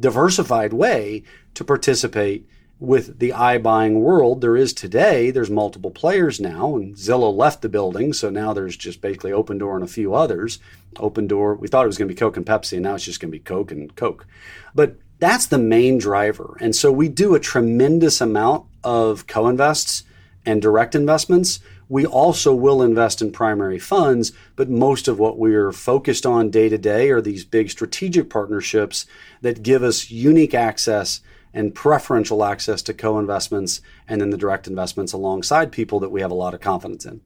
diversified 0.00 0.72
way 0.72 1.22
to 1.54 1.64
participate 1.64 2.48
with 2.78 3.18
the 3.18 3.30
iBuying 3.30 4.00
world 4.00 4.40
there 4.40 4.56
is 4.56 4.72
today. 4.72 5.30
There's 5.30 5.50
multiple 5.50 5.90
players 5.90 6.38
now, 6.40 6.76
and 6.76 6.94
Zillow 6.94 7.34
left 7.34 7.62
the 7.62 7.68
building, 7.68 8.12
so 8.12 8.28
now 8.28 8.52
there's 8.52 8.76
just 8.76 9.00
basically 9.00 9.30
Opendoor 9.30 9.76
and 9.76 9.84
a 9.84 9.88
few 9.88 10.14
others. 10.14 10.58
Opendoor, 10.96 11.58
we 11.58 11.68
thought 11.68 11.84
it 11.84 11.88
was 11.88 11.96
going 11.96 12.08
to 12.08 12.14
be 12.14 12.18
Coke 12.18 12.36
and 12.36 12.44
Pepsi, 12.44 12.74
and 12.74 12.82
now 12.82 12.94
it's 12.94 13.04
just 13.04 13.20
going 13.20 13.30
to 13.30 13.38
be 13.38 13.42
Coke 13.42 13.70
and 13.70 13.94
Coke. 13.96 14.26
But 14.74 14.96
that's 15.18 15.46
the 15.46 15.58
main 15.58 15.98
driver. 15.98 16.56
And 16.60 16.76
so 16.76 16.92
we 16.92 17.08
do 17.08 17.34
a 17.34 17.40
tremendous 17.40 18.20
amount 18.20 18.66
of 18.84 19.26
co 19.26 19.48
invests 19.48 20.04
and 20.44 20.60
direct 20.60 20.94
investments. 20.94 21.60
We 21.88 22.04
also 22.04 22.54
will 22.54 22.82
invest 22.82 23.22
in 23.22 23.32
primary 23.32 23.78
funds, 23.78 24.32
but 24.54 24.68
most 24.68 25.08
of 25.08 25.18
what 25.18 25.38
we're 25.38 25.72
focused 25.72 26.26
on 26.26 26.50
day 26.50 26.68
to 26.68 26.78
day 26.78 27.10
are 27.10 27.20
these 27.20 27.44
big 27.44 27.70
strategic 27.70 28.28
partnerships 28.28 29.06
that 29.40 29.62
give 29.62 29.82
us 29.82 30.10
unique 30.10 30.54
access 30.54 31.20
and 31.56 31.74
preferential 31.74 32.44
access 32.44 32.82
to 32.82 32.92
co 32.92 33.18
investments 33.18 33.80
and 34.06 34.20
then 34.20 34.28
the 34.28 34.36
direct 34.36 34.68
investments 34.68 35.14
alongside 35.14 35.72
people 35.72 35.98
that 35.98 36.10
we 36.10 36.20
have 36.20 36.30
a 36.30 36.34
lot 36.34 36.52
of 36.52 36.60
confidence 36.60 37.06
in. 37.06 37.22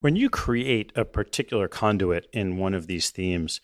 When 0.00 0.16
you 0.16 0.28
create 0.28 0.92
a 0.94 1.04
particular 1.06 1.66
conduit 1.66 2.28
in 2.32 2.58
one 2.58 2.74
of 2.74 2.86
these 2.86 3.10
themes, 3.10 3.60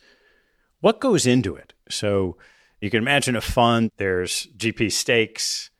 what 0.80 1.00
goes 1.00 1.26
into 1.26 1.54
it? 1.54 1.74
So 1.90 2.38
you 2.80 2.88
can 2.88 3.02
imagine 3.02 3.36
a 3.36 3.42
fund, 3.42 3.90
there's 3.98 4.46
GP 4.56 4.90
stakes, 4.90 5.70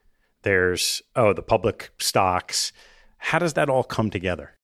there's, 0.43 1.01
oh, 1.14 1.32
the 1.32 1.43
public 1.43 1.91
stocks. 1.99 2.72
How 3.16 3.39
does 3.39 3.55
that 3.55 3.70
all 3.70 3.84
come 3.84 4.11
together? 4.11 4.56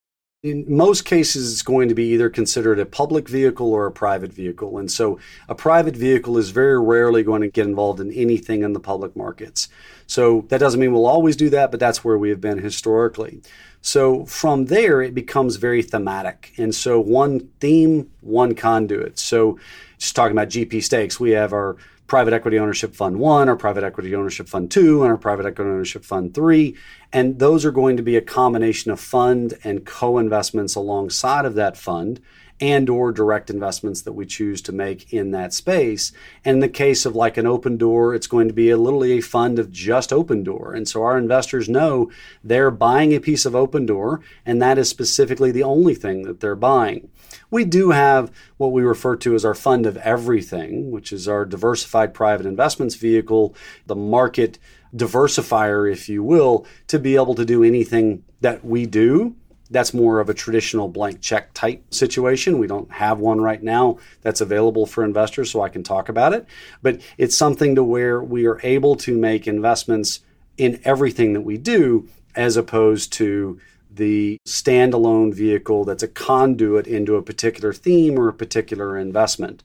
In 0.43 0.65
most 0.67 1.05
cases, 1.05 1.53
it's 1.53 1.61
going 1.61 1.87
to 1.87 1.95
be 1.95 2.09
either 2.09 2.29
considered 2.29 2.77
a 2.77 2.85
public 2.85 3.29
vehicle 3.29 3.71
or 3.71 3.85
a 3.85 3.91
private 3.91 4.33
vehicle. 4.33 4.77
And 4.77 4.91
so 4.91 5.17
a 5.47 5.55
private 5.55 5.95
vehicle 5.95 6.37
is 6.37 6.49
very 6.49 6.77
rarely 6.77 7.23
going 7.23 7.41
to 7.41 7.47
get 7.47 7.65
involved 7.65 8.01
in 8.01 8.11
anything 8.11 8.61
in 8.61 8.73
the 8.73 8.79
public 8.81 9.15
markets. 9.15 9.69
So 10.05 10.45
that 10.49 10.57
doesn't 10.57 10.81
mean 10.81 10.91
we'll 10.91 11.05
always 11.05 11.37
do 11.37 11.49
that, 11.51 11.71
but 11.71 11.79
that's 11.79 12.03
where 12.03 12.17
we 12.17 12.29
have 12.29 12.41
been 12.41 12.57
historically. 12.57 13.41
So 13.79 14.25
from 14.25 14.65
there, 14.65 15.01
it 15.01 15.15
becomes 15.15 15.55
very 15.55 15.81
thematic. 15.81 16.53
And 16.57 16.75
so 16.75 16.99
one 16.99 17.47
theme, 17.61 18.11
one 18.19 18.53
conduit. 18.53 19.19
So 19.19 19.57
just 19.97 20.13
talking 20.13 20.33
about 20.33 20.49
GP 20.49 20.83
stakes, 20.83 21.21
we 21.21 21.31
have 21.31 21.53
our 21.53 21.77
private 22.07 22.33
equity 22.33 22.59
ownership 22.59 22.95
fund 22.95 23.17
one, 23.17 23.49
our 23.49 23.55
private 23.55 23.83
equity 23.83 24.13
ownership 24.13 24.47
fund 24.47 24.69
two, 24.69 25.03
and 25.03 25.11
our 25.11 25.17
private 25.17 25.45
equity 25.45 25.69
ownership 25.69 26.03
fund 26.03 26.33
three. 26.33 26.75
And 27.11 27.39
those 27.39 27.65
are 27.65 27.71
going 27.71 27.97
to 27.97 28.03
be 28.03 28.15
a 28.15 28.21
combination 28.21 28.91
of 28.91 28.99
fund 28.99 29.53
and 29.63 29.85
co-investments 29.85 30.75
alongside 30.75 31.45
of 31.45 31.55
that 31.55 31.77
fund 31.77 32.19
and 32.63 32.89
or 32.89 33.11
direct 33.11 33.49
investments 33.49 34.03
that 34.03 34.13
we 34.13 34.25
choose 34.25 34.61
to 34.61 34.71
make 34.71 35.11
in 35.11 35.31
that 35.31 35.53
space. 35.53 36.13
And 36.45 36.55
in 36.55 36.59
the 36.61 36.69
case 36.69 37.05
of 37.05 37.13
like 37.13 37.35
an 37.35 37.45
Opendoor, 37.45 38.15
it's 38.15 38.25
going 38.25 38.47
to 38.47 38.53
be 38.53 38.69
a 38.69 38.77
literally 38.77 39.17
a 39.17 39.21
fund 39.21 39.59
of 39.59 39.69
just 39.69 40.11
Opendoor. 40.11 40.73
And 40.73 40.87
so 40.87 41.03
our 41.03 41.17
investors 41.17 41.67
know 41.67 42.09
they're 42.41 42.71
buying 42.71 43.13
a 43.13 43.19
piece 43.19 43.45
of 43.45 43.51
Opendoor, 43.51 44.21
and 44.45 44.61
that 44.61 44.77
is 44.77 44.87
specifically 44.87 45.51
the 45.51 45.63
only 45.63 45.93
thing 45.93 46.23
that 46.23 46.39
they're 46.39 46.55
buying. 46.55 47.09
We 47.51 47.65
do 47.65 47.91
have 47.91 48.31
what 48.55 48.71
we 48.71 48.81
refer 48.81 49.17
to 49.17 49.35
as 49.35 49.43
our 49.43 49.53
fund 49.53 49.85
of 49.85 49.97
everything, 49.97 50.89
which 50.89 51.11
is 51.11 51.27
our 51.27 51.43
diversified 51.43 52.13
private 52.13 52.45
investments 52.45 52.95
vehicle, 52.95 53.53
the 53.87 53.95
market 53.95 54.57
diversifier, 54.95 55.91
if 55.91 56.07
you 56.07 56.23
will, 56.23 56.65
to 56.87 56.97
be 56.97 57.15
able 57.15 57.35
to 57.35 57.43
do 57.43 57.61
anything 57.61 58.23
that 58.39 58.63
we 58.63 58.85
do 58.85 59.35
that's 59.73 59.93
more 59.93 60.19
of 60.19 60.29
a 60.29 60.33
traditional 60.33 60.87
blank 60.87 61.19
check 61.19 61.53
type 61.53 61.93
situation. 61.93 62.59
We 62.59 62.67
don't 62.67 62.91
have 62.91 63.19
one 63.19 63.41
right 63.41 63.61
now 63.61 63.97
that's 64.21 64.39
available 64.39 64.85
for 64.85 65.03
investors, 65.03 65.51
so 65.51 65.61
I 65.61 65.69
can 65.69 65.83
talk 65.83 66.09
about 66.09 66.33
it. 66.33 66.45
But 66.81 67.01
it's 67.17 67.35
something 67.35 67.75
to 67.75 67.83
where 67.83 68.21
we 68.21 68.45
are 68.45 68.59
able 68.63 68.95
to 68.97 69.17
make 69.17 69.47
investments 69.47 70.19
in 70.57 70.79
everything 70.85 71.33
that 71.33 71.41
we 71.41 71.57
do, 71.57 72.07
as 72.35 72.55
opposed 72.55 73.11
to 73.13 73.59
the 73.89 74.39
standalone 74.47 75.33
vehicle 75.33 75.85
that's 75.85 76.03
a 76.03 76.07
conduit 76.07 76.87
into 76.87 77.15
a 77.15 77.23
particular 77.23 77.73
theme 77.73 78.17
or 78.17 78.27
a 78.27 78.33
particular 78.33 78.97
investment. 78.97 79.63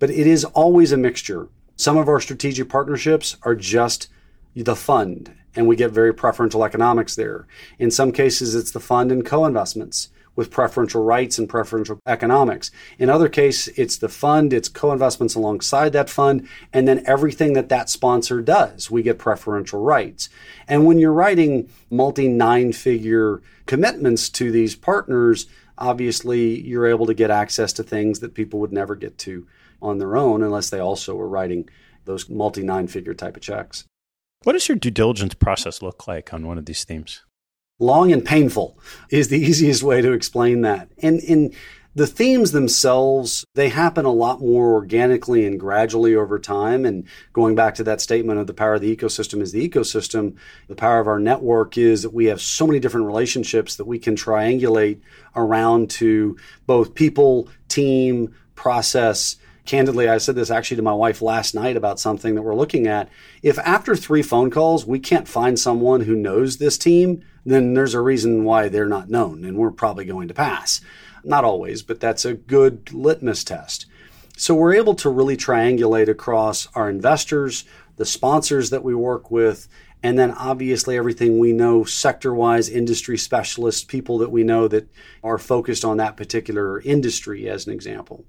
But 0.00 0.10
it 0.10 0.26
is 0.26 0.44
always 0.44 0.90
a 0.90 0.96
mixture. 0.96 1.48
Some 1.76 1.96
of 1.96 2.08
our 2.08 2.20
strategic 2.20 2.68
partnerships 2.68 3.36
are 3.42 3.54
just 3.54 4.08
the 4.56 4.76
fund 4.76 5.34
and 5.56 5.66
we 5.66 5.76
get 5.76 5.90
very 5.90 6.12
preferential 6.12 6.64
economics 6.64 7.16
there. 7.16 7.46
In 7.78 7.90
some 7.90 8.12
cases, 8.12 8.54
it's 8.54 8.70
the 8.70 8.80
fund 8.80 9.12
and 9.12 9.24
co 9.24 9.44
investments 9.44 10.08
with 10.36 10.50
preferential 10.50 11.04
rights 11.04 11.38
and 11.38 11.48
preferential 11.48 12.00
economics. 12.06 12.70
In 12.98 13.08
other 13.08 13.28
cases, 13.28 13.72
it's 13.78 13.96
the 13.96 14.08
fund, 14.08 14.52
it's 14.52 14.68
co 14.68 14.92
investments 14.92 15.34
alongside 15.34 15.92
that 15.92 16.10
fund, 16.10 16.48
and 16.72 16.88
then 16.88 17.04
everything 17.06 17.52
that 17.52 17.68
that 17.68 17.88
sponsor 17.88 18.42
does, 18.42 18.90
we 18.90 19.02
get 19.02 19.18
preferential 19.18 19.80
rights. 19.80 20.28
And 20.66 20.84
when 20.84 20.98
you're 20.98 21.12
writing 21.12 21.68
multi 21.90 22.28
nine 22.28 22.72
figure 22.72 23.42
commitments 23.66 24.28
to 24.30 24.50
these 24.50 24.74
partners, 24.74 25.46
obviously 25.78 26.60
you're 26.60 26.86
able 26.86 27.06
to 27.06 27.14
get 27.14 27.30
access 27.30 27.72
to 27.74 27.82
things 27.82 28.20
that 28.20 28.34
people 28.34 28.60
would 28.60 28.72
never 28.72 28.94
get 28.94 29.18
to 29.18 29.46
on 29.80 29.98
their 29.98 30.16
own 30.16 30.42
unless 30.42 30.70
they 30.70 30.78
also 30.78 31.14
were 31.14 31.28
writing 31.28 31.68
those 32.04 32.28
multi 32.28 32.62
nine 32.62 32.86
figure 32.86 33.14
type 33.14 33.36
of 33.36 33.42
checks. 33.42 33.84
What 34.44 34.52
does 34.52 34.68
your 34.68 34.76
due 34.76 34.90
diligence 34.90 35.34
process 35.34 35.80
look 35.80 36.06
like 36.06 36.32
on 36.32 36.46
one 36.46 36.58
of 36.58 36.66
these 36.66 36.84
themes? 36.84 37.22
Long 37.78 38.12
and 38.12 38.24
painful 38.24 38.78
is 39.10 39.28
the 39.28 39.38
easiest 39.40 39.82
way 39.82 40.02
to 40.02 40.12
explain 40.12 40.60
that. 40.60 40.90
And, 40.98 41.20
in 41.20 41.52
the 41.96 42.06
themes 42.08 42.50
themselves 42.50 43.44
they 43.54 43.68
happen 43.68 44.04
a 44.04 44.12
lot 44.12 44.40
more 44.40 44.72
organically 44.72 45.46
and 45.46 45.60
gradually 45.60 46.16
over 46.16 46.40
time 46.40 46.84
and 46.84 47.06
going 47.32 47.54
back 47.54 47.76
to 47.76 47.84
that 47.84 48.00
statement 48.00 48.40
of 48.40 48.48
the 48.48 48.54
power 48.54 48.74
of 48.74 48.80
the 48.80 48.96
ecosystem 48.96 49.40
is 49.40 49.52
the 49.52 49.68
ecosystem 49.68 50.36
the 50.66 50.74
power 50.74 50.98
of 50.98 51.06
our 51.06 51.20
network 51.20 51.78
is 51.78 52.02
that 52.02 52.12
we 52.12 52.24
have 52.24 52.40
so 52.40 52.66
many 52.66 52.80
different 52.80 53.06
relationships 53.06 53.76
that 53.76 53.86
we 53.86 53.98
can 53.98 54.16
triangulate 54.16 55.00
around 55.36 55.88
to 55.88 56.36
both 56.66 56.94
people 56.94 57.48
team 57.68 58.34
process 58.56 59.36
candidly 59.64 60.08
i 60.08 60.18
said 60.18 60.34
this 60.34 60.50
actually 60.50 60.76
to 60.76 60.82
my 60.82 60.92
wife 60.92 61.22
last 61.22 61.54
night 61.54 61.76
about 61.76 62.00
something 62.00 62.34
that 62.34 62.42
we're 62.42 62.54
looking 62.54 62.86
at 62.86 63.08
if 63.42 63.58
after 63.60 63.96
three 63.96 64.22
phone 64.22 64.50
calls 64.50 64.86
we 64.86 64.98
can't 64.98 65.28
find 65.28 65.58
someone 65.58 66.02
who 66.02 66.14
knows 66.14 66.56
this 66.56 66.78
team 66.78 67.24
then 67.46 67.74
there's 67.74 67.94
a 67.94 68.00
reason 68.00 68.44
why 68.44 68.68
they're 68.68 68.88
not 68.88 69.10
known 69.10 69.44
and 69.44 69.56
we're 69.56 69.70
probably 69.70 70.04
going 70.04 70.28
to 70.28 70.34
pass 70.34 70.80
not 71.24 71.44
always, 71.44 71.82
but 71.82 72.00
that's 72.00 72.24
a 72.24 72.34
good 72.34 72.92
litmus 72.92 73.44
test. 73.44 73.86
So 74.36 74.54
we're 74.54 74.74
able 74.74 74.94
to 74.96 75.08
really 75.08 75.36
triangulate 75.36 76.08
across 76.08 76.68
our 76.74 76.90
investors, 76.90 77.64
the 77.96 78.04
sponsors 78.04 78.70
that 78.70 78.84
we 78.84 78.94
work 78.94 79.30
with, 79.30 79.68
and 80.02 80.18
then 80.18 80.32
obviously 80.32 80.96
everything 80.96 81.38
we 81.38 81.52
know 81.52 81.84
sector 81.84 82.34
wise, 82.34 82.68
industry 82.68 83.16
specialists, 83.16 83.84
people 83.84 84.18
that 84.18 84.30
we 84.30 84.42
know 84.42 84.68
that 84.68 84.88
are 85.22 85.38
focused 85.38 85.84
on 85.84 85.96
that 85.96 86.16
particular 86.16 86.80
industry, 86.80 87.48
as 87.48 87.66
an 87.66 87.72
example. 87.72 88.24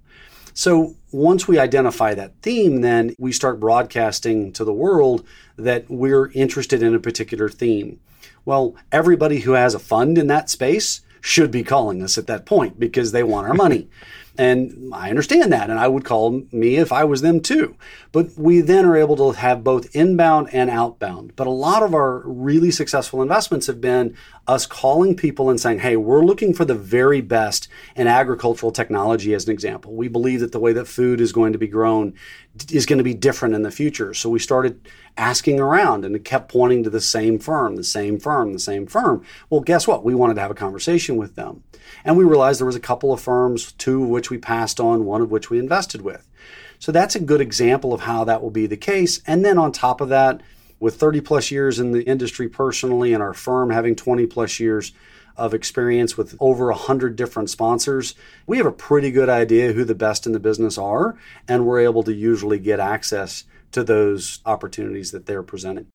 So 0.58 0.96
once 1.12 1.50
we 1.50 1.60
identify 1.60 2.14
that 2.14 2.42
theme, 2.42 2.80
then 2.80 3.14
we 3.20 3.34
start 3.34 3.60
broadcasting 3.60 4.54
to 4.54 4.64
the 4.64 4.74
world 4.74 5.28
that 5.58 5.86
we're 5.90 6.32
interested 6.32 6.82
in 6.82 6.96
a 6.96 7.00
particular 7.00 7.50
theme. 7.50 8.00
Well, 8.46 8.74
everybody 8.90 9.42
who 9.42 9.52
has 9.52 9.76
a 9.76 9.80
fund 9.80 10.18
in 10.18 10.28
that 10.28 10.50
space 10.50 11.02
should 11.20 11.52
be 11.52 11.64
calling 11.64 12.02
us 12.02 12.18
at 12.18 12.28
that 12.28 12.46
point 12.46 12.80
because 12.80 13.12
they 13.12 13.22
want 13.22 13.48
our 13.48 13.54
money. 13.54 13.90
And 14.38 14.94
I 14.94 15.10
understand 15.10 15.54
that. 15.54 15.70
And 15.70 15.80
I 15.80 15.88
would 15.88 16.04
call 16.04 16.44
me 16.52 16.76
if 16.76 16.92
I 16.92 17.06
was 17.06 17.22
them 17.22 17.40
too. 17.40 17.78
But 18.12 18.38
we 18.38 18.60
then 18.60 18.84
are 18.84 18.98
able 18.98 19.16
to 19.16 19.32
have 19.32 19.64
both 19.64 19.96
inbound 19.96 20.50
and 20.52 20.70
outbound. 20.70 21.38
But 21.38 21.48
a 21.48 21.52
lot 21.52 21.84
of 21.84 21.94
our 21.94 22.20
really 22.26 22.70
successful 22.70 23.22
investments 23.22 23.68
have 23.68 23.80
been 23.80 24.18
us 24.48 24.66
calling 24.66 25.16
people 25.16 25.50
and 25.50 25.60
saying, 25.60 25.80
hey, 25.80 25.96
we're 25.98 26.24
looking 26.24 26.54
for 26.54 26.66
the 26.66 26.76
very 26.76 27.22
best 27.22 27.68
in 27.96 28.08
agricultural 28.08 28.72
technology, 28.72 29.34
as 29.34 29.46
an 29.46 29.52
example. 29.52 29.94
We 29.94 30.08
believe 30.08 30.40
that 30.42 30.52
the 30.52 30.60
way 30.60 30.74
that 30.74 30.86
food 30.86 31.20
is 31.20 31.32
going 31.32 31.54
to 31.54 31.60
be 31.60 31.68
grown 31.68 32.14
is 32.72 32.86
going 32.86 33.00
to 33.00 33.04
be 33.04 33.14
different 33.14 33.56
in 33.56 33.64
the 33.64 33.72
future. 33.72 34.14
So 34.14 34.30
we 34.30 34.40
started 34.40 34.88
asking 35.18 35.60
around 35.60 36.06
and 36.06 36.16
it 36.16 36.26
kept 36.26 36.52
pointing 36.52 36.84
to 36.84 36.90
the 36.90 37.02
same 37.02 37.40
firm, 37.40 37.76
the 37.76 37.84
same 37.84 38.20
firm, 38.20 38.54
the 38.54 38.60
same 38.60 38.86
firm. 38.86 39.26
Well, 39.50 39.62
guess 39.62 39.88
what? 39.88 40.04
We 40.04 40.16
wanted 40.16 40.36
to 40.36 40.42
have 40.42 40.52
a 40.52 40.56
conversation 40.56 41.18
with 41.18 41.36
them. 41.36 41.64
And 42.04 42.18
we 42.18 42.24
realized 42.24 42.60
there 42.60 42.68
was 42.68 42.76
a 42.76 42.80
couple 42.80 43.12
of 43.12 43.22
firms, 43.22 43.72
two 43.74 44.04
of 44.04 44.10
which 44.10 44.30
we 44.30 44.38
passed 44.38 44.80
on, 44.80 45.06
one 45.06 45.22
of 45.22 45.32
which 45.32 45.50
we 45.50 45.60
invested 45.60 46.02
with. 46.02 46.28
So 46.78 46.92
that's 46.92 47.16
a 47.16 47.20
good 47.20 47.42
example 47.42 47.94
of 47.94 48.02
how 48.02 48.24
that 48.26 48.42
will 48.42 48.52
be 48.52 48.68
the 48.68 48.78
case. 48.78 49.22
And 49.26 49.44
then 49.44 49.58
on 49.58 49.72
top 49.72 50.02
of 50.02 50.10
that, 50.10 50.42
with 50.86 50.98
30 50.98 51.20
plus 51.22 51.50
years 51.50 51.80
in 51.80 51.94
the 51.94 52.04
industry 52.04 52.48
personally 52.48 53.12
and 53.12 53.24
our 53.24 53.34
firm 53.34 53.72
having 53.72 53.96
20 53.96 54.28
plus 54.28 54.60
years 54.60 54.92
of 55.36 55.52
experience 55.52 56.16
with 56.16 56.38
over 56.40 56.68
100 56.68 57.16
different 57.16 57.50
sponsors, 57.50 58.14
we 58.46 58.58
have 58.58 58.68
a 58.68 58.72
pretty 58.72 59.10
good 59.10 59.28
idea 59.28 59.74
who 59.74 59.84
the 59.84 59.96
best 59.96 60.28
in 60.28 60.32
the 60.32 60.40
business 60.40 60.78
are, 60.78 61.18
and 61.48 61.66
we're 61.66 61.80
able 61.80 62.04
to 62.04 62.14
usually 62.14 62.60
get 62.60 62.80
access 62.80 63.46
to 63.72 63.84
those 63.84 64.42
opportunities 64.46 65.10
that 65.10 65.26
they're 65.26 65.42
presenting. 65.42 65.88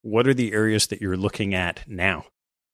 What 0.00 0.26
are 0.26 0.32
the 0.32 0.54
areas 0.54 0.86
that 0.86 1.02
you're 1.02 1.18
looking 1.18 1.52
at 1.52 1.86
now? 1.86 2.24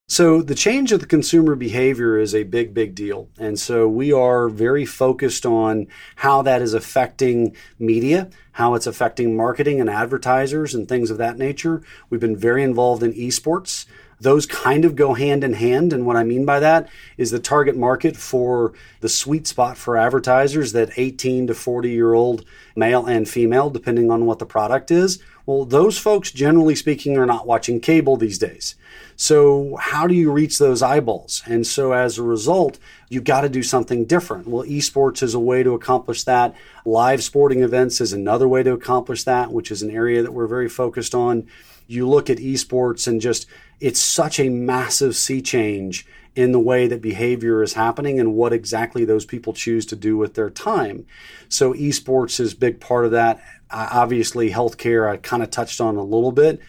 So, 0.07 0.43
the 0.43 0.55
change 0.55 0.93
of 0.93 1.01
the 1.01 1.07
consumer 1.07 1.55
behavior 1.55 2.19
is 2.19 2.35
a 2.35 2.43
big, 2.43 2.75
big 2.75 2.95
deal. 2.95 3.31
And 3.39 3.59
so, 3.59 3.89
we 3.89 4.13
are 4.13 4.51
very 4.51 4.85
focused 4.85 5.47
on 5.47 5.87
how 6.17 6.43
that 6.43 6.61
is 6.61 6.75
affecting 6.75 7.57
media, 7.79 8.29
how 8.53 8.75
it's 8.75 8.87
affecting 8.87 9.35
marketing 9.35 9.81
and 9.81 9.89
advertisers 9.89 10.75
and 10.75 10.87
things 10.87 11.11
of 11.11 11.17
that 11.19 11.39
nature. 11.39 11.83
We've 12.11 12.21
been 12.21 12.37
very 12.37 12.63
involved 12.63 13.03
in 13.03 13.15
esports. 13.15 13.87
Those 14.25 14.47
kind 14.47 14.87
of 14.87 14.97
go 14.97 15.13
hand 15.13 15.45
in 15.45 15.53
hand. 15.53 15.93
And 15.93 16.07
what 16.07 16.17
I 16.17 16.25
mean 16.25 16.47
by 16.47 16.59
that 16.59 16.89
is 17.19 17.31
the 17.31 17.39
target 17.39 17.77
market 17.77 18.17
for 18.17 18.73
the 19.01 19.09
sweet 19.09 19.47
spot 19.47 19.77
for 19.77 19.99
advertisers 19.99 20.73
that 20.73 20.99
18 20.99 21.47
to 21.49 21.55
40 21.55 21.91
year 21.91 22.15
old 22.15 22.43
male 22.75 23.05
and 23.05 23.29
female, 23.29 23.69
depending 23.69 24.11
on 24.11 24.25
what 24.25 24.39
the 24.39 24.47
product 24.47 24.91
is. 24.91 25.23
Well, 25.45 25.67
those 25.67 25.99
folks, 25.99 26.31
generally 26.31 26.75
speaking, 26.75 27.19
are 27.19 27.27
not 27.27 27.47
watching 27.47 27.79
cable 27.79 28.17
these 28.17 28.39
days. 28.39 28.77
So, 29.15 29.77
how 29.77 30.07
do 30.07 30.15
you 30.15 30.33
reach 30.33 30.59
those 30.59 30.81
eyeballs? 30.81 31.43
And 31.45 31.67
so, 31.67 31.93
as 31.93 32.17
a 32.17 32.23
result, 32.23 32.79
you've 33.11 33.25
got 33.25 33.43
to 33.43 33.51
do 33.51 33.63
something 33.63 34.07
different. 34.07 34.49
Well, 34.49 34.65
esports 34.65 35.23
is 35.23 35.35
a 35.35 35.39
way 35.39 35.63
to 35.63 35.75
accomplish 35.75 36.25
that. 36.25 36.55
Live 36.87 37.23
sporting 37.23 37.63
events 37.63 38.01
is 38.01 38.15
another 38.15 38.49
way 38.49 38.63
to 38.63 38.73
accomplish 38.73 39.25
that, 39.25 39.53
which 39.53 39.71
is 39.71 39.83
an 39.83 39.91
area 39.91 40.23
that 40.23 40.33
we're 40.33 40.47
very 40.47 40.69
focused 40.69 41.15
on. 41.15 41.47
You 41.87 42.09
look 42.09 42.31
at 42.31 42.39
esports 42.39 43.07
and 43.07 43.21
just, 43.21 43.47
it's 43.81 44.01
such 44.01 44.41
a 44.41 44.49
massive 44.49 45.17
sea 45.17 45.43
change 45.43 46.07
in 46.35 46.53
the 46.53 46.61
way 46.61 46.87
that 46.89 47.01
behavior 47.01 47.63
is 47.63 47.75
happening 47.75 48.19
and 48.19 48.35
what 48.35 48.53
exactly 48.53 49.05
those 49.05 49.25
people 49.25 49.53
choose 49.53 49.87
to 49.87 49.97
do 49.97 50.17
with 50.17 50.35
their 50.35 50.51
time. 50.51 51.07
So, 51.49 51.73
esports 51.75 52.41
is 52.41 52.55
a 52.55 52.57
big 52.57 52.81
part 52.81 53.05
of 53.05 53.13
that. 53.13 53.41
Obviously, 53.71 54.51
healthcare, 54.51 55.09
I 55.09 55.17
kind 55.19 55.43
of 55.43 55.51
touched 55.51 55.81
on 55.81 55.97
a 55.97 56.03
little 56.03 56.33
bit 56.33 56.61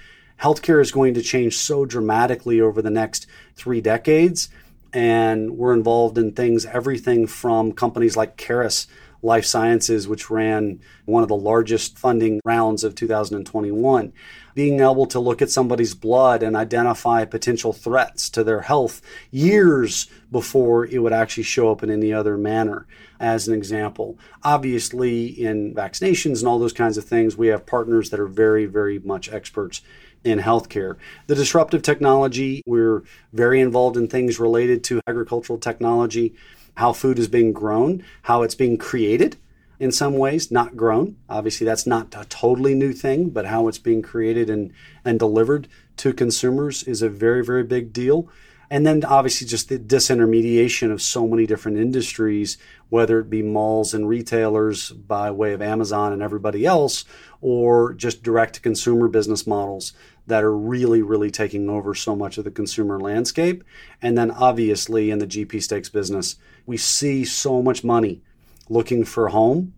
healthcare 0.42 0.82
is 0.82 0.92
going 0.92 1.14
to 1.14 1.22
change 1.22 1.58
so 1.58 1.86
dramatically 1.86 2.60
over 2.60 2.82
the 2.82 2.90
next 2.90 3.28
three 3.56 3.82
decades. 3.82 4.50
And 4.94 5.58
we're 5.58 5.74
involved 5.74 6.18
in 6.18 6.32
things, 6.32 6.66
everything 6.66 7.28
from 7.28 7.74
companies 7.74 8.16
like 8.16 8.38
Caris 8.38 8.88
Life 9.26 9.46
Sciences, 9.46 10.08
which 10.08 10.30
ran 10.30 10.80
one 11.06 11.24
of 11.24 11.30
the 11.30 11.36
largest 11.36 11.98
funding 11.98 12.40
rounds 12.46 12.84
of 12.84 12.94
2021. 12.94 14.14
Being 14.54 14.80
able 14.80 15.08
to 15.08 15.20
look 15.20 15.42
at 15.42 15.50
somebody's 15.50 15.96
blood 15.96 16.44
and 16.44 16.56
identify 16.56 17.26
potential 17.26 17.74
threats 17.74 18.30
to 18.30 18.44
their 18.44 18.62
health 18.62 19.02
years 19.32 20.08
before 20.32 20.86
it 20.86 21.00
would 21.00 21.12
actually 21.12 21.44
show 21.44 21.72
up 21.72 21.82
in 21.82 21.90
any 21.90 22.14
other 22.14 22.38
manner, 22.38 22.86
as 23.20 23.48
an 23.48 23.54
example. 23.56 24.18
Obviously, 24.44 25.26
in 25.26 25.74
vaccinations 25.74 26.40
and 26.40 26.48
all 26.48 26.60
those 26.60 26.72
kinds 26.72 26.98
of 26.98 27.04
things, 27.04 27.36
we 27.36 27.48
have 27.48 27.66
partners 27.66 28.12
that 28.12 28.20
are 28.20 28.28
very, 28.28 28.66
very 28.66 29.00
much 29.00 29.34
experts 29.34 29.82
in 30.24 30.40
healthcare. 30.40 30.98
The 31.28 31.36
disruptive 31.36 31.82
technology, 31.82 32.62
we're 32.66 33.04
very 33.34 33.60
involved 33.60 33.98
in 33.98 34.08
things 34.08 34.40
related 34.40 34.84
to 34.86 35.02
agricultural 35.08 35.60
technology, 35.60 36.36
how 36.76 36.94
food 36.94 37.20
is 37.20 37.28
being 37.28 37.54
grown, 37.54 38.04
how 38.24 38.44
it's 38.44 38.56
being 38.56 38.78
created 38.78 39.38
in 39.80 39.92
some 39.92 40.18
ways, 40.18 40.52
not 40.52 40.78
grown. 40.78 41.18
Obviously, 41.30 41.66
that's 41.66 41.86
not 41.86 42.16
a 42.18 42.26
totally 42.26 42.74
new 42.74 42.94
thing, 42.94 43.30
but 43.30 43.48
how 43.48 43.68
it's 43.68 43.78
being 43.78 44.02
created 44.02 44.50
and, 44.50 44.72
and 45.04 45.20
delivered 45.20 45.68
to 45.98 46.14
consumers 46.14 46.84
is 46.84 47.02
a 47.02 47.10
very, 47.10 47.44
very 47.44 47.64
big 47.64 47.92
deal. 47.92 48.30
And 48.70 48.86
then 48.86 49.04
obviously 49.06 49.46
just 49.46 49.70
the 49.70 49.78
disintermediation 49.78 50.92
of 50.92 51.02
so 51.02 51.28
many 51.28 51.46
different 51.46 51.78
industries, 51.78 52.58
whether 52.90 53.20
it 53.20 53.30
be 53.30 53.44
malls 53.44 53.94
and 53.94 54.10
retailers 54.10 54.90
by 54.90 55.30
way 55.30 55.54
of 55.54 55.62
Amazon 55.62 56.12
and 56.12 56.24
everybody 56.24 56.66
else, 56.66 57.06
or 57.42 57.94
just 57.94 58.24
direct 58.24 58.56
to 58.56 58.62
consumer 58.62 59.08
business 59.08 59.46
models 59.46 59.94
that 60.28 60.44
are 60.44 60.56
really, 60.56 61.02
really 61.02 61.30
taking 61.30 61.70
over 61.70 61.94
so 61.94 62.16
much 62.16 62.38
of 62.38 62.44
the 62.44 62.52
consumer 62.52 63.00
landscape. 63.00 63.64
And 64.02 64.18
then 64.18 64.32
obviously 64.32 65.12
in 65.12 65.20
the 65.20 65.28
GP 65.28 65.62
stakes 65.62 65.90
business, 65.90 66.38
we 66.66 66.78
see 66.78 67.26
so 67.26 67.62
much 67.62 67.84
money 67.84 68.22
looking 68.70 69.06
for 69.06 69.28
a 69.28 69.32
home 69.32 69.74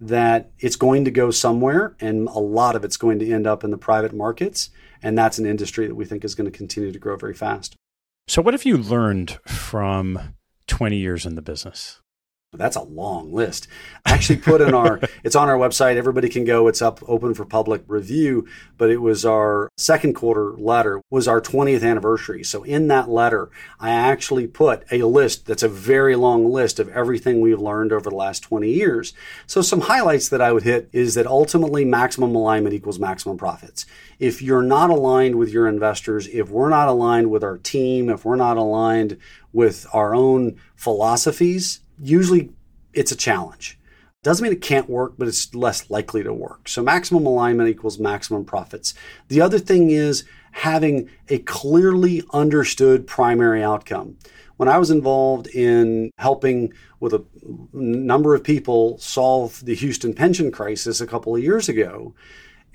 that 0.00 0.50
it's 0.58 0.76
going 0.76 1.04
to 1.04 1.10
go 1.10 1.30
somewhere 1.30 1.94
and 2.00 2.28
a 2.28 2.38
lot 2.38 2.74
of 2.74 2.84
it's 2.84 2.96
going 2.96 3.18
to 3.18 3.30
end 3.30 3.46
up 3.46 3.62
in 3.62 3.70
the 3.70 3.76
private 3.76 4.14
markets. 4.14 4.70
And 5.02 5.16
that's 5.16 5.38
an 5.38 5.46
industry 5.46 5.86
that 5.86 5.94
we 5.94 6.04
think 6.04 6.24
is 6.24 6.34
going 6.34 6.50
to 6.50 6.56
continue 6.56 6.92
to 6.92 6.98
grow 6.98 7.16
very 7.16 7.34
fast. 7.34 7.76
So, 8.26 8.40
what 8.42 8.54
have 8.54 8.64
you 8.64 8.76
learned 8.76 9.38
from 9.46 10.34
20 10.66 10.96
years 10.96 11.26
in 11.26 11.34
the 11.34 11.42
business? 11.42 12.00
That's 12.52 12.74
a 12.74 12.82
long 12.82 13.32
list. 13.32 13.68
I 14.04 14.12
actually 14.12 14.40
put 14.40 14.60
in 14.60 14.74
our, 14.74 14.98
it's 15.24 15.36
on 15.36 15.48
our 15.48 15.56
website. 15.56 15.96
Everybody 15.96 16.28
can 16.28 16.44
go. 16.44 16.66
It's 16.66 16.82
up 16.82 17.00
open 17.08 17.32
for 17.32 17.44
public 17.44 17.84
review. 17.86 18.48
But 18.76 18.90
it 18.90 18.96
was 18.96 19.24
our 19.24 19.70
second 19.76 20.14
quarter 20.14 20.56
letter, 20.56 21.00
was 21.10 21.28
our 21.28 21.40
20th 21.40 21.88
anniversary. 21.88 22.42
So 22.42 22.64
in 22.64 22.88
that 22.88 23.08
letter, 23.08 23.50
I 23.78 23.90
actually 23.90 24.48
put 24.48 24.84
a 24.90 25.04
list 25.04 25.46
that's 25.46 25.62
a 25.62 25.68
very 25.68 26.16
long 26.16 26.44
list 26.44 26.80
of 26.80 26.88
everything 26.88 27.40
we've 27.40 27.60
learned 27.60 27.92
over 27.92 28.10
the 28.10 28.16
last 28.16 28.40
20 28.40 28.68
years. 28.68 29.14
So 29.46 29.62
some 29.62 29.82
highlights 29.82 30.28
that 30.30 30.42
I 30.42 30.52
would 30.52 30.64
hit 30.64 30.88
is 30.92 31.14
that 31.14 31.28
ultimately 31.28 31.84
maximum 31.84 32.34
alignment 32.34 32.74
equals 32.74 32.98
maximum 32.98 33.38
profits. 33.38 33.86
If 34.18 34.42
you're 34.42 34.62
not 34.62 34.90
aligned 34.90 35.36
with 35.36 35.50
your 35.50 35.68
investors, 35.68 36.26
if 36.26 36.50
we're 36.50 36.68
not 36.68 36.88
aligned 36.88 37.30
with 37.30 37.44
our 37.44 37.58
team, 37.58 38.10
if 38.10 38.24
we're 38.24 38.34
not 38.34 38.56
aligned 38.56 39.18
with 39.52 39.86
our 39.92 40.16
own 40.16 40.56
philosophies, 40.74 41.80
usually 42.02 42.50
it's 42.92 43.12
a 43.12 43.16
challenge. 43.16 43.78
Doesn't 44.22 44.42
mean 44.42 44.52
it 44.52 44.60
can't 44.60 44.90
work, 44.90 45.14
but 45.16 45.28
it's 45.28 45.54
less 45.54 45.88
likely 45.88 46.22
to 46.22 46.32
work. 46.32 46.68
So 46.68 46.82
maximum 46.82 47.24
alignment 47.24 47.70
equals 47.70 47.98
maximum 47.98 48.44
profits. 48.44 48.92
The 49.28 49.40
other 49.40 49.58
thing 49.58 49.90
is 49.90 50.24
having 50.52 51.08
a 51.28 51.38
clearly 51.38 52.22
understood 52.32 53.06
primary 53.06 53.62
outcome. 53.62 54.18
When 54.58 54.68
I 54.68 54.76
was 54.76 54.90
involved 54.90 55.46
in 55.46 56.10
helping 56.18 56.74
with 56.98 57.14
a 57.14 57.24
number 57.72 58.34
of 58.34 58.44
people 58.44 58.98
solve 58.98 59.64
the 59.64 59.74
Houston 59.74 60.12
pension 60.12 60.50
crisis 60.50 61.00
a 61.00 61.06
couple 61.06 61.34
of 61.34 61.42
years 61.42 61.70
ago, 61.70 62.14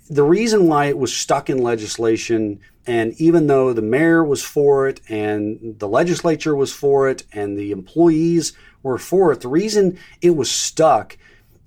the 0.09 0.23
reason 0.23 0.67
why 0.67 0.85
it 0.85 0.97
was 0.97 1.15
stuck 1.15 1.49
in 1.49 1.59
legislation, 1.59 2.59
and 2.87 3.13
even 3.19 3.47
though 3.47 3.73
the 3.73 3.81
mayor 3.81 4.23
was 4.23 4.43
for 4.43 4.87
it 4.87 4.99
and 5.09 5.77
the 5.79 5.87
legislature 5.87 6.55
was 6.55 6.71
for 6.71 7.09
it 7.09 7.23
and 7.33 7.57
the 7.57 7.71
employees 7.71 8.53
for 8.97 9.31
it, 9.31 9.41
the 9.41 9.47
reason 9.47 9.97
it 10.21 10.35
was 10.35 10.49
stuck 10.49 11.17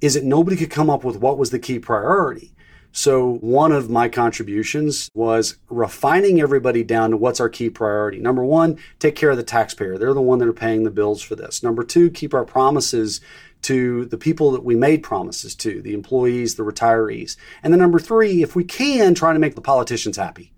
is 0.00 0.14
that 0.14 0.24
nobody 0.24 0.56
could 0.56 0.70
come 0.70 0.90
up 0.90 1.04
with 1.04 1.16
what 1.16 1.38
was 1.38 1.50
the 1.50 1.58
key 1.58 1.78
priority. 1.78 2.52
So, 2.92 3.34
one 3.40 3.70
of 3.70 3.90
my 3.90 4.08
contributions 4.08 5.10
was 5.14 5.58
refining 5.68 6.40
everybody 6.40 6.82
down 6.82 7.10
to 7.10 7.16
what's 7.16 7.38
our 7.38 7.48
key 7.48 7.68
priority. 7.68 8.18
Number 8.18 8.44
one, 8.44 8.78
take 8.98 9.14
care 9.14 9.30
of 9.30 9.36
the 9.36 9.42
taxpayer. 9.42 9.98
They're 9.98 10.14
the 10.14 10.22
one 10.22 10.38
that 10.38 10.48
are 10.48 10.54
paying 10.54 10.84
the 10.84 10.90
bills 10.90 11.22
for 11.22 11.36
this. 11.36 11.62
Number 11.62 11.84
two, 11.84 12.10
keep 12.10 12.32
our 12.32 12.46
promises 12.46 13.20
to 13.62 14.06
the 14.06 14.16
people 14.16 14.50
that 14.52 14.64
we 14.64 14.74
made 14.74 15.02
promises 15.02 15.54
to, 15.56 15.82
the 15.82 15.92
employees, 15.92 16.54
the 16.54 16.62
retirees. 16.62 17.36
And 17.62 17.72
then 17.72 17.80
number 17.80 17.98
three, 17.98 18.42
if 18.42 18.56
we 18.56 18.64
can, 18.64 19.14
try 19.14 19.32
to 19.32 19.38
make 19.38 19.54
the 19.54 19.60
politicians 19.60 20.16
happy. 20.16 20.52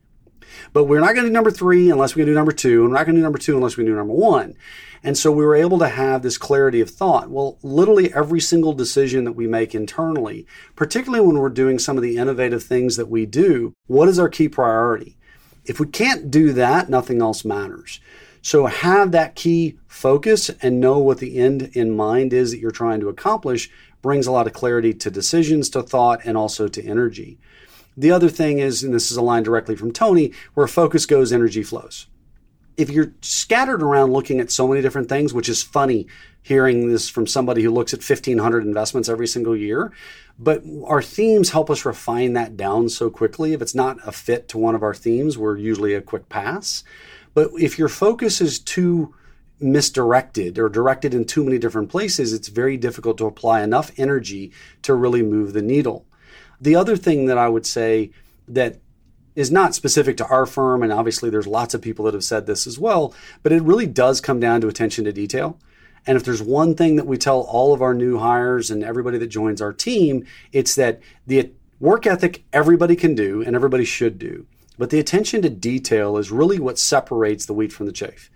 But 0.73 0.85
we're 0.85 1.01
not 1.01 1.15
going 1.15 1.25
to 1.25 1.29
do 1.29 1.33
number 1.33 1.51
three 1.51 1.91
unless 1.91 2.15
we 2.15 2.25
do 2.25 2.35
number 2.35 2.53
two, 2.53 2.83
and 2.83 2.91
we're 2.91 2.97
not 2.97 3.07
going 3.07 3.17
to 3.17 3.21
do 3.21 3.25
number 3.25 3.39
two 3.39 3.57
unless 3.57 3.77
we 3.77 3.85
do 3.85 3.95
number 3.95 4.15
one. 4.15 4.55
And 5.03 5.17
so 5.17 5.33
we 5.33 5.45
were 5.45 5.57
able 5.57 5.79
to 5.79 5.89
have 5.89 6.23
this 6.23 6.37
clarity 6.37 6.81
of 6.81 6.91
thought. 6.91 7.31
Well, 7.31 7.59
literally 7.63 8.13
every 8.13 8.41
single 8.41 8.75
decision 8.75 9.25
that 9.25 9.33
we 9.33 9.47
make 9.47 9.75
internally, 9.75 10.47
particularly 10.77 11.25
when 11.25 11.39
we're 11.39 11.49
doing 11.49 11.79
some 11.79 11.97
of 11.97 12.03
the 12.03 12.19
innovative 12.19 12.63
things 12.63 12.97
that 12.97 13.09
we 13.09 13.25
do, 13.25 13.73
what 13.87 14.09
is 14.09 14.19
our 14.19 14.29
key 14.29 14.49
priority? 14.49 15.17
If 15.65 15.81
we 15.81 15.87
can't 15.87 16.31
do 16.31 16.53
that, 16.53 16.91
nothing 16.91 17.23
else 17.23 17.45
matters. 17.45 18.01
So 18.43 18.67
have 18.67 19.13
that 19.13 19.35
key 19.35 19.79
focus 19.87 20.51
and 20.63 20.81
know 20.81 20.99
what 20.99 21.19
the 21.19 21.39
end 21.39 21.71
in 21.75 21.95
mind 21.95 22.33
is 22.33 22.51
that 22.51 22.59
you're 22.59 22.71
trying 22.71 23.01
to 23.01 23.09
accomplish 23.09 23.71
brings 24.03 24.27
a 24.27 24.33
lot 24.33 24.47
of 24.47 24.53
clarity 24.53 24.95
to 24.95 25.11
decisions, 25.11 25.69
to 25.71 25.83
thought, 25.83 26.21
and 26.25 26.37
also 26.37 26.69
to 26.69 26.83
energy. 26.83 27.39
The 27.97 28.11
other 28.11 28.29
thing 28.29 28.59
is, 28.59 28.83
and 28.83 28.95
this 28.95 29.11
is 29.11 29.17
a 29.17 29.23
line 29.23 29.43
directly 29.43 29.77
from 29.77 29.93
Tony, 29.93 30.33
where 30.55 30.67
focus 30.67 31.07
goes, 31.07 31.33
energy 31.33 31.63
flows 31.63 32.07
if 32.81 32.89
you're 32.89 33.13
scattered 33.21 33.83
around 33.83 34.11
looking 34.11 34.41
at 34.41 34.51
so 34.51 34.67
many 34.67 34.81
different 34.81 35.09
things, 35.09 35.35
which 35.35 35.51
is 35.51 35.63
funny 35.63 36.07
hearing 36.43 36.89
this 36.89 37.11
from 37.11 37.27
somebody 37.27 37.63
who 37.63 37.71
looks 37.71 37.93
at 37.93 38.01
1,500 38.01 38.65
investments 38.65 39.09
every 39.09 39.27
single 39.27 39.55
year, 39.55 39.93
but 40.39 40.63
our 40.87 41.03
themes 41.03 41.51
help 41.51 41.69
us 41.69 41.85
refine 41.85 42.33
that 42.33 42.57
down 42.57 42.89
so 42.89 43.11
quickly. 43.11 43.53
If 43.53 43.61
it's 43.61 43.75
not 43.75 43.99
a 44.07 44.13
fit 44.13 44.49
to 44.49 44.59
one 44.59 44.75
of 44.75 44.83
our 44.83 44.95
themes, 44.95 45.37
we're 45.37 45.59
usually 45.59 45.93
a 45.93 46.01
quick 46.01 46.31
pass. 46.31 46.83
But 47.35 47.51
if 47.59 47.79
your 47.79 47.91
focus 47.91 48.41
is 48.41 48.59
too 48.59 49.15
misdirected 49.61 50.59
or 50.59 50.71
directed 50.71 51.13
in 51.13 51.27
too 51.27 51.45
many 51.45 51.59
different 51.59 51.91
places, 51.91 52.33
it's 52.33 52.49
very 52.49 52.79
difficult 52.79 53.19
to 53.19 53.27
apply 53.27 53.61
enough 53.61 53.91
energy 53.99 54.53
to 54.83 54.95
really 54.95 55.23
move 55.23 55.53
the 55.53 55.61
needle. 55.61 56.07
The 56.61 56.77
other 56.77 56.97
thing 56.97 57.27
that 57.27 57.39
I 57.39 57.49
would 57.49 57.67
say 57.67 58.11
that 58.49 58.79
is 59.37 59.51
not 59.51 59.75
specific 59.75 60.17
to 60.19 60.27
our 60.27 60.45
firm, 60.45 60.83
and 60.83 60.93
obviously 60.93 61.31
there's 61.31 61.47
lots 61.47 61.73
of 61.73 61.81
people 61.81 62.05
that 62.05 62.15
have 62.15 62.25
said 62.25 62.47
this 62.47 62.67
as 62.67 62.79
well, 62.79 63.15
but 63.43 63.53
it 63.53 63.63
really 63.63 63.87
does 63.87 64.21
come 64.21 64.41
down 64.41 64.61
to 64.61 64.69
attention 64.69 65.05
to 65.05 65.13
detail. 65.13 65.59
And 66.07 66.17
if 66.17 66.25
there's 66.25 66.43
one 66.43 66.75
thing 66.75 66.97
that 66.97 67.07
we 67.07 67.17
tell 67.17 67.41
all 67.41 67.73
of 67.73 67.83
our 67.83 67.95
new 67.95 68.19
hires 68.19 68.71
and 68.71 68.83
everybody 68.83 69.19
that 69.19 69.29
joins 69.29 69.61
our 69.61 69.73
team, 69.73 70.27
it's 70.53 70.75
that 70.75 71.01
the 71.27 71.51
work 71.79 72.07
ethic 72.07 72.45
everybody 72.53 72.97
can 72.97 73.15
do 73.15 73.43
and 73.43 73.55
everybody 73.55 73.85
should 73.85 74.19
do. 74.19 74.47
But 74.79 74.91
the 74.91 74.99
attention 74.99 75.43
to 75.43 75.51
detail 75.51 76.17
is 76.17 76.31
really 76.31 76.59
what 76.59 76.79
separates 76.79 77.47
the 77.47 77.53
wheat 77.53 77.73
from 77.73 77.87
the 77.87 77.93
chaff. 77.93 78.31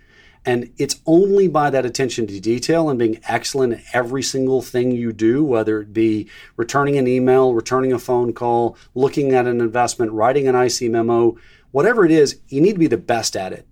And 0.45 0.71
it's 0.77 1.01
only 1.07 1.47
by 1.47 1.71
that 1.71 1.85
attention 1.85 2.27
to 2.27 2.39
detail 2.39 2.89
and 2.89 2.99
being 2.99 3.19
excellent 3.27 3.73
at 3.73 3.83
every 3.93 4.21
single 4.21 4.61
thing 4.61 4.91
you 4.91 5.11
do, 5.11 5.43
whether 5.43 5.81
it 5.81 5.91
be 5.91 6.29
returning 6.55 6.97
an 6.97 7.07
email, 7.07 7.55
returning 7.55 7.91
a 7.91 7.99
phone 7.99 8.31
call, 8.31 8.77
looking 8.93 9.33
at 9.33 9.47
an 9.47 9.59
investment, 9.59 10.11
writing 10.11 10.47
an 10.47 10.55
IC 10.55 10.91
memo, 10.91 11.35
whatever 11.71 12.05
it 12.05 12.11
is, 12.11 12.39
you 12.47 12.61
need 12.61 12.73
to 12.73 12.79
be 12.79 12.87
the 12.87 12.97
best 12.97 13.35
at 13.35 13.53
it. 13.53 13.67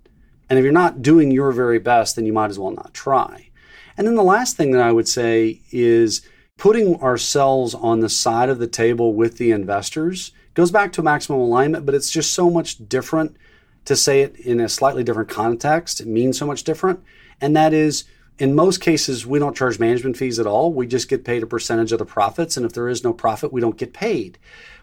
And 0.49 0.57
if 0.57 0.63
you're 0.63 0.71
not 0.71 1.01
doing 1.01 1.31
your 1.31 1.51
very 1.51 1.79
best, 1.79 2.15
then 2.15 2.25
you 2.25 2.33
might 2.33 2.49
as 2.49 2.57
well 2.57 2.71
not 2.71 2.93
try. 2.93 3.49
And 3.95 4.07
then 4.07 4.15
the 4.15 4.23
last 4.23 4.57
thing 4.57 4.71
that 4.71 4.81
I 4.81 4.91
would 4.91 5.07
say 5.07 5.61
is 5.71 6.21
putting 6.57 6.99
ourselves 7.01 7.75
on 7.75 7.99
the 7.99 8.09
side 8.09 8.49
of 8.49 8.59
the 8.59 8.67
table 8.67 9.13
with 9.13 9.37
the 9.37 9.51
investors 9.51 10.31
goes 10.53 10.71
back 10.71 10.91
to 10.93 11.03
maximum 11.03 11.39
alignment, 11.39 11.85
but 11.85 11.95
it's 11.95 12.11
just 12.11 12.33
so 12.33 12.49
much 12.49 12.87
different 12.87 13.37
to 13.85 13.95
say 13.95 14.21
it 14.21 14.35
in 14.37 14.59
a 14.59 14.69
slightly 14.69 15.03
different 15.03 15.29
context. 15.29 15.99
It 15.99 16.07
means 16.07 16.37
so 16.37 16.45
much 16.45 16.63
different. 16.63 17.03
And 17.41 17.55
that 17.55 17.73
is, 17.73 18.05
in 18.39 18.55
most 18.55 18.79
cases, 18.79 19.25
we 19.25 19.39
don't 19.39 19.55
charge 19.55 19.79
management 19.79 20.17
fees 20.17 20.39
at 20.39 20.47
all. 20.47 20.73
We 20.73 20.87
just 20.87 21.09
get 21.09 21.25
paid 21.25 21.43
a 21.43 21.47
percentage 21.47 21.91
of 21.91 21.99
the 21.99 22.05
profits. 22.05 22.57
And 22.57 22.65
if 22.65 22.73
there 22.73 22.87
is 22.87 23.03
no 23.03 23.13
profit, 23.13 23.51
we 23.51 23.61
don't 23.61 23.77
get 23.77 23.93
paid. 23.93 24.37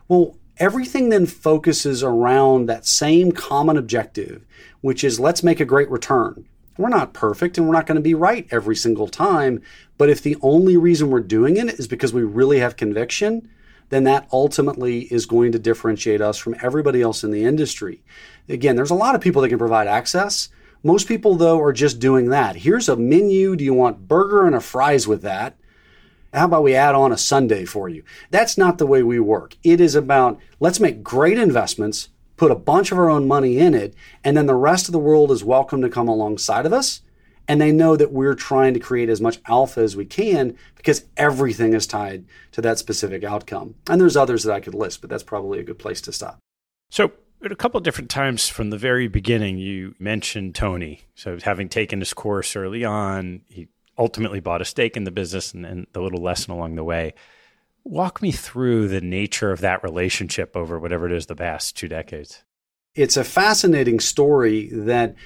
Well, 0.08 0.36
everything 0.58 1.08
then 1.08 1.26
focuses 1.26 2.02
around 2.02 2.66
that 2.66 2.86
same 2.86 3.32
common 3.32 3.76
objective, 3.76 4.44
which 4.82 5.02
is 5.02 5.18
let's 5.18 5.42
make 5.42 5.60
a 5.60 5.64
great 5.64 5.90
return. 5.90 6.46
We're 6.76 6.88
not 6.88 7.12
perfect 7.12 7.58
and 7.58 7.66
we're 7.66 7.74
not 7.74 7.86
going 7.86 7.96
to 7.96 8.02
be 8.02 8.14
right 8.14 8.46
every 8.50 8.76
single 8.76 9.08
time. 9.08 9.62
But 9.98 10.08
if 10.08 10.22
the 10.22 10.36
only 10.40 10.76
reason 10.76 11.10
we're 11.10 11.20
doing 11.20 11.56
it 11.56 11.78
is 11.78 11.88
because 11.88 12.12
we 12.12 12.22
really 12.22 12.58
have 12.58 12.76
conviction, 12.76 13.50
then 13.90 14.04
that 14.04 14.28
ultimately 14.32 15.00
is 15.12 15.26
going 15.26 15.52
to 15.52 15.58
differentiate 15.58 16.20
us 16.20 16.38
from 16.38 16.56
everybody 16.62 17.02
else 17.02 17.22
in 17.22 17.30
the 17.30 17.44
industry. 17.44 18.02
Again, 18.48 18.76
there's 18.76 18.90
a 18.90 18.94
lot 18.94 19.14
of 19.14 19.20
people 19.20 19.42
that 19.42 19.48
can 19.48 19.58
provide 19.58 19.86
access. 19.86 20.48
Most 20.82 21.06
people, 21.06 21.34
though, 21.34 21.60
are 21.60 21.72
just 21.72 21.98
doing 21.98 22.30
that. 22.30 22.56
Here's 22.56 22.88
a 22.88 22.96
menu. 22.96 23.54
Do 23.54 23.64
you 23.64 23.74
want 23.74 24.08
burger 24.08 24.46
and 24.46 24.54
a 24.54 24.60
fries 24.60 25.06
with 25.06 25.22
that? 25.22 25.56
How 26.32 26.46
about 26.46 26.62
we 26.62 26.74
add 26.74 26.94
on 26.94 27.12
a 27.12 27.18
sundae 27.18 27.64
for 27.64 27.88
you? 27.88 28.04
That's 28.30 28.56
not 28.56 28.78
the 28.78 28.86
way 28.86 29.02
we 29.02 29.18
work. 29.18 29.56
It 29.64 29.80
is 29.80 29.96
about 29.96 30.38
let's 30.60 30.80
make 30.80 31.02
great 31.02 31.38
investments, 31.38 32.08
put 32.36 32.52
a 32.52 32.56
bunch 32.56 32.92
of 32.92 32.98
our 32.98 33.10
own 33.10 33.26
money 33.26 33.58
in 33.58 33.74
it, 33.74 33.94
and 34.22 34.36
then 34.36 34.46
the 34.46 34.54
rest 34.54 34.88
of 34.88 34.92
the 34.92 35.00
world 35.00 35.32
is 35.32 35.42
welcome 35.42 35.82
to 35.82 35.88
come 35.88 36.08
alongside 36.08 36.66
of 36.66 36.72
us 36.72 37.02
and 37.50 37.60
they 37.60 37.72
know 37.72 37.96
that 37.96 38.12
we're 38.12 38.36
trying 38.36 38.74
to 38.74 38.80
create 38.80 39.08
as 39.08 39.20
much 39.20 39.40
alpha 39.46 39.80
as 39.80 39.96
we 39.96 40.06
can 40.06 40.56
because 40.76 41.04
everything 41.16 41.72
is 41.74 41.84
tied 41.84 42.24
to 42.52 42.60
that 42.60 42.78
specific 42.78 43.24
outcome. 43.24 43.74
And 43.88 44.00
there's 44.00 44.16
others 44.16 44.44
that 44.44 44.54
I 44.54 44.60
could 44.60 44.72
list, 44.72 45.00
but 45.00 45.10
that's 45.10 45.24
probably 45.24 45.58
a 45.58 45.64
good 45.64 45.78
place 45.78 46.00
to 46.02 46.12
stop. 46.12 46.38
So, 46.90 47.10
at 47.44 47.50
a 47.50 47.56
couple 47.56 47.78
of 47.78 47.82
different 47.82 48.08
times 48.08 48.48
from 48.48 48.70
the 48.70 48.78
very 48.78 49.08
beginning, 49.08 49.58
you 49.58 49.96
mentioned 49.98 50.54
Tony. 50.54 51.00
So, 51.16 51.38
having 51.42 51.68
taken 51.68 51.98
this 51.98 52.14
course 52.14 52.54
early 52.54 52.84
on, 52.84 53.40
he 53.48 53.66
ultimately 53.98 54.38
bought 54.38 54.62
a 54.62 54.64
stake 54.64 54.96
in 54.96 55.02
the 55.02 55.10
business 55.10 55.52
and, 55.52 55.66
and 55.66 55.88
the 55.92 56.00
little 56.00 56.22
lesson 56.22 56.52
along 56.52 56.76
the 56.76 56.84
way. 56.84 57.14
Walk 57.82 58.22
me 58.22 58.30
through 58.30 58.86
the 58.86 59.00
nature 59.00 59.50
of 59.50 59.60
that 59.62 59.82
relationship 59.82 60.56
over 60.56 60.78
whatever 60.78 61.06
it 61.06 61.12
is 61.12 61.26
the 61.26 61.34
past 61.34 61.76
two 61.76 61.88
decades. 61.88 62.44
It's 62.94 63.16
a 63.16 63.24
fascinating 63.24 63.98
story 63.98 64.68
that 64.68 65.16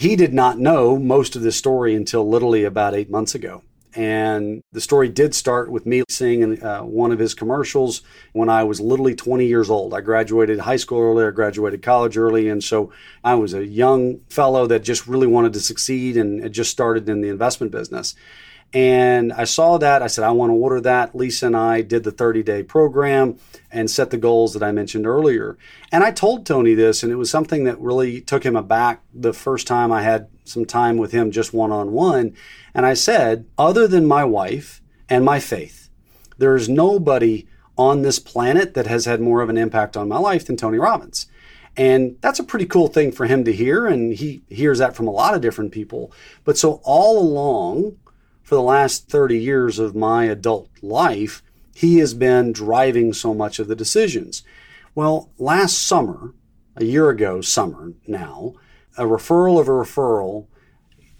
he 0.00 0.16
did 0.16 0.32
not 0.32 0.58
know 0.58 0.98
most 0.98 1.36
of 1.36 1.42
this 1.42 1.56
story 1.56 1.94
until 1.94 2.26
literally 2.26 2.64
about 2.64 2.94
eight 2.94 3.10
months 3.10 3.34
ago. 3.34 3.62
And 3.94 4.62
the 4.72 4.80
story 4.80 5.10
did 5.10 5.34
start 5.34 5.70
with 5.70 5.84
me 5.84 6.04
seeing 6.08 6.62
uh, 6.62 6.80
one 6.80 7.12
of 7.12 7.18
his 7.18 7.34
commercials 7.34 8.00
when 8.32 8.48
I 8.48 8.64
was 8.64 8.80
literally 8.80 9.14
20 9.14 9.44
years 9.44 9.68
old. 9.68 9.92
I 9.92 10.00
graduated 10.00 10.60
high 10.60 10.76
school 10.76 11.02
early, 11.02 11.26
I 11.26 11.30
graduated 11.32 11.82
college 11.82 12.16
early, 12.16 12.48
and 12.48 12.64
so 12.64 12.90
I 13.22 13.34
was 13.34 13.52
a 13.52 13.66
young 13.66 14.20
fellow 14.30 14.66
that 14.68 14.84
just 14.84 15.06
really 15.06 15.26
wanted 15.26 15.52
to 15.52 15.60
succeed 15.60 16.16
and 16.16 16.42
had 16.42 16.54
just 16.54 16.70
started 16.70 17.06
in 17.06 17.20
the 17.20 17.28
investment 17.28 17.70
business. 17.70 18.14
And 18.72 19.32
I 19.32 19.44
saw 19.44 19.78
that. 19.78 20.02
I 20.02 20.06
said, 20.06 20.24
I 20.24 20.30
want 20.30 20.50
to 20.50 20.54
order 20.54 20.80
that. 20.82 21.14
Lisa 21.14 21.46
and 21.46 21.56
I 21.56 21.80
did 21.80 22.04
the 22.04 22.12
30 22.12 22.42
day 22.42 22.62
program 22.62 23.38
and 23.70 23.90
set 23.90 24.10
the 24.10 24.16
goals 24.16 24.52
that 24.54 24.62
I 24.62 24.70
mentioned 24.70 25.06
earlier. 25.06 25.58
And 25.90 26.04
I 26.04 26.12
told 26.12 26.46
Tony 26.46 26.74
this, 26.74 27.02
and 27.02 27.10
it 27.10 27.16
was 27.16 27.30
something 27.30 27.64
that 27.64 27.80
really 27.80 28.20
took 28.20 28.44
him 28.44 28.54
aback 28.54 29.02
the 29.12 29.32
first 29.32 29.66
time 29.66 29.90
I 29.90 30.02
had 30.02 30.28
some 30.44 30.64
time 30.64 30.98
with 30.98 31.12
him 31.12 31.30
just 31.30 31.52
one 31.52 31.72
on 31.72 31.92
one. 31.92 32.34
And 32.72 32.86
I 32.86 32.94
said, 32.94 33.46
other 33.58 33.88
than 33.88 34.06
my 34.06 34.24
wife 34.24 34.80
and 35.08 35.24
my 35.24 35.40
faith, 35.40 35.90
there 36.38 36.54
is 36.54 36.68
nobody 36.68 37.46
on 37.76 38.02
this 38.02 38.18
planet 38.18 38.74
that 38.74 38.86
has 38.86 39.04
had 39.04 39.20
more 39.20 39.40
of 39.40 39.48
an 39.48 39.56
impact 39.56 39.96
on 39.96 40.08
my 40.08 40.18
life 40.18 40.46
than 40.46 40.56
Tony 40.56 40.78
Robbins. 40.78 41.26
And 41.76 42.16
that's 42.20 42.38
a 42.38 42.44
pretty 42.44 42.66
cool 42.66 42.88
thing 42.88 43.10
for 43.10 43.26
him 43.26 43.44
to 43.44 43.52
hear. 43.52 43.86
And 43.86 44.12
he 44.12 44.42
hears 44.48 44.78
that 44.78 44.94
from 44.94 45.08
a 45.08 45.12
lot 45.12 45.34
of 45.34 45.40
different 45.40 45.72
people. 45.72 46.12
But 46.44 46.58
so 46.58 46.80
all 46.84 47.18
along, 47.18 47.96
for 48.50 48.56
the 48.56 48.62
last 48.62 49.08
30 49.08 49.38
years 49.38 49.78
of 49.78 49.94
my 49.94 50.24
adult 50.24 50.68
life, 50.82 51.40
he 51.72 51.98
has 51.98 52.14
been 52.14 52.52
driving 52.52 53.12
so 53.12 53.32
much 53.32 53.60
of 53.60 53.68
the 53.68 53.76
decisions. 53.76 54.42
Well, 54.92 55.30
last 55.38 55.78
summer, 55.78 56.34
a 56.74 56.84
year 56.84 57.10
ago, 57.10 57.42
summer 57.42 57.92
now, 58.08 58.54
a 58.98 59.04
referral 59.04 59.60
of 59.60 59.68
a 59.68 59.70
referral 59.70 60.48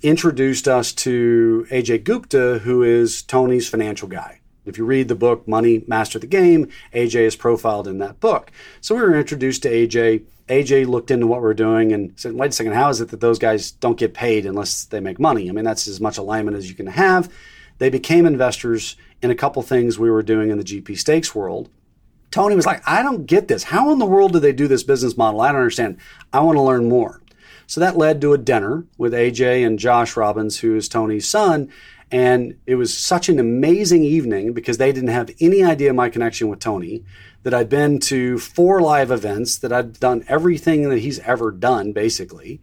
introduced 0.03 0.67
us 0.67 0.93
to 0.93 1.69
AJ 1.71 2.03
Gupta, 2.03 2.63
who 2.65 2.83
is 2.83 3.23
Tony's 3.23 3.69
financial 3.69 4.09
guy. 4.09 4.41
If 4.65 4.77
you 4.77 4.85
read 4.85 5.07
the 5.07 5.15
book 5.15 5.47
Money 5.47 5.85
Master 5.87 6.19
the 6.19 6.27
Game, 6.27 6.69
AJ 6.93 7.15
is 7.15 7.37
profiled 7.37 7.87
in 7.87 7.99
that 7.99 8.19
book. 8.19 8.51
So 8.81 8.97
we 8.97 9.03
were 9.03 9.17
introduced 9.17 9.63
to 9.63 9.71
Ajay 9.71 10.25
AJ 10.51 10.87
looked 10.89 11.11
into 11.11 11.29
what 11.29 11.41
we 11.41 11.49
are 11.49 11.55
doing 11.55 11.93
and 11.93 12.13
said, 12.19 12.33
wait 12.33 12.51
a 12.51 12.53
second, 12.53 12.73
how 12.73 12.89
is 12.89 13.01
it 13.01 13.09
that 13.11 13.21
those 13.21 13.39
guys 13.39 13.71
don't 13.71 13.99
get 13.99 14.15
paid 14.15 14.47
unless 14.47 14.85
they 14.85 14.99
make 15.01 15.21
money? 15.21 15.49
I 15.49 15.53
mean, 15.53 15.65
that's 15.65 15.87
as 15.87 16.01
much 16.01 16.19
alignment 16.19 16.57
as 16.57 16.69
you 16.69 16.75
can 16.75 16.89
have. 16.89 17.33
They 17.79 17.89
became 17.89 18.27
investors 18.27 18.97
in 19.23 19.31
a 19.31 19.37
couple 19.37 19.63
things 19.63 19.99
we 19.99 20.11
were 20.11 20.23
doing 20.23 20.51
in 20.51 20.59
the 20.59 20.65
GP 20.65 20.99
stakes 20.99 21.35
world. 21.35 21.71
Tony 22.31 22.57
was 22.57 22.67
like, 22.67 22.87
I 22.87 23.03
don't 23.03 23.27
get 23.27 23.49
this. 23.49 23.65
How 23.65 23.93
in 23.93 23.99
the 23.99 24.07
world 24.07 24.33
do 24.33 24.41
they 24.41 24.53
do 24.53 24.69
this 24.69 24.83
business 24.83 25.17
model? 25.17 25.41
I 25.41 25.53
don't 25.53 25.61
understand. 25.61 25.99
I 26.33 26.41
want 26.41 26.57
to 26.57 26.63
learn 26.63 26.89
more. 26.89 27.23
So 27.67 27.81
that 27.81 27.97
led 27.97 28.21
to 28.21 28.33
a 28.33 28.39
dinner 28.39 28.85
with 28.99 29.13
AJ 29.13 29.65
and 29.65 29.79
Josh 29.79 30.17
Robbins, 30.17 30.59
who 30.59 30.75
is 30.75 30.89
Tony's 30.89 31.29
son. 31.29 31.71
And 32.11 32.59
it 32.67 32.75
was 32.75 32.97
such 32.97 33.29
an 33.29 33.39
amazing 33.39 34.03
evening 34.03 34.53
because 34.53 34.79
they 34.79 34.93
didn't 34.93 35.11
have 35.11 35.31
any 35.41 35.63
idea 35.63 35.93
my 35.93 36.09
connection 36.09 36.49
with 36.49 36.59
Tony, 36.59 37.05
that 37.43 37.55
I'd 37.55 37.69
been 37.69 37.99
to 38.01 38.39
four 38.39 38.81
live 38.81 39.11
events, 39.11 39.59
that 39.59 39.73
I'd 39.73 39.99
done 39.99 40.25
everything 40.29 40.89
that 40.91 40.99
he's 40.99 41.19
ever 41.21 41.51
done, 41.51 41.93
basically. 41.93 42.61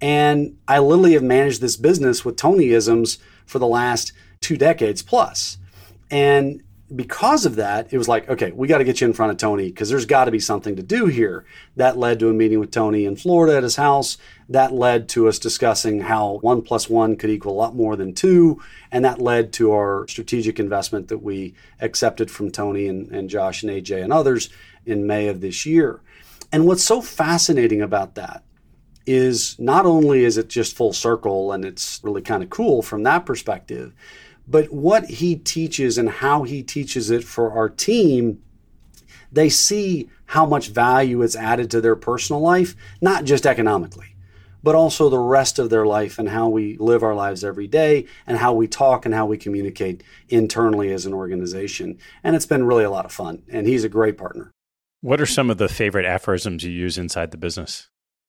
And 0.00 0.56
I 0.66 0.78
literally 0.78 1.12
have 1.14 1.22
managed 1.22 1.60
this 1.60 1.76
business 1.76 2.24
with 2.24 2.36
Tonyisms 2.36 3.18
for 3.46 3.58
the 3.58 3.66
last 3.66 4.12
two 4.40 4.56
decades 4.56 5.02
plus. 5.02 5.58
And 6.10 6.62
because 6.94 7.46
of 7.46 7.56
that, 7.56 7.92
it 7.92 7.98
was 7.98 8.08
like, 8.08 8.28
okay, 8.28 8.52
we 8.52 8.68
got 8.68 8.78
to 8.78 8.84
get 8.84 9.00
you 9.00 9.06
in 9.06 9.12
front 9.12 9.32
of 9.32 9.38
Tony 9.38 9.66
because 9.66 9.88
there's 9.88 10.06
got 10.06 10.26
to 10.26 10.30
be 10.30 10.40
something 10.40 10.76
to 10.76 10.82
do 10.82 11.06
here. 11.06 11.44
That 11.76 11.96
led 11.96 12.18
to 12.20 12.28
a 12.28 12.32
meeting 12.32 12.60
with 12.60 12.70
Tony 12.70 13.04
in 13.04 13.16
Florida 13.16 13.56
at 13.56 13.62
his 13.62 13.76
house. 13.76 14.18
That 14.48 14.72
led 14.72 15.08
to 15.10 15.28
us 15.28 15.38
discussing 15.38 16.02
how 16.02 16.38
one 16.42 16.62
plus 16.62 16.88
one 16.90 17.16
could 17.16 17.30
equal 17.30 17.52
a 17.52 17.60
lot 17.60 17.74
more 17.74 17.96
than 17.96 18.14
two. 18.14 18.60
And 18.90 19.04
that 19.04 19.20
led 19.20 19.52
to 19.54 19.72
our 19.72 20.06
strategic 20.08 20.58
investment 20.58 21.08
that 21.08 21.18
we 21.18 21.54
accepted 21.80 22.30
from 22.30 22.50
Tony 22.50 22.86
and, 22.88 23.10
and 23.10 23.30
Josh 23.30 23.62
and 23.62 23.72
AJ 23.72 24.02
and 24.02 24.12
others 24.12 24.50
in 24.84 25.06
May 25.06 25.28
of 25.28 25.40
this 25.40 25.64
year. 25.64 26.00
And 26.50 26.66
what's 26.66 26.84
so 26.84 27.00
fascinating 27.00 27.80
about 27.80 28.14
that 28.16 28.42
is 29.06 29.58
not 29.58 29.86
only 29.86 30.24
is 30.24 30.36
it 30.36 30.48
just 30.48 30.76
full 30.76 30.92
circle 30.92 31.52
and 31.52 31.64
it's 31.64 32.00
really 32.04 32.22
kind 32.22 32.42
of 32.42 32.50
cool 32.50 32.82
from 32.82 33.02
that 33.02 33.26
perspective, 33.26 33.92
but 34.46 34.72
what 34.72 35.06
he 35.06 35.36
teaches 35.36 35.98
and 35.98 36.08
how 36.08 36.42
he 36.42 36.62
teaches 36.62 37.10
it 37.10 37.24
for 37.24 37.52
our 37.52 37.68
team, 37.68 38.42
they 39.30 39.48
see 39.48 40.10
how 40.26 40.46
much 40.46 40.68
value 40.68 41.22
it's 41.22 41.36
added 41.36 41.70
to 41.70 41.80
their 41.80 41.96
personal 41.96 42.40
life, 42.40 42.74
not 43.00 43.24
just 43.24 43.46
economically, 43.46 44.14
but 44.62 44.74
also 44.74 45.08
the 45.08 45.18
rest 45.18 45.58
of 45.58 45.70
their 45.70 45.86
life 45.86 46.18
and 46.18 46.28
how 46.28 46.48
we 46.48 46.76
live 46.78 47.02
our 47.02 47.14
lives 47.14 47.44
every 47.44 47.66
day 47.66 48.06
and 48.26 48.38
how 48.38 48.52
we 48.52 48.66
talk 48.66 49.04
and 49.04 49.14
how 49.14 49.26
we 49.26 49.36
communicate 49.36 50.02
internally 50.28 50.92
as 50.92 51.06
an 51.06 51.14
organization. 51.14 51.98
And 52.24 52.34
it's 52.34 52.46
been 52.46 52.64
really 52.64 52.84
a 52.84 52.90
lot 52.90 53.04
of 53.04 53.12
fun. 53.12 53.42
And 53.48 53.66
he's 53.66 53.84
a 53.84 53.88
great 53.88 54.16
partner. 54.16 54.50
What 55.00 55.20
are 55.20 55.26
some 55.26 55.50
of 55.50 55.58
the 55.58 55.68
favorite 55.68 56.06
aphorisms 56.06 56.62
you 56.62 56.70
use 56.70 56.96
inside 56.96 57.30
the 57.30 57.36
business? 57.36 57.88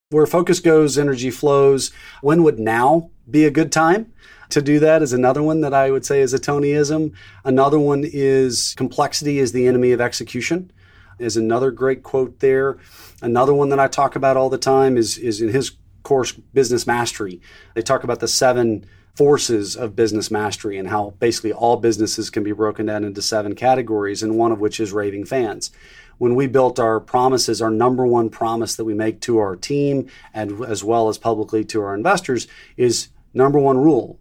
Where 0.10 0.26
focus 0.26 0.60
goes, 0.60 0.98
energy 0.98 1.32
flows. 1.32 1.92
When 2.22 2.44
would 2.44 2.60
now 2.60 3.12
be 3.30 3.46
a 3.46 3.52
good 3.52 3.72
time? 3.72 4.12
To 4.54 4.62
do 4.62 4.80
that 4.80 5.02
is 5.02 5.14
another 5.14 5.44
one 5.44 5.62
that 5.62 5.74
I 5.74 5.92
would 5.92 6.06
say 6.06 6.22
is 6.22 6.34
a 6.34 6.40
Tonyism. 6.40 7.14
Another 7.44 7.80
one 7.80 8.04
is 8.06 8.74
complexity 8.78 9.40
is 9.40 9.52
the 9.52 9.68
enemy 9.68 9.92
of 9.92 10.02
execution 10.02 10.72
is 11.20 11.38
another 11.38 11.72
great 11.72 12.04
quote 12.04 12.40
there. 12.40 12.78
Another 13.22 13.54
one 13.54 13.70
that 13.70 13.80
I 13.80 13.88
talk 13.88 14.16
about 14.16 14.38
all 14.38 14.50
the 14.50 14.58
time 14.58 14.98
is, 14.98 15.18
is 15.18 15.42
in 15.42 15.50
his 15.50 15.72
course, 16.04 16.32
Business 16.32 16.86
Mastery. 16.86 17.42
They 17.76 17.82
talk 17.82 18.04
about 18.04 18.20
the 18.20 18.28
seven 18.28 18.86
forces 19.16 19.76
of 19.76 19.96
business 19.96 20.32
mastery 20.32 20.78
and 20.78 20.90
how 20.90 21.12
basically 21.20 21.54
all 21.54 21.78
businesses 21.78 22.32
can 22.32 22.44
be 22.44 22.52
broken 22.52 22.88
down 22.88 23.04
into 23.04 23.22
seven 23.22 23.54
categories, 23.54 24.24
and 24.24 24.38
one 24.38 24.52
of 24.52 24.60
which 24.60 24.80
is 24.80 24.92
raving 24.92 25.26
fans. 25.26 25.70
When 26.18 26.36
we 26.36 26.48
built 26.48 26.80
our 26.80 27.00
promises, 27.00 27.62
our 27.62 27.70
number 27.70 28.08
one 28.08 28.30
promise 28.30 28.76
that 28.76 28.86
we 28.86 28.94
make 28.94 29.22
to 29.22 29.38
our 29.38 29.56
team 29.56 30.08
and 30.34 30.64
as 30.66 30.84
well 30.84 31.10
as 31.10 31.18
publicly 31.18 31.64
to 31.66 31.82
our 31.82 31.94
investors 31.94 32.48
is 32.76 33.10
number 33.34 33.60
one 33.60 33.78
rule 33.78 34.20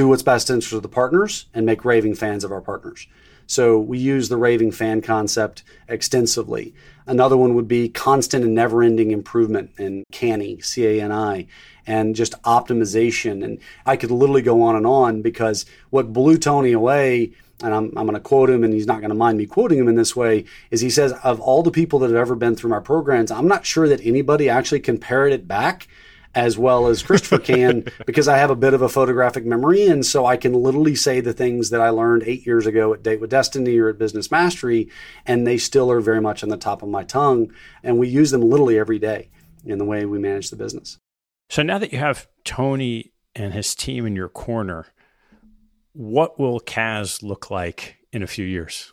do 0.00 0.08
what's 0.08 0.22
best 0.22 0.48
interest 0.48 0.72
of 0.72 0.80
the 0.80 0.88
partners 0.88 1.46
and 1.52 1.66
make 1.66 1.84
raving 1.84 2.14
fans 2.14 2.42
of 2.42 2.50
our 2.50 2.62
partners. 2.62 3.06
So 3.46 3.78
we 3.78 3.98
use 3.98 4.28
the 4.28 4.38
raving 4.38 4.72
fan 4.72 5.02
concept 5.02 5.62
extensively. 5.88 6.72
Another 7.06 7.36
one 7.36 7.54
would 7.54 7.68
be 7.68 7.90
constant 7.90 8.44
and 8.44 8.54
never 8.54 8.82
ending 8.82 9.10
improvement 9.10 9.72
in 9.76 10.04
CANI, 10.10 10.60
C 10.62 10.86
A 10.86 11.02
N 11.02 11.12
I, 11.12 11.46
and 11.86 12.16
just 12.16 12.40
optimization. 12.44 13.44
And 13.44 13.58
I 13.84 13.96
could 13.96 14.10
literally 14.10 14.40
go 14.40 14.62
on 14.62 14.74
and 14.76 14.86
on 14.86 15.20
because 15.20 15.66
what 15.90 16.14
blew 16.14 16.38
Tony 16.38 16.72
away, 16.72 17.32
and 17.62 17.74
I'm, 17.74 17.86
I'm 17.96 18.06
going 18.06 18.14
to 18.14 18.20
quote 18.20 18.48
him, 18.48 18.64
and 18.64 18.72
he's 18.72 18.86
not 18.86 19.00
going 19.00 19.10
to 19.10 19.14
mind 19.16 19.36
me 19.36 19.44
quoting 19.44 19.78
him 19.78 19.88
in 19.88 19.96
this 19.96 20.16
way, 20.16 20.44
is 20.70 20.80
he 20.80 20.88
says, 20.88 21.12
of 21.24 21.40
all 21.40 21.62
the 21.62 21.70
people 21.70 21.98
that 21.98 22.06
have 22.06 22.16
ever 22.16 22.36
been 22.36 22.56
through 22.56 22.70
my 22.70 22.80
programs, 22.80 23.30
I'm 23.30 23.48
not 23.48 23.66
sure 23.66 23.88
that 23.88 24.00
anybody 24.02 24.48
actually 24.48 24.80
can 24.80 24.96
parrot 24.96 25.34
it 25.34 25.46
back 25.46 25.88
as 26.34 26.56
well 26.56 26.86
as 26.86 27.02
Christopher 27.02 27.38
can 27.42 27.84
because 28.06 28.28
I 28.28 28.38
have 28.38 28.50
a 28.50 28.56
bit 28.56 28.74
of 28.74 28.82
a 28.82 28.88
photographic 28.88 29.44
memory. 29.44 29.86
And 29.86 30.04
so 30.04 30.26
I 30.26 30.36
can 30.36 30.52
literally 30.52 30.94
say 30.94 31.20
the 31.20 31.32
things 31.32 31.70
that 31.70 31.80
I 31.80 31.90
learned 31.90 32.22
eight 32.24 32.46
years 32.46 32.66
ago 32.66 32.94
at 32.94 33.02
Date 33.02 33.20
with 33.20 33.30
Destiny 33.30 33.78
or 33.78 33.88
at 33.88 33.98
Business 33.98 34.30
Mastery, 34.30 34.90
and 35.26 35.46
they 35.46 35.58
still 35.58 35.90
are 35.90 36.00
very 36.00 36.20
much 36.20 36.42
on 36.42 36.48
the 36.48 36.56
top 36.56 36.82
of 36.82 36.88
my 36.88 37.04
tongue. 37.04 37.52
And 37.82 37.98
we 37.98 38.08
use 38.08 38.30
them 38.30 38.42
literally 38.42 38.78
every 38.78 38.98
day 38.98 39.30
in 39.64 39.78
the 39.78 39.84
way 39.84 40.04
we 40.04 40.18
manage 40.18 40.50
the 40.50 40.56
business. 40.56 40.98
So 41.48 41.62
now 41.62 41.78
that 41.78 41.92
you 41.92 41.98
have 41.98 42.28
Tony 42.44 43.12
and 43.34 43.52
his 43.52 43.74
team 43.74 44.06
in 44.06 44.14
your 44.14 44.28
corner, 44.28 44.86
what 45.92 46.38
will 46.38 46.60
CAZ 46.60 47.22
look 47.22 47.50
like 47.50 47.96
in 48.12 48.22
a 48.22 48.26
few 48.26 48.44
years? 48.44 48.92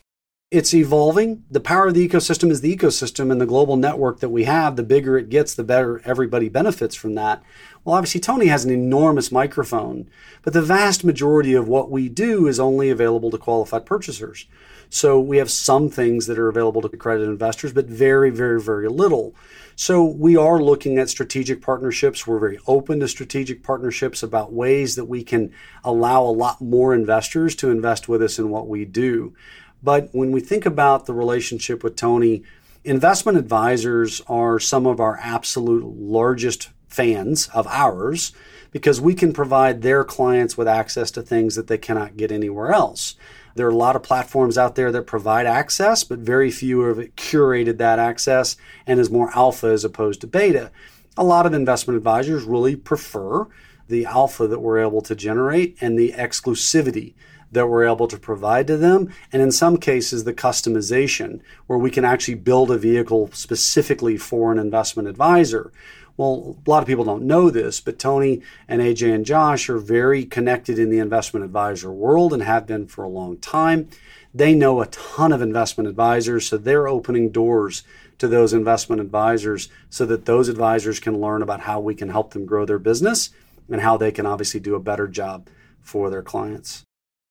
It's 0.50 0.74
evolving. 0.74 1.44
The 1.52 1.60
power 1.60 1.88
of 1.88 1.94
the 1.94 2.08
ecosystem 2.08 2.52
is 2.52 2.62
the 2.62 2.74
ecosystem 2.74 3.32
and 3.32 3.42
the 3.42 3.46
global 3.46 3.76
network 3.76 4.22
that 4.22 4.30
we 4.30 4.46
have. 4.46 4.78
The 4.78 4.84
bigger 4.84 5.18
it 5.18 5.30
gets, 5.30 5.54
the 5.54 5.64
better 5.64 6.02
everybody 6.06 6.48
benefits 6.48 6.96
from 6.96 7.16
that. 7.16 7.44
Well, 7.84 7.96
obviously, 7.96 8.22
Tony 8.22 8.48
has 8.48 8.64
an 8.64 8.72
enormous 8.72 9.30
microphone, 9.30 10.10
but 10.44 10.54
the 10.54 10.62
vast 10.62 11.04
majority 11.04 11.54
of 11.54 11.68
what 11.68 11.92
we 11.92 12.08
do 12.08 12.48
is 12.48 12.62
only 12.62 12.90
available 12.90 13.30
to 13.32 13.38
qualified 13.38 13.86
purchasers. 13.86 14.46
So 14.90 15.20
we 15.20 15.36
have 15.38 15.52
some 15.52 15.90
things 15.90 16.28
that 16.28 16.40
are 16.40 16.48
available 16.48 16.82
to 16.82 16.88
accredited 16.88 17.28
investors, 17.28 17.74
but 17.74 17.88
very, 17.88 18.30
very, 18.30 18.62
very 18.62 18.88
little. 18.88 19.36
So 19.76 20.04
we 20.04 20.38
are 20.38 20.62
looking 20.62 20.98
at 20.98 21.10
strategic 21.10 21.62
partnerships. 21.62 22.26
We're 22.26 22.40
very 22.40 22.58
open 22.68 23.02
to 23.02 23.08
strategic 23.10 23.64
partnerships 23.64 24.24
about 24.24 24.54
ways 24.54 24.96
that 24.96 25.06
we 25.06 25.24
can 25.24 25.52
allow 25.84 26.24
a 26.24 26.32
lot 26.32 26.62
more 26.62 26.96
investors 26.96 27.54
to 27.58 27.70
invest 27.70 28.08
with 28.08 28.24
us 28.24 28.40
in 28.40 28.50
what 28.50 28.70
we 28.70 28.86
do. 28.86 29.36
But 29.84 30.10
when 30.12 30.32
we 30.32 30.40
think 30.40 30.66
about 30.66 31.06
the 31.06 31.14
relationship 31.14 31.84
with 31.84 31.96
Tony, 31.96 32.44
investment 32.84 33.38
advisors 33.38 34.22
are 34.28 34.60
some 34.60 34.86
of 34.86 35.00
our 35.00 35.20
absolute 35.22 35.86
largest 35.86 36.70
fans 36.88 37.48
of 37.54 37.68
ours 37.68 38.34
because 38.72 39.00
we 39.00 39.14
can 39.14 39.34
provide 39.34 39.82
their 39.82 40.04
clients 40.04 40.58
with 40.58 40.68
access 40.68 41.12
to 41.12 41.22
things 41.22 41.56
that 41.56 41.68
they 41.68 41.78
cannot 41.78 42.18
get 42.18 42.32
anywhere 42.32 42.72
else. 42.72 43.16
There 43.56 43.66
are 43.66 43.72
a 43.72 43.76
lot 43.76 43.96
of 43.96 44.04
platforms 44.04 44.58
out 44.58 44.76
there 44.76 44.92
that 44.92 45.08
provide 45.08 45.48
access, 45.48 46.04
but 46.04 46.20
very 46.20 46.52
few 46.52 46.82
have 46.82 46.98
curated 47.16 47.78
that 47.78 47.98
access 47.98 48.56
and 48.86 49.00
is 49.00 49.10
more 49.10 49.36
alpha 49.36 49.68
as 49.68 49.84
opposed 49.84 50.22
to 50.22 50.28
beta. 50.28 50.72
A 51.18 51.24
lot 51.24 51.46
of 51.48 51.54
investment 51.54 51.98
advisors 51.98 52.44
really 52.44 52.76
prefer 52.76 53.48
the 53.88 54.06
alpha 54.06 54.48
that 54.48 54.60
we're 54.60 54.80
able 54.80 55.02
to 55.02 55.16
generate 55.16 55.76
and 55.82 55.98
the 55.98 56.12
exclusivity 56.12 57.16
that 57.52 57.68
we're 57.68 57.88
able 57.88 58.08
to 58.08 58.18
provide 58.18 58.68
to 58.68 58.78
them. 58.78 59.14
And 59.32 59.42
in 59.42 59.52
some 59.52 59.78
cases, 59.78 60.24
the 60.24 60.34
customization, 60.34 61.42
where 61.68 61.80
we 61.80 61.92
can 61.92 62.06
actually 62.06 62.36
build 62.36 62.72
a 62.72 62.78
vehicle 62.78 63.30
specifically 63.34 64.18
for 64.18 64.52
an 64.52 64.60
investment 64.60 65.08
advisor. 65.08 65.72
Well, 66.18 66.58
a 66.66 66.70
lot 66.70 66.82
of 66.82 66.88
people 66.88 67.06
don't 67.06 67.28
know 67.28 67.52
this, 67.52 67.80
but 67.80 68.00
Tony 68.00 68.42
and 68.68 68.82
AJ 68.82 69.14
and 69.14 69.26
Josh 69.26 69.70
are 69.70 69.78
very 69.78 70.26
connected 70.26 70.80
in 70.80 70.90
the 70.90 70.98
investment 70.98 71.46
advisor 71.46 71.92
world 71.92 72.34
and 72.34 72.42
have 72.42 72.66
been 72.66 72.88
for 72.88 73.04
a 73.04 73.10
long 73.10 73.38
time. 73.38 73.88
They 74.34 74.56
know 74.56 74.82
a 74.82 74.88
ton 74.88 75.32
of 75.32 75.42
investment 75.42 75.88
advisors, 75.88 76.48
so 76.48 76.58
they're 76.58 76.88
opening 76.88 77.30
doors 77.30 77.84
to 78.18 78.28
those 78.28 78.52
investment 78.52 79.00
advisors 79.00 79.70
so 79.92 80.06
that 80.08 80.26
those 80.26 80.50
advisors 80.50 81.00
can 81.00 81.22
learn 81.22 81.44
about 81.44 81.62
how 81.62 81.80
we 81.80 81.94
can 81.94 82.10
help 82.10 82.34
them 82.34 82.48
grow 82.48 82.66
their 82.66 82.80
business 82.80 83.30
and 83.70 83.82
how 83.82 83.96
they 83.96 84.12
can 84.12 84.26
obviously 84.26 84.60
do 84.60 84.76
a 84.76 84.80
better 84.80 85.08
job 85.08 85.48
for 85.82 86.10
their 86.10 86.24
clients. 86.24 86.87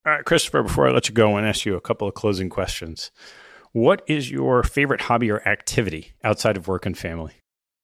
All 0.06 0.12
right, 0.12 0.24
Christopher, 0.24 0.62
before 0.62 0.86
I 0.86 0.92
let 0.92 1.08
you 1.08 1.14
go, 1.16 1.30
I 1.30 1.32
want 1.32 1.44
to 1.46 1.48
ask 1.48 1.66
you 1.66 1.74
a 1.74 1.80
couple 1.80 2.06
of 2.06 2.14
closing 2.14 2.48
questions. 2.48 3.10
What 3.72 4.02
is 4.06 4.30
your 4.30 4.62
favorite 4.62 5.00
hobby 5.00 5.32
or 5.32 5.40
activity 5.48 6.12
outside 6.22 6.56
of 6.56 6.68
work 6.68 6.86
and 6.86 6.96
family? 6.96 7.32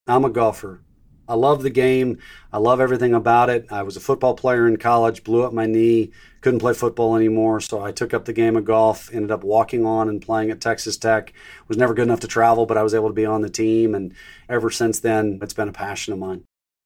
I'm 0.06 0.24
a 0.24 0.30
golfer. 0.30 0.84
I 1.26 1.34
love 1.34 1.64
the 1.64 1.70
game. 1.70 2.18
I 2.52 2.58
love 2.58 2.80
everything 2.80 3.12
about 3.12 3.50
it. 3.50 3.66
I 3.72 3.82
was 3.82 3.96
a 3.96 4.00
football 4.00 4.34
player 4.34 4.68
in 4.68 4.76
college, 4.76 5.24
blew 5.24 5.42
up 5.42 5.52
my 5.52 5.66
knee, 5.66 6.12
couldn't 6.42 6.60
play 6.60 6.74
football 6.74 7.16
anymore, 7.16 7.60
so 7.60 7.82
I 7.82 7.90
took 7.90 8.14
up 8.14 8.24
the 8.24 8.32
game 8.32 8.54
of 8.54 8.64
golf, 8.64 9.12
ended 9.12 9.32
up 9.32 9.42
walking 9.42 9.84
on 9.84 10.08
and 10.08 10.22
playing 10.22 10.52
at 10.52 10.60
Texas 10.60 10.96
Tech. 10.96 11.32
Was 11.66 11.76
never 11.76 11.92
good 11.92 12.06
enough 12.06 12.20
to 12.20 12.28
travel, 12.28 12.66
but 12.66 12.78
I 12.78 12.84
was 12.84 12.94
able 12.94 13.08
to 13.08 13.14
be 13.14 13.26
on 13.26 13.42
the 13.42 13.50
team 13.50 13.96
and 13.96 14.14
ever 14.48 14.70
since 14.70 15.00
then 15.00 15.40
it's 15.42 15.54
been 15.54 15.68
a 15.68 15.72
passion 15.72 16.12
of 16.12 16.20
mine. 16.20 16.44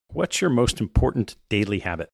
What's 0.09 0.41
your 0.41 0.49
most 0.49 0.81
important 0.81 1.37
daily 1.51 1.81
habit? 1.81 2.09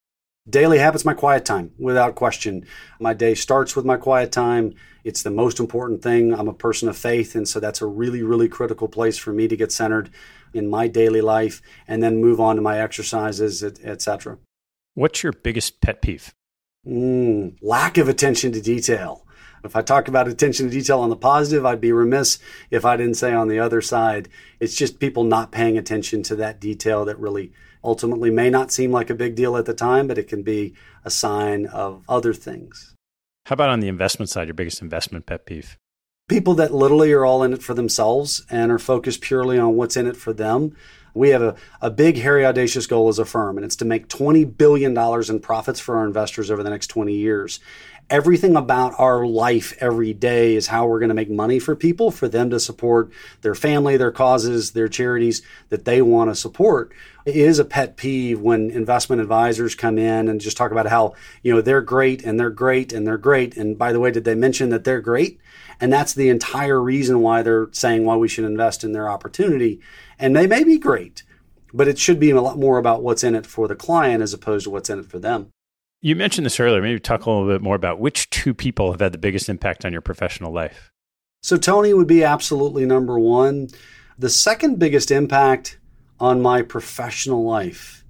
Daily 0.51 0.79
habits, 0.79 1.05
my 1.05 1.15
quiet 1.15 1.45
time, 1.45 1.71
without 1.79 2.17
question. 2.17 2.67
My 2.99 3.15
day 3.15 3.35
starts 3.35 3.77
with 3.77 3.85
my 3.85 3.97
quiet 3.97 4.33
time. 4.33 4.75
It's 5.05 5.23
the 5.23 5.31
most 5.31 5.61
important 5.61 6.03
thing. 6.03 6.35
I'm 6.35 6.49
a 6.49 6.53
person 6.53 6.89
of 6.89 6.97
faith, 6.97 7.37
and 7.37 7.49
so 7.49 7.61
that's 7.61 7.81
a 7.81 7.87
really, 7.87 8.25
really 8.25 8.49
critical 8.49 8.89
place 8.89 9.17
for 9.17 9.33
me 9.33 9.47
to 9.47 9.57
get 9.57 9.71
centered 9.71 10.11
in 10.53 10.69
my 10.69 10.89
daily 10.89 11.21
life, 11.21 11.63
and 11.87 12.03
then 12.03 12.21
move 12.21 12.41
on 12.41 12.57
to 12.57 12.63
my 12.63 12.81
exercises, 12.81 13.63
etc. 13.63 14.33
Et 14.33 14.39
What's 14.95 15.23
your 15.23 15.33
biggest 15.33 15.81
pet 15.81 16.03
peeve? 16.03 16.35
Mm, 16.85 17.57
lack 17.63 17.97
of 17.97 18.09
attention 18.09 18.51
to 18.51 18.61
detail. 18.61 19.25
If 19.63 19.77
I 19.77 19.83
talk 19.83 20.09
about 20.09 20.27
attention 20.27 20.67
to 20.67 20.73
detail 20.73 20.99
on 20.99 21.11
the 21.11 21.17
positive, 21.17 21.65
I'd 21.65 21.81
be 21.81 21.93
remiss 21.93 22.41
if 22.69 22.85
I 22.85 22.97
didn't 22.97 23.15
say 23.15 23.33
on 23.33 23.47
the 23.47 23.61
other 23.61 23.81
side, 23.81 24.29
it's 24.59 24.75
just 24.75 24.99
people 24.99 25.23
not 25.23 25.53
paying 25.53 25.79
attention 25.79 26.25
to 26.25 26.37
that 26.37 26.59
detail 26.59 27.05
that 27.05 27.21
really 27.21 27.53
ultimately 27.85 28.31
may 28.31 28.51
not 28.51 28.71
seem 28.71 28.93
like 28.93 29.11
a 29.11 29.15
big 29.15 29.35
deal 29.35 29.57
at 29.57 29.67
the 29.67 29.75
time, 29.75 30.07
but 30.07 30.19
it 30.19 30.29
can 30.29 30.43
be 30.43 30.75
a 31.05 31.11
sign 31.11 31.67
of 31.67 32.03
other 32.09 32.33
things. 32.33 32.95
How 33.47 33.55
about 33.55 33.71
on 33.71 33.81
the 33.81 33.89
investment 33.89 34.29
side, 34.29 34.47
your 34.47 34.55
biggest 34.55 34.83
investment 34.83 35.27
pet 35.27 35.47
peeve? 35.47 35.77
People 36.29 36.55
that 36.55 36.73
literally 36.73 37.13
are 37.13 37.25
all 37.25 37.43
in 37.43 37.53
it 37.53 37.63
for 37.63 37.75
themselves 37.75 38.47
and 38.49 38.71
are 38.71 38.79
focused 38.79 39.21
purely 39.21 39.59
on 39.59 39.75
what's 39.75 39.97
in 39.97 40.07
it 40.07 40.17
for 40.17 40.33
them. 40.33 40.77
We 41.15 41.31
have 41.31 41.43
a, 41.43 41.57
a 41.81 41.91
big, 41.91 42.17
hairy, 42.17 42.47
audacious 42.47 42.87
goal 42.87 43.09
as 43.09 43.19
a 43.19 43.25
firm, 43.25 43.59
and 43.59 43.65
it's 43.67 43.77
to 43.77 43.85
make 43.85 44.09
$20 44.09 44.57
billion 44.57 44.97
in 44.97 45.41
profits 45.41 45.81
for 45.81 45.97
our 45.99 46.07
investors 46.07 46.51
over 46.51 46.63
the 46.63 46.71
next 46.71 46.87
20 46.87 47.13
years 47.13 47.61
everything 48.13 48.57
about 48.57 48.93
our 48.99 49.25
life 49.25 49.75
every 49.81 50.13
day 50.13 50.55
is 50.55 50.67
how 50.67 50.87
we're 50.87 50.99
going 50.99 51.09
to 51.09 51.15
make 51.15 51.31
money 51.31 51.59
for 51.59 51.75
people, 51.75 52.11
for 52.11 52.29
them 52.29 52.51
to 52.51 52.61
support 52.61 53.11
their 53.41 53.55
family, 53.55 53.97
their 53.97 54.13
causes, 54.13 54.73
their 54.73 54.87
charities 54.87 55.41
that 55.71 55.87
they 55.87 56.03
want 56.03 56.29
to 56.31 56.35
support. 56.35 56.93
It 57.25 57.37
is 57.37 57.59
a 57.59 57.65
pet 57.65 57.97
peeve 57.97 58.39
when 58.39 58.71
investment 58.71 59.23
advisors 59.23 59.75
come 59.75 59.97
in 59.97 60.29
and 60.29 60.43
just 60.43 60.59
talk 60.59 60.73
about 60.73 60.89
how, 60.89 61.15
you 61.43 61.55
know, 61.55 61.63
they're 61.63 61.81
great 61.81 62.23
and 62.23 62.39
they're 62.39 62.51
great 62.51 62.93
and 62.93 63.07
they're 63.07 63.17
great. 63.17 63.57
And 63.57 63.79
by 63.79 63.93
the 63.93 64.01
way, 64.01 64.11
did 64.11 64.25
they 64.25 64.35
mention 64.35 64.69
that 64.69 64.85
they're 64.85 65.01
great? 65.01 65.41
And 65.81 65.91
that's 65.91 66.13
the 66.13 66.29
entire 66.29 66.83
reason 66.83 67.21
why 67.21 67.41
they're 67.41 67.69
saying 67.73 68.05
why 68.05 68.17
we 68.17 68.29
should 68.29 68.45
invest 68.45 68.85
in 68.85 68.93
their 68.93 69.09
opportunity. 69.09 69.81
And 70.19 70.37
they 70.37 70.47
may 70.47 70.65
be 70.65 70.79
great, 70.79 71.23
but 71.73 71.89
it 71.89 71.99
should 71.99 72.21
be 72.21 72.31
a 72.31 72.43
lot 72.43 72.59
more 72.59 72.77
about 72.77 73.03
what's 73.03 73.25
in 73.25 73.35
it 73.35 73.47
for 73.47 73.69
the 73.69 73.75
client 73.75 74.23
as 74.23 74.35
opposed 74.35 74.65
to 74.65 74.71
what's 74.71 74.91
in 74.91 74.99
it 74.99 75.07
for 75.07 75.19
them. 75.19 75.49
You 76.05 76.17
mentioned 76.17 76.45
this 76.45 76.59
earlier. 76.59 76.83
Maybe 76.83 76.99
talk 76.99 77.25
a 77.25 77.31
little 77.31 77.47
bit 77.47 77.63
more 77.63 77.77
about 77.77 78.01
which 78.01 78.29
two 78.31 78.53
people 78.53 78.91
have 78.91 79.01
had 79.01 79.13
the 79.13 79.19
biggest 79.19 79.49
impact 79.49 79.85
on 79.85 79.93
your 79.93 80.01
professional 80.01 80.53
life. 80.53 80.91
So, 81.45 81.57
Tony 81.57 81.95
would 81.95 82.09
be 82.09 82.25
absolutely 82.25 82.85
number 82.85 83.19
one. 83.19 83.69
The 84.19 84.29
second 84.29 84.81
biggest 84.81 85.13
impact 85.13 85.79
on 86.19 86.43
my 86.43 86.63
professional 86.63 87.45
life, 87.45 88.05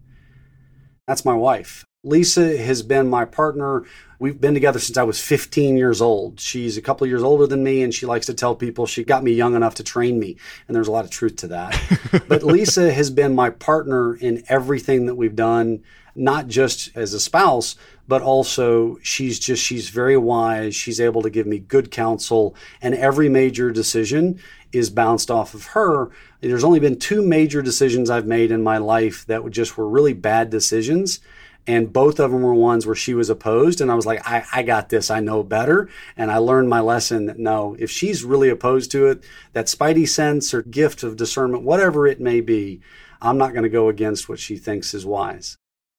that's 1.06 1.24
my 1.24 1.34
wife. 1.34 1.84
Lisa 2.04 2.56
has 2.56 2.82
been 2.82 3.08
my 3.08 3.24
partner. 3.24 3.84
We've 4.18 4.40
been 4.40 4.54
together 4.54 4.80
since 4.80 4.96
I 4.96 5.04
was 5.04 5.20
15 5.20 5.76
years 5.76 6.02
old. 6.02 6.40
She's 6.40 6.76
a 6.76 6.82
couple 6.82 7.06
years 7.06 7.22
older 7.22 7.46
than 7.46 7.62
me, 7.62 7.82
and 7.82 7.94
she 7.94 8.06
likes 8.06 8.26
to 8.26 8.34
tell 8.34 8.56
people 8.56 8.86
she 8.86 9.04
got 9.04 9.22
me 9.22 9.32
young 9.32 9.54
enough 9.54 9.76
to 9.76 9.84
train 9.84 10.18
me. 10.18 10.36
And 10.66 10.74
there's 10.74 10.88
a 10.88 10.92
lot 10.92 11.04
of 11.04 11.12
truth 11.12 11.36
to 11.36 11.48
that. 11.48 12.24
but 12.28 12.42
Lisa 12.42 12.92
has 12.92 13.10
been 13.10 13.36
my 13.36 13.50
partner 13.50 14.16
in 14.16 14.42
everything 14.48 15.06
that 15.06 15.14
we've 15.14 15.36
done 15.36 15.84
not 16.14 16.48
just 16.48 16.90
as 16.96 17.14
a 17.14 17.20
spouse, 17.20 17.76
but 18.08 18.20
also 18.20 18.98
she's 19.02 19.38
just, 19.38 19.62
she's 19.62 19.88
very 19.88 20.16
wise. 20.16 20.74
She's 20.74 21.00
able 21.00 21.22
to 21.22 21.30
give 21.30 21.46
me 21.46 21.60
good 21.60 21.92
counsel, 21.92 22.56
and 22.82 22.94
every 22.94 23.28
major 23.28 23.70
decision 23.70 24.40
is 24.72 24.90
bounced 24.90 25.30
off 25.30 25.54
of 25.54 25.66
her. 25.66 26.10
There's 26.40 26.64
only 26.64 26.80
been 26.80 26.98
two 26.98 27.22
major 27.22 27.62
decisions 27.62 28.10
I've 28.10 28.26
made 28.26 28.50
in 28.50 28.62
my 28.62 28.78
life 28.78 29.24
that 29.26 29.48
just 29.50 29.78
were 29.78 29.88
really 29.88 30.12
bad 30.14 30.50
decisions. 30.50 31.20
And 31.66 31.92
both 31.92 32.18
of 32.18 32.32
them 32.32 32.42
were 32.42 32.54
ones 32.54 32.86
where 32.86 32.96
she 32.96 33.14
was 33.14 33.30
opposed. 33.30 33.80
And 33.80 33.90
I 33.90 33.94
was 33.94 34.06
like, 34.06 34.26
I, 34.28 34.44
I 34.52 34.62
got 34.62 34.88
this. 34.88 35.10
I 35.10 35.20
know 35.20 35.42
better. 35.44 35.88
And 36.16 36.30
I 36.30 36.38
learned 36.38 36.68
my 36.68 36.80
lesson 36.80 37.26
that 37.26 37.38
no, 37.38 37.76
if 37.78 37.90
she's 37.90 38.24
really 38.24 38.48
opposed 38.48 38.90
to 38.92 39.06
it, 39.06 39.22
that 39.52 39.66
spidey 39.66 40.08
sense 40.08 40.52
or 40.52 40.62
gift 40.62 41.04
of 41.04 41.16
discernment, 41.16 41.62
whatever 41.62 42.06
it 42.06 42.20
may 42.20 42.40
be, 42.40 42.80
I'm 43.20 43.38
not 43.38 43.52
going 43.52 43.62
to 43.62 43.68
go 43.68 43.88
against 43.88 44.28
what 44.28 44.40
she 44.40 44.56
thinks 44.56 44.92
is 44.92 45.06
wise. 45.06 45.56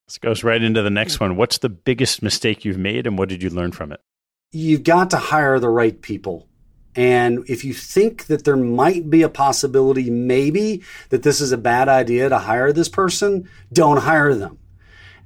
This 0.07 0.17
goes 0.17 0.43
right 0.43 0.61
into 0.61 0.81
the 0.81 0.89
next 0.89 1.21
one. 1.21 1.37
What's 1.37 1.59
the 1.59 1.69
biggest 1.69 2.21
mistake 2.21 2.65
you've 2.65 2.77
made 2.77 3.07
and 3.07 3.17
what 3.17 3.29
did 3.29 3.41
you 3.41 3.49
learn 3.49 3.71
from 3.71 3.93
it? 3.93 4.01
You've 4.51 4.83
got 4.83 5.09
to 5.11 5.17
hire 5.17 5.59
the 5.59 5.69
right 5.69 5.99
people. 6.01 6.47
And 6.95 7.43
if 7.49 7.63
you 7.63 7.73
think 7.73 8.25
that 8.25 8.43
there 8.43 8.57
might 8.57 9.09
be 9.09 9.23
a 9.23 9.29
possibility, 9.29 10.09
maybe, 10.09 10.83
that 11.09 11.23
this 11.23 11.41
is 11.41 11.51
a 11.51 11.57
bad 11.57 11.89
idea 11.89 12.29
to 12.29 12.37
hire 12.37 12.71
this 12.71 12.89
person, 12.89 13.49
don't 13.71 13.97
hire 13.97 14.35
them. 14.35 14.59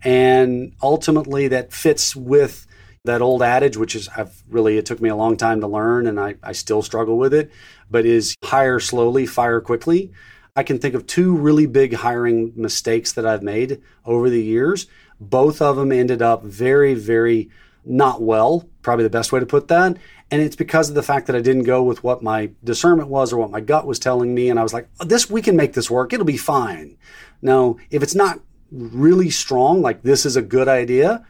And 0.04 0.74
ultimately, 0.82 1.48
that 1.50 1.74
fits 1.74 2.16
with 2.16 2.68
that 3.08 3.22
old 3.22 3.42
adage, 3.42 3.78
which 3.78 3.96
is 3.96 4.08
I've 4.16 4.44
really, 4.50 4.78
it 4.78 4.86
took 4.86 5.02
me 5.02 5.10
a 5.10 5.16
long 5.16 5.38
time 5.38 5.62
to 5.62 5.68
learn 5.68 6.08
and 6.08 6.20
I, 6.20 6.36
I 6.44 6.52
still 6.52 6.82
struggle 6.82 7.18
with 7.18 7.34
it, 7.34 7.52
but 7.90 8.06
is 8.06 8.36
hire 8.44 8.80
slowly, 8.80 9.26
fire 9.26 9.60
quickly. 9.62 10.12
I 10.56 10.64
can 10.64 10.78
think 10.80 10.94
of 10.94 11.08
two 11.08 11.36
really 11.36 11.66
big 11.66 11.94
hiring 11.94 12.54
mistakes 12.56 13.14
that 13.14 13.26
I've 13.26 13.44
made 13.44 13.82
over 14.06 14.30
the 14.30 14.42
years. 14.42 14.88
Both 15.20 15.62
of 15.62 15.78
them 15.78 15.92
ended 15.92 16.22
up 16.22 16.44
very, 16.44 16.94
very 16.94 17.50
not 17.86 18.22
well, 18.22 18.68
probably 18.82 19.04
the 19.04 19.10
best 19.10 19.32
way 19.32 19.40
to 19.40 19.46
put 19.46 19.70
that. 19.70 19.98
And 20.30 20.42
it's 20.42 20.56
because 20.56 20.90
of 20.90 20.96
the 20.96 21.04
fact 21.04 21.28
that 21.28 21.36
I 21.36 21.42
didn't 21.42 21.64
go 21.64 21.84
with 21.84 22.04
what 22.04 22.22
my 22.22 22.50
discernment 22.64 23.08
was 23.08 23.32
or 23.32 23.38
what 23.38 23.52
my 23.52 23.62
gut 23.62 23.88
was 23.88 23.98
telling 23.98 24.36
me. 24.36 24.50
And 24.50 24.60
I 24.60 24.64
was 24.64 24.74
like, 24.74 24.90
this, 25.00 25.30
we 25.30 25.42
can 25.42 25.56
make 25.56 25.74
this 25.74 25.90
work. 25.90 26.12
It'll 26.12 26.26
be 26.26 26.38
fine. 26.38 26.98
Now, 27.42 27.78
if 27.90 28.04
it's 28.04 28.16
not 28.16 28.40
really 28.72 29.30
strong, 29.30 29.82
like 29.82 30.04
this 30.04 30.26
is 30.26 30.36
a 30.36 30.42
good 30.42 30.68
idea, 30.68 31.26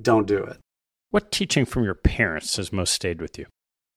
don't 0.00 0.26
do 0.26 0.38
it. 0.38 0.58
What 1.10 1.30
teaching 1.30 1.64
from 1.64 1.84
your 1.84 1.94
parents 1.94 2.56
has 2.56 2.72
most 2.72 2.92
stayed 2.92 3.20
with 3.20 3.38
you? 3.38 3.46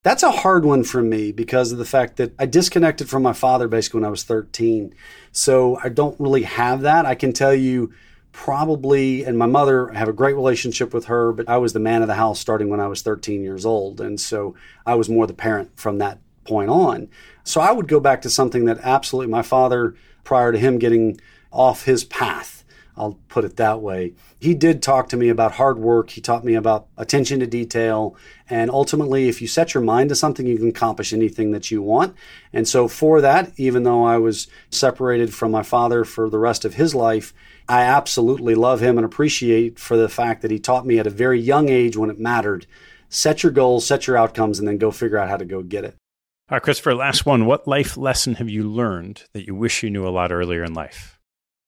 That's 0.03 0.21
a 0.21 0.31
hard 0.31 0.65
one 0.65 0.83
for 0.83 1.01
me 1.01 1.31
because 1.31 1.71
of 1.71 1.79
the 1.79 1.85
fact 1.85 2.17
that 2.17 2.33
I 2.37 2.45
disconnected 2.45 3.09
from 3.09 3.23
my 3.23 3.33
father 3.33 3.67
basically 3.67 4.01
when 4.01 4.07
I 4.07 4.11
was 4.11 4.23
13. 4.23 4.93
So 5.31 5.79
I 5.83 5.89
don't 5.89 6.19
really 6.19 6.43
have 6.43 6.81
that. 6.81 7.05
I 7.05 7.15
can 7.15 7.33
tell 7.33 7.55
you 7.55 7.91
probably, 8.31 9.23
and 9.23 9.37
my 9.37 9.45
mother, 9.45 9.91
I 9.91 9.97
have 9.97 10.09
a 10.09 10.13
great 10.13 10.35
relationship 10.35 10.93
with 10.93 11.05
her, 11.05 11.31
but 11.31 11.47
I 11.47 11.57
was 11.57 11.73
the 11.73 11.79
man 11.79 12.01
of 12.01 12.07
the 12.09 12.15
house 12.15 12.39
starting 12.39 12.69
when 12.69 12.81
I 12.81 12.87
was 12.87 13.01
13 13.01 13.41
years 13.41 13.65
old. 13.65 14.01
And 14.01 14.19
so 14.19 14.55
I 14.85 14.95
was 14.95 15.09
more 15.09 15.25
the 15.25 15.33
parent 15.33 15.71
from 15.79 15.99
that 15.99 16.19
point 16.43 16.69
on. 16.69 17.07
So 17.45 17.61
I 17.61 17.71
would 17.71 17.87
go 17.87 17.99
back 17.99 18.21
to 18.23 18.29
something 18.29 18.65
that 18.65 18.79
absolutely 18.83 19.31
my 19.31 19.41
father, 19.41 19.95
prior 20.25 20.51
to 20.51 20.59
him 20.59 20.79
getting 20.79 21.19
off 21.49 21.85
his 21.85 22.03
path, 22.03 22.64
I'll 22.97 23.19
put 23.27 23.43
it 23.43 23.57
that 23.57 23.81
way. 23.81 24.13
He 24.39 24.53
did 24.53 24.81
talk 24.81 25.09
to 25.09 25.17
me 25.17 25.29
about 25.29 25.53
hard 25.53 25.77
work. 25.77 26.11
He 26.11 26.21
taught 26.21 26.45
me 26.45 26.55
about 26.55 26.87
attention 26.97 27.39
to 27.41 27.47
detail. 27.47 28.15
And 28.49 28.71
ultimately, 28.71 29.27
if 29.27 29.41
you 29.41 29.47
set 29.47 29.73
your 29.73 29.83
mind 29.83 30.09
to 30.09 30.15
something, 30.15 30.47
you 30.47 30.57
can 30.57 30.69
accomplish 30.69 31.11
anything 31.11 31.51
that 31.51 31.71
you 31.71 31.81
want. 31.81 32.15
And 32.53 32.67
so, 32.67 32.87
for 32.87 33.19
that, 33.21 33.51
even 33.57 33.83
though 33.83 34.03
I 34.03 34.17
was 34.17 34.47
separated 34.69 35.33
from 35.33 35.51
my 35.51 35.63
father 35.63 36.05
for 36.05 36.29
the 36.29 36.39
rest 36.39 36.63
of 36.63 36.75
his 36.75 36.95
life, 36.95 37.33
I 37.67 37.81
absolutely 37.81 38.55
love 38.55 38.79
him 38.81 38.97
and 38.97 39.05
appreciate 39.05 39.77
for 39.79 39.97
the 39.97 40.09
fact 40.09 40.41
that 40.41 40.51
he 40.51 40.59
taught 40.59 40.85
me 40.85 40.99
at 40.99 41.07
a 41.07 41.11
very 41.11 41.39
young 41.39 41.69
age 41.69 41.97
when 41.97 42.09
it 42.09 42.19
mattered. 42.19 42.65
Set 43.09 43.43
your 43.43 43.51
goals, 43.51 43.85
set 43.85 44.07
your 44.07 44.17
outcomes, 44.17 44.59
and 44.59 44.67
then 44.67 44.77
go 44.77 44.91
figure 44.91 45.17
out 45.17 45.29
how 45.29 45.37
to 45.37 45.45
go 45.45 45.61
get 45.61 45.83
it. 45.83 45.95
All 46.49 46.57
right, 46.57 46.61
Christopher, 46.61 46.93
last 46.93 47.25
one. 47.25 47.47
What 47.47 47.67
life 47.67 47.97
lesson 47.97 48.35
have 48.35 48.49
you 48.49 48.69
learned 48.69 49.23
that 49.33 49.47
you 49.47 49.55
wish 49.55 49.81
you 49.81 49.89
knew 49.89 50.07
a 50.07 50.09
lot 50.09 50.31
earlier 50.31 50.63
in 50.63 50.75
life? 50.75 51.14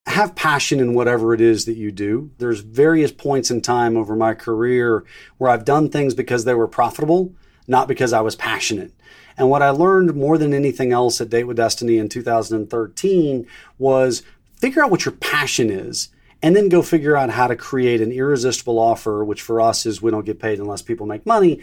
Have 0.08 0.34
passion 0.34 0.80
in 0.80 0.94
whatever 0.94 1.34
it 1.34 1.40
is 1.40 1.64
that 1.66 1.76
you 1.76 1.92
do. 1.92 2.30
There's 2.38 2.60
various 2.60 3.12
points 3.12 3.50
in 3.50 3.60
time 3.60 3.96
over 3.96 4.16
my 4.16 4.34
career 4.34 5.04
where 5.36 5.50
I've 5.50 5.64
done 5.64 5.88
things 5.88 6.14
because 6.14 6.44
they 6.44 6.54
were 6.54 6.68
profitable, 6.68 7.34
not 7.66 7.88
because 7.88 8.12
I 8.12 8.20
was 8.20 8.36
passionate. 8.36 8.92
And 9.36 9.50
what 9.50 9.62
I 9.62 9.70
learned 9.70 10.14
more 10.14 10.36
than 10.36 10.52
anything 10.52 10.92
else 10.92 11.20
at 11.20 11.30
Date 11.30 11.44
with 11.44 11.56
Destiny 11.56 11.98
in 11.98 12.08
2013 12.08 13.46
was 13.78 14.22
figure 14.56 14.82
out 14.82 14.90
what 14.90 15.04
your 15.04 15.12
passion 15.12 15.70
is 15.70 16.08
and 16.42 16.54
then 16.54 16.68
go 16.68 16.82
figure 16.82 17.16
out 17.16 17.30
how 17.30 17.46
to 17.46 17.56
create 17.56 18.00
an 18.00 18.12
irresistible 18.12 18.78
offer, 18.78 19.24
which 19.24 19.42
for 19.42 19.60
us 19.60 19.86
is 19.86 20.00
we 20.00 20.10
don't 20.10 20.26
get 20.26 20.40
paid 20.40 20.58
unless 20.58 20.82
people 20.82 21.06
make 21.06 21.26
money, 21.26 21.60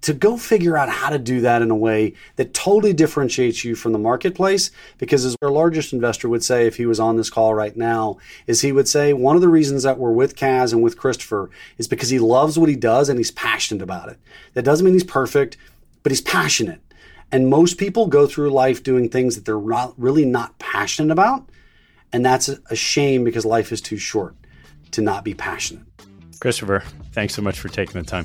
to 0.00 0.14
go 0.14 0.36
figure 0.36 0.76
out 0.76 0.88
how 0.88 1.10
to 1.10 1.18
do 1.18 1.40
that 1.40 1.60
in 1.60 1.70
a 1.70 1.76
way 1.76 2.14
that 2.36 2.54
totally 2.54 2.92
differentiates 2.92 3.64
you 3.64 3.74
from 3.74 3.92
the 3.92 3.98
marketplace. 3.98 4.70
Because 4.98 5.24
as 5.24 5.36
our 5.42 5.50
largest 5.50 5.92
investor 5.92 6.28
would 6.28 6.44
say, 6.44 6.66
if 6.66 6.76
he 6.76 6.86
was 6.86 7.00
on 7.00 7.16
this 7.16 7.30
call 7.30 7.54
right 7.54 7.76
now, 7.76 8.18
is 8.46 8.60
he 8.60 8.72
would 8.72 8.88
say 8.88 9.12
one 9.12 9.34
of 9.34 9.42
the 9.42 9.48
reasons 9.48 9.82
that 9.82 9.98
we're 9.98 10.12
with 10.12 10.36
CAZ 10.36 10.72
and 10.72 10.82
with 10.82 10.98
Christopher 10.98 11.50
is 11.78 11.88
because 11.88 12.10
he 12.10 12.18
loves 12.18 12.58
what 12.58 12.68
he 12.68 12.76
does 12.76 13.08
and 13.08 13.18
he's 13.18 13.32
passionate 13.32 13.82
about 13.82 14.08
it. 14.08 14.18
That 14.54 14.64
doesn't 14.64 14.84
mean 14.84 14.94
he's 14.94 15.04
perfect, 15.04 15.56
but 16.02 16.12
he's 16.12 16.20
passionate. 16.20 16.80
And 17.30 17.48
most 17.48 17.76
people 17.76 18.06
go 18.06 18.26
through 18.26 18.50
life 18.50 18.82
doing 18.82 19.08
things 19.08 19.34
that 19.34 19.44
they're 19.44 19.60
not, 19.60 19.94
really 19.98 20.24
not 20.24 20.58
passionate 20.58 21.12
about. 21.12 21.48
And 22.12 22.24
that's 22.24 22.48
a 22.48 22.76
shame 22.76 23.24
because 23.24 23.44
life 23.44 23.70
is 23.72 23.82
too 23.82 23.98
short 23.98 24.34
to 24.92 25.02
not 25.02 25.24
be 25.24 25.34
passionate. 25.34 25.84
Christopher, 26.40 26.84
thanks 27.12 27.34
so 27.34 27.42
much 27.42 27.58
for 27.58 27.68
taking 27.68 28.00
the 28.00 28.06
time. 28.06 28.24